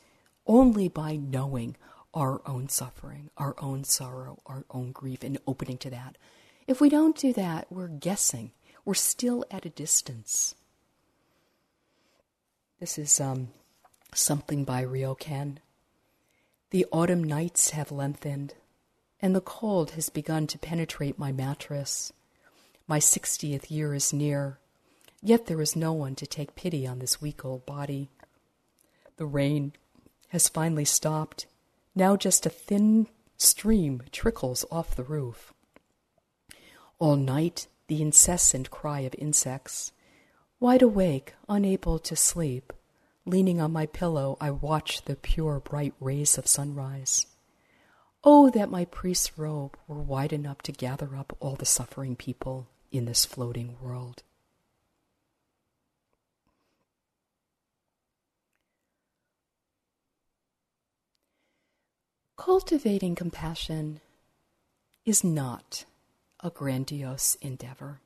only 0.48 0.88
by 0.88 1.16
knowing 1.16 1.78
our 2.18 2.42
own 2.48 2.68
suffering, 2.68 3.30
our 3.38 3.54
own 3.60 3.84
sorrow, 3.84 4.40
our 4.48 4.66
own 4.72 4.92
grief, 4.92 5.24
and 5.24 5.38
opening 5.46 5.78
to 5.78 5.92
that. 5.92 6.18
If 6.66 6.82
we 6.82 6.90
don't 6.90 7.16
do 7.16 7.32
that, 7.34 7.68
we're 7.70 7.88
guessing. 7.88 8.54
We're 8.84 8.96
still 8.96 9.46
at 9.52 9.68
a 9.68 9.70
distance. 9.70 10.56
This 12.80 12.98
is 12.98 13.22
um, 13.22 13.50
something 14.16 14.64
by 14.64 14.84
Ryokan. 14.84 15.58
The 16.72 16.88
autumn 16.92 17.24
nights 17.24 17.70
have 17.70 17.92
lengthened, 17.92 18.56
and 19.22 19.36
the 19.36 19.42
cold 19.42 19.92
has 19.92 20.10
begun 20.10 20.48
to 20.48 20.58
penetrate 20.58 21.20
my 21.20 21.32
mattress. 21.32 22.12
My 22.88 22.98
sixtieth 22.98 23.70
year 23.70 23.94
is 23.94 24.12
near, 24.12 24.58
yet 25.22 25.46
there 25.46 25.62
is 25.62 25.76
no 25.76 25.94
one 25.94 26.16
to 26.16 26.26
take 26.26 26.56
pity 26.56 26.88
on 26.88 26.98
this 26.98 27.22
weak 27.22 27.46
old 27.46 27.64
body. 27.68 28.10
The 29.18 29.28
rain 29.28 29.74
has 30.30 30.50
finally 30.50 30.86
stopped, 30.86 31.46
now 31.98 32.16
just 32.16 32.46
a 32.46 32.50
thin 32.50 33.08
stream 33.38 34.04
trickles 34.12 34.64
off 34.72 34.96
the 34.96 35.04
roof. 35.04 35.54
All 37.00 37.16
night, 37.16 37.68
the 37.88 38.02
incessant 38.02 38.72
cry 38.72 39.02
of 39.02 39.16
insects. 39.18 39.92
Wide 40.60 40.82
awake, 40.82 41.34
unable 41.50 42.00
to 42.00 42.16
sleep, 42.16 42.74
leaning 43.26 43.60
on 43.60 43.72
my 43.72 43.86
pillow, 43.86 44.38
I 44.40 44.52
watch 44.52 45.04
the 45.04 45.16
pure, 45.16 45.60
bright 45.60 45.94
rays 46.00 46.38
of 46.38 46.48
sunrise. 46.48 47.26
Oh, 48.24 48.50
that 48.50 48.72
my 48.72 48.86
priest's 48.86 49.38
robe 49.38 49.78
were 49.88 50.02
wide 50.02 50.34
enough 50.34 50.62
to 50.64 50.72
gather 50.72 51.16
up 51.16 51.36
all 51.40 51.56
the 51.56 51.66
suffering 51.66 52.16
people 52.16 52.68
in 52.92 53.06
this 53.06 53.26
floating 53.26 53.78
world. 53.82 54.24
Cultivating 62.38 63.16
compassion 63.16 64.00
is 65.06 65.24
not 65.24 65.86
a 66.40 66.52
grandiose 66.52 67.34
endeavor. 67.42 68.00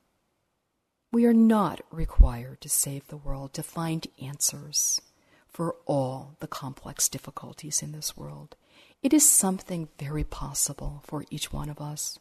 We 1.11 1.25
are 1.25 1.33
not 1.33 1.81
required 1.91 2.61
to 2.61 2.69
save 2.69 3.07
the 3.07 3.17
world, 3.17 3.53
to 3.53 3.61
find 3.61 4.07
answers 4.23 5.01
for 5.49 5.75
all 5.85 6.37
the 6.39 6.47
complex 6.47 7.09
difficulties 7.09 7.83
in 7.83 7.91
this 7.91 8.15
world. 8.15 8.55
It 9.03 9.13
is 9.13 9.29
something 9.29 9.89
very 9.99 10.23
possible 10.23 11.03
for 11.05 11.25
each 11.29 11.51
one 11.51 11.69
of 11.69 11.81
us. 11.81 12.17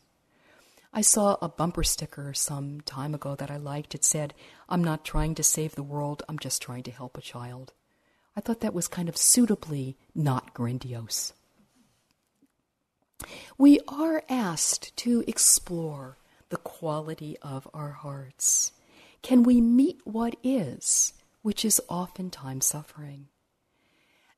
I 0.92 1.02
saw 1.02 1.36
a 1.40 1.48
bumper 1.48 1.84
sticker 1.84 2.34
some 2.34 2.80
time 2.80 3.14
ago 3.14 3.36
that 3.36 3.52
I 3.52 3.56
liked. 3.56 3.94
It 3.94 4.04
said, 4.04 4.34
I'm 4.68 4.82
not 4.82 5.04
trying 5.04 5.36
to 5.36 5.44
save 5.44 5.76
the 5.76 5.84
world, 5.84 6.24
I'm 6.28 6.40
just 6.40 6.60
trying 6.60 6.82
to 6.82 6.90
help 6.90 7.16
a 7.16 7.22
child. 7.22 7.72
I 8.36 8.40
thought 8.40 8.60
that 8.60 8.74
was 8.74 8.88
kind 8.88 9.08
of 9.08 9.16
suitably 9.16 9.96
not 10.12 10.52
grandiose. 10.54 11.34
We 13.58 13.80
are 13.88 14.22
asked 14.28 14.96
to 14.98 15.24
explore 15.26 16.18
the 16.48 16.56
quality 16.56 17.36
of 17.42 17.68
our 17.72 17.90
hearts. 17.90 18.72
Can 19.22 19.42
we 19.42 19.60
meet 19.60 20.00
what 20.04 20.36
is, 20.42 21.12
which 21.42 21.64
is 21.64 21.80
oftentimes 21.88 22.66
suffering? 22.66 23.28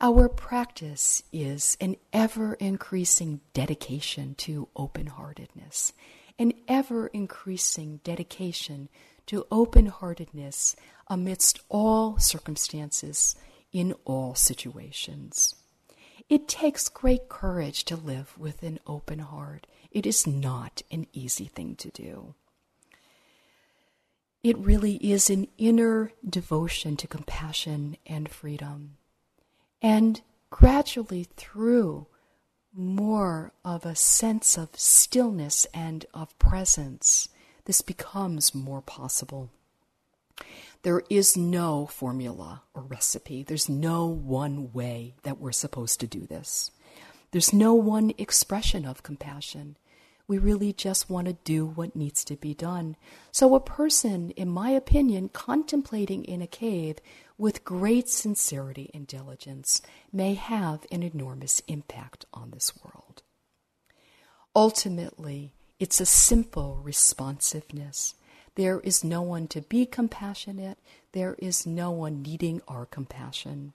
Our 0.00 0.28
practice 0.28 1.22
is 1.32 1.76
an 1.80 1.96
ever 2.12 2.54
increasing 2.54 3.40
dedication 3.54 4.34
to 4.38 4.68
open 4.74 5.06
heartedness, 5.06 5.92
an 6.38 6.54
ever 6.66 7.06
increasing 7.08 8.00
dedication 8.02 8.88
to 9.26 9.46
open 9.52 9.86
heartedness 9.86 10.74
amidst 11.06 11.60
all 11.68 12.18
circumstances, 12.18 13.36
in 13.72 13.94
all 14.04 14.34
situations. 14.34 15.54
It 16.32 16.48
takes 16.48 16.88
great 16.88 17.28
courage 17.28 17.84
to 17.84 17.94
live 17.94 18.38
with 18.38 18.62
an 18.62 18.80
open 18.86 19.18
heart. 19.18 19.66
It 19.90 20.06
is 20.06 20.26
not 20.26 20.80
an 20.90 21.06
easy 21.12 21.44
thing 21.44 21.76
to 21.76 21.90
do. 21.90 22.32
It 24.42 24.56
really 24.56 24.94
is 24.94 25.28
an 25.28 25.48
inner 25.58 26.12
devotion 26.26 26.96
to 26.96 27.06
compassion 27.06 27.98
and 28.06 28.30
freedom. 28.30 28.96
And 29.82 30.22
gradually, 30.48 31.24
through 31.36 32.06
more 32.72 33.52
of 33.62 33.84
a 33.84 33.94
sense 33.94 34.56
of 34.56 34.70
stillness 34.72 35.66
and 35.74 36.06
of 36.14 36.38
presence, 36.38 37.28
this 37.66 37.82
becomes 37.82 38.54
more 38.54 38.80
possible. 38.80 39.50
There 40.82 41.02
is 41.08 41.36
no 41.36 41.86
formula 41.86 42.62
or 42.74 42.82
recipe. 42.82 43.42
There's 43.44 43.68
no 43.68 44.06
one 44.06 44.72
way 44.72 45.14
that 45.22 45.38
we're 45.38 45.52
supposed 45.52 46.00
to 46.00 46.06
do 46.06 46.26
this. 46.26 46.72
There's 47.30 47.52
no 47.52 47.72
one 47.74 48.12
expression 48.18 48.84
of 48.84 49.04
compassion. 49.04 49.76
We 50.26 50.38
really 50.38 50.72
just 50.72 51.08
want 51.08 51.28
to 51.28 51.36
do 51.44 51.64
what 51.66 51.94
needs 51.94 52.24
to 52.24 52.36
be 52.36 52.54
done. 52.54 52.96
So, 53.30 53.54
a 53.54 53.60
person, 53.60 54.30
in 54.30 54.48
my 54.48 54.70
opinion, 54.70 55.28
contemplating 55.28 56.24
in 56.24 56.42
a 56.42 56.46
cave 56.46 56.98
with 57.38 57.64
great 57.64 58.08
sincerity 58.08 58.90
and 58.92 59.06
diligence 59.06 59.82
may 60.12 60.34
have 60.34 60.86
an 60.90 61.02
enormous 61.02 61.60
impact 61.68 62.24
on 62.32 62.50
this 62.50 62.72
world. 62.82 63.22
Ultimately, 64.54 65.54
it's 65.78 66.00
a 66.00 66.06
simple 66.06 66.76
responsiveness. 66.82 68.14
There 68.54 68.80
is 68.80 69.02
no 69.02 69.22
one 69.22 69.48
to 69.48 69.62
be 69.62 69.86
compassionate. 69.86 70.78
There 71.12 71.36
is 71.38 71.66
no 71.66 71.90
one 71.90 72.22
needing 72.22 72.60
our 72.68 72.84
compassion. 72.84 73.72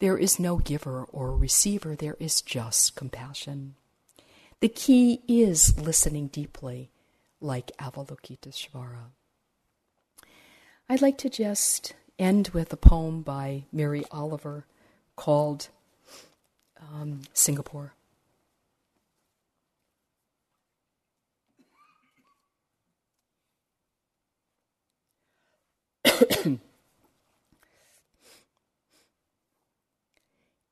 There 0.00 0.18
is 0.18 0.40
no 0.40 0.56
giver 0.56 1.04
or 1.04 1.36
receiver. 1.36 1.94
There 1.94 2.16
is 2.18 2.42
just 2.42 2.96
compassion. 2.96 3.76
The 4.60 4.68
key 4.68 5.22
is 5.28 5.78
listening 5.78 6.28
deeply, 6.28 6.90
like 7.40 7.70
Avalokiteshvara. 7.78 9.10
I'd 10.88 11.02
like 11.02 11.18
to 11.18 11.30
just 11.30 11.94
end 12.18 12.48
with 12.48 12.72
a 12.72 12.76
poem 12.76 13.22
by 13.22 13.64
Mary 13.72 14.04
Oliver 14.10 14.66
called 15.16 15.68
um, 16.80 17.22
Singapore. 17.32 17.94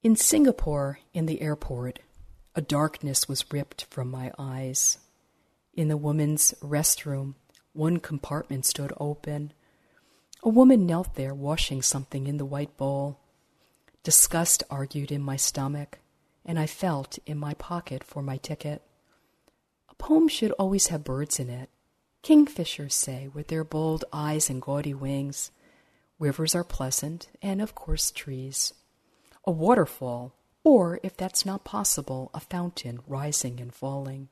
in 0.03 0.17
Singapore, 0.17 0.99
in 1.13 1.27
the 1.27 1.43
airport, 1.43 1.99
a 2.55 2.61
darkness 2.61 3.29
was 3.29 3.45
ripped 3.53 3.85
from 3.91 4.11
my 4.11 4.33
eyes. 4.39 4.99
In 5.75 5.89
the 5.89 5.97
women's 5.97 6.55
restroom, 6.63 7.35
one 7.73 7.99
compartment 7.99 8.67
stood 8.67 8.93
open. 8.99 9.53
A 10.43 10.49
woman 10.49 10.87
knelt 10.87 11.15
there 11.15 11.35
washing 11.35 11.83
something 11.83 12.27
in 12.27 12.37
the 12.39 12.45
white 12.45 12.77
bowl. 12.77 13.21
Disgust 14.03 14.63
argued 14.71 15.13
in 15.13 15.23
my 15.23 15.37
stomach, 15.37 15.99
and 16.45 16.59
I 16.59 16.67
felt 16.67 17.19
in 17.27 17.39
my 17.39 17.55
pocket 17.55 18.03
for 18.03 18.23
my 18.23 18.39
ticket. 18.39 18.83
A 19.89 19.95
poem 19.95 20.29
should 20.29 20.53
always 20.53 20.89
have 20.89 21.05
birds 21.05 21.39
in 21.39 21.51
it. 21.51 21.71
Kingfishers 22.23 22.93
say, 22.93 23.29
with 23.29 23.49
their 23.49 23.65
bold 23.65 24.05
eyes 24.13 24.51
and 24.51 24.61
gaudy 24.61 24.95
wings. 24.95 25.51
Rivers 26.19 26.55
are 26.55 26.65
pleasant, 26.65 27.29
and 27.41 27.63
of 27.63 27.75
course, 27.75 28.11
trees. 28.11 28.75
A 29.45 29.51
waterfall, 29.51 30.35
or, 30.63 31.01
if 31.03 31.17
that's 31.17 31.47
not 31.47 31.65
possible, 31.65 32.31
a 32.35 32.41
fountain 32.41 33.01
rising 33.07 33.59
and 33.59 33.75
falling. 33.75 34.29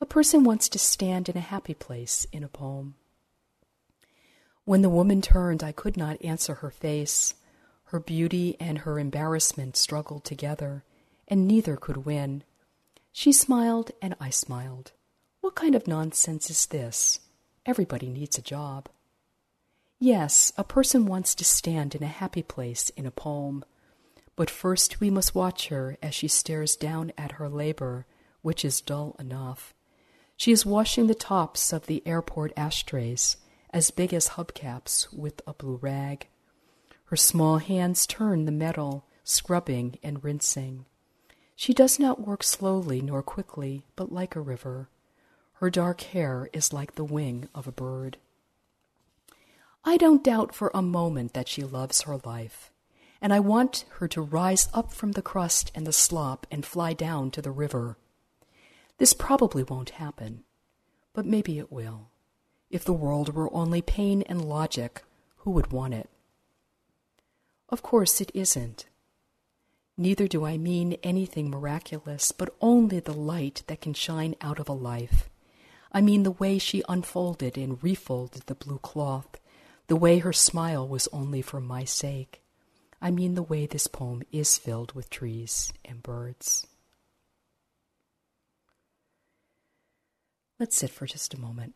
A 0.00 0.06
person 0.06 0.44
wants 0.44 0.68
to 0.68 0.78
stand 0.78 1.28
in 1.28 1.36
a 1.36 1.40
happy 1.40 1.74
place 1.74 2.26
in 2.32 2.44
a 2.44 2.48
poem. 2.48 2.94
When 4.64 4.82
the 4.82 4.88
woman 4.88 5.20
turned, 5.20 5.64
I 5.64 5.72
could 5.72 5.96
not 5.96 6.24
answer 6.24 6.54
her 6.56 6.70
face. 6.70 7.34
Her 7.86 7.98
beauty 7.98 8.56
and 8.60 8.78
her 8.78 9.00
embarrassment 9.00 9.76
struggled 9.76 10.24
together, 10.24 10.84
and 11.26 11.48
neither 11.48 11.76
could 11.76 12.06
win. 12.06 12.44
She 13.10 13.32
smiled, 13.32 13.90
and 14.00 14.14
I 14.20 14.30
smiled. 14.30 14.92
What 15.40 15.54
kind 15.54 15.74
of 15.74 15.88
nonsense 15.88 16.50
is 16.50 16.66
this? 16.66 17.20
Everybody 17.64 18.08
needs 18.08 18.36
a 18.36 18.42
job. 18.42 18.90
Yes, 19.98 20.52
a 20.58 20.64
person 20.64 21.06
wants 21.06 21.34
to 21.34 21.44
stand 21.44 21.94
in 21.94 22.02
a 22.02 22.08
happy 22.08 22.42
place 22.42 22.90
in 22.90 23.06
a 23.06 23.10
poem, 23.10 23.64
but 24.36 24.50
first 24.50 25.00
we 25.00 25.08
must 25.08 25.34
watch 25.34 25.68
her 25.68 25.96
as 26.02 26.14
she 26.14 26.28
stares 26.28 26.76
down 26.76 27.12
at 27.16 27.32
her 27.32 27.48
labor, 27.48 28.06
which 28.42 28.64
is 28.64 28.82
dull 28.82 29.16
enough. 29.18 29.74
She 30.36 30.52
is 30.52 30.66
washing 30.66 31.06
the 31.06 31.14
tops 31.14 31.72
of 31.72 31.86
the 31.86 32.02
airport 32.06 32.52
ashtrays, 32.56 33.38
as 33.70 33.90
big 33.90 34.12
as 34.12 34.30
hubcaps, 34.30 35.12
with 35.12 35.40
a 35.46 35.54
blue 35.54 35.78
rag. 35.80 36.28
Her 37.06 37.16
small 37.16 37.58
hands 37.58 38.06
turn 38.06 38.44
the 38.44 38.52
metal, 38.52 39.06
scrubbing 39.24 39.98
and 40.02 40.22
rinsing. 40.22 40.84
She 41.56 41.72
does 41.72 41.98
not 41.98 42.26
work 42.26 42.42
slowly 42.42 43.00
nor 43.00 43.22
quickly, 43.22 43.84
but 43.96 44.12
like 44.12 44.36
a 44.36 44.40
river. 44.40 44.88
Her 45.60 45.68
dark 45.68 46.00
hair 46.00 46.48
is 46.54 46.72
like 46.72 46.94
the 46.94 47.04
wing 47.04 47.50
of 47.54 47.66
a 47.66 47.72
bird. 47.72 48.16
I 49.84 49.98
don't 49.98 50.24
doubt 50.24 50.54
for 50.54 50.70
a 50.72 50.80
moment 50.80 51.34
that 51.34 51.48
she 51.48 51.64
loves 51.64 52.00
her 52.02 52.16
life, 52.24 52.72
and 53.20 53.30
I 53.30 53.40
want 53.40 53.84
her 53.98 54.08
to 54.08 54.22
rise 54.22 54.70
up 54.72 54.90
from 54.90 55.12
the 55.12 55.20
crust 55.20 55.70
and 55.74 55.86
the 55.86 55.92
slop 55.92 56.46
and 56.50 56.64
fly 56.64 56.94
down 56.94 57.30
to 57.32 57.42
the 57.42 57.50
river. 57.50 57.98
This 58.96 59.12
probably 59.12 59.62
won't 59.62 59.90
happen, 59.90 60.44
but 61.12 61.26
maybe 61.26 61.58
it 61.58 61.70
will. 61.70 62.08
If 62.70 62.82
the 62.82 62.94
world 62.94 63.34
were 63.34 63.52
only 63.54 63.82
pain 63.82 64.22
and 64.22 64.42
logic, 64.42 65.02
who 65.38 65.50
would 65.50 65.72
want 65.72 65.92
it? 65.92 66.08
Of 67.68 67.82
course, 67.82 68.22
it 68.22 68.30
isn't. 68.32 68.86
Neither 69.98 70.26
do 70.26 70.46
I 70.46 70.56
mean 70.56 70.96
anything 71.02 71.50
miraculous, 71.50 72.32
but 72.32 72.54
only 72.62 72.98
the 72.98 73.12
light 73.12 73.62
that 73.66 73.82
can 73.82 73.92
shine 73.92 74.36
out 74.40 74.58
of 74.58 74.66
a 74.66 74.72
life. 74.72 75.29
I 75.92 76.00
mean 76.00 76.22
the 76.22 76.30
way 76.30 76.58
she 76.58 76.82
unfolded 76.88 77.58
and 77.58 77.82
refolded 77.82 78.42
the 78.46 78.54
blue 78.54 78.78
cloth, 78.78 79.40
the 79.88 79.96
way 79.96 80.18
her 80.18 80.32
smile 80.32 80.86
was 80.86 81.08
only 81.12 81.42
for 81.42 81.60
my 81.60 81.84
sake. 81.84 82.42
I 83.02 83.10
mean 83.10 83.34
the 83.34 83.42
way 83.42 83.66
this 83.66 83.86
poem 83.86 84.22
is 84.30 84.58
filled 84.58 84.92
with 84.92 85.10
trees 85.10 85.72
and 85.84 86.02
birds. 86.02 86.66
Let's 90.58 90.76
sit 90.76 90.90
for 90.90 91.06
just 91.06 91.34
a 91.34 91.40
moment. 91.40 91.74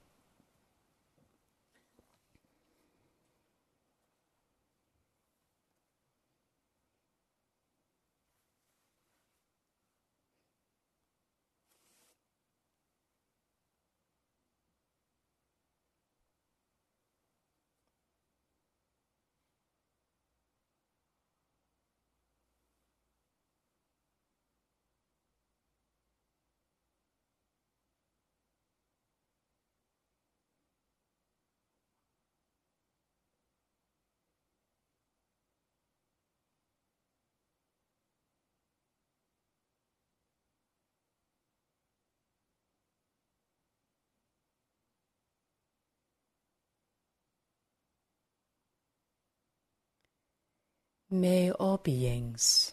May 51.10 51.50
all 51.50 51.76
beings 51.76 52.72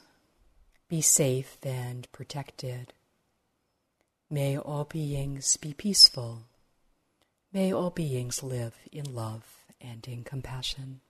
be 0.87 1.01
safe 1.01 1.57
and 1.63 2.09
protected. 2.11 2.93
May 4.29 4.57
all 4.57 4.85
beings 4.85 5.57
be 5.57 5.73
peaceful. 5.73 6.43
May 7.51 7.73
all 7.73 7.89
beings 7.89 8.41
live 8.41 8.75
in 8.91 9.13
love 9.13 9.57
and 9.81 10.07
in 10.07 10.23
compassion. 10.23 11.01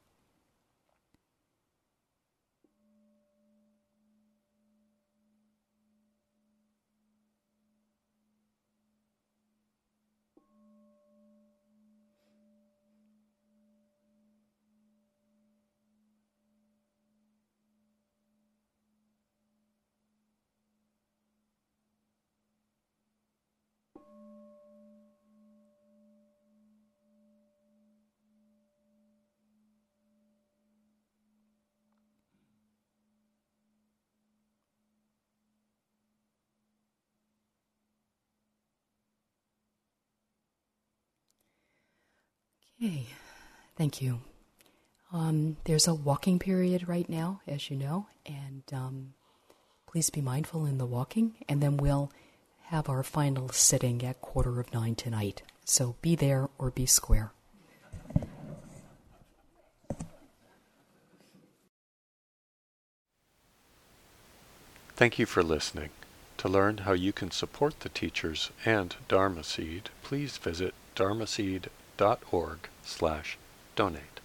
Okay, 42.84 43.06
thank 43.76 44.02
you. 44.02 44.22
Um, 45.14 45.58
there's 45.66 45.88
a 45.88 45.94
walking 45.94 46.40
period 46.40 46.88
right 46.88 47.08
now, 47.08 47.42
as 47.48 47.70
you 47.70 47.76
know, 47.76 48.08
and 48.26 48.64
um, 48.74 49.14
please 49.86 50.10
be 50.10 50.20
mindful 50.20 50.66
in 50.66 50.80
the 50.80 50.86
walking, 50.88 51.36
and 51.48 51.62
then 51.62 51.78
we'll 51.78 52.12
have 52.70 52.90
our 52.90 53.04
final 53.04 53.50
sitting 53.50 54.04
at 54.04 54.20
quarter 54.20 54.60
of 54.60 54.74
nine 54.74 54.96
tonight. 54.96 55.44
So 55.64 55.96
be 56.02 56.16
there 56.16 56.50
or 56.58 56.72
be 56.72 56.88
square. 56.88 57.34
Thank 64.96 65.20
you 65.20 65.28
for 65.28 65.44
listening. 65.44 65.90
To 66.38 66.50
learn 66.50 66.80
how 66.80 66.94
you 66.94 67.14
can 67.14 67.30
support 67.30 67.82
the 67.82 67.90
teachers 67.90 68.50
and 68.66 68.96
Dharma 69.08 69.44
Seed, 69.44 69.92
please 70.02 70.38
visit 70.38 70.74
dharma 70.96 71.26
dharmaseed.org 71.26 71.81
slash 72.82 73.38
donate. 73.76 74.21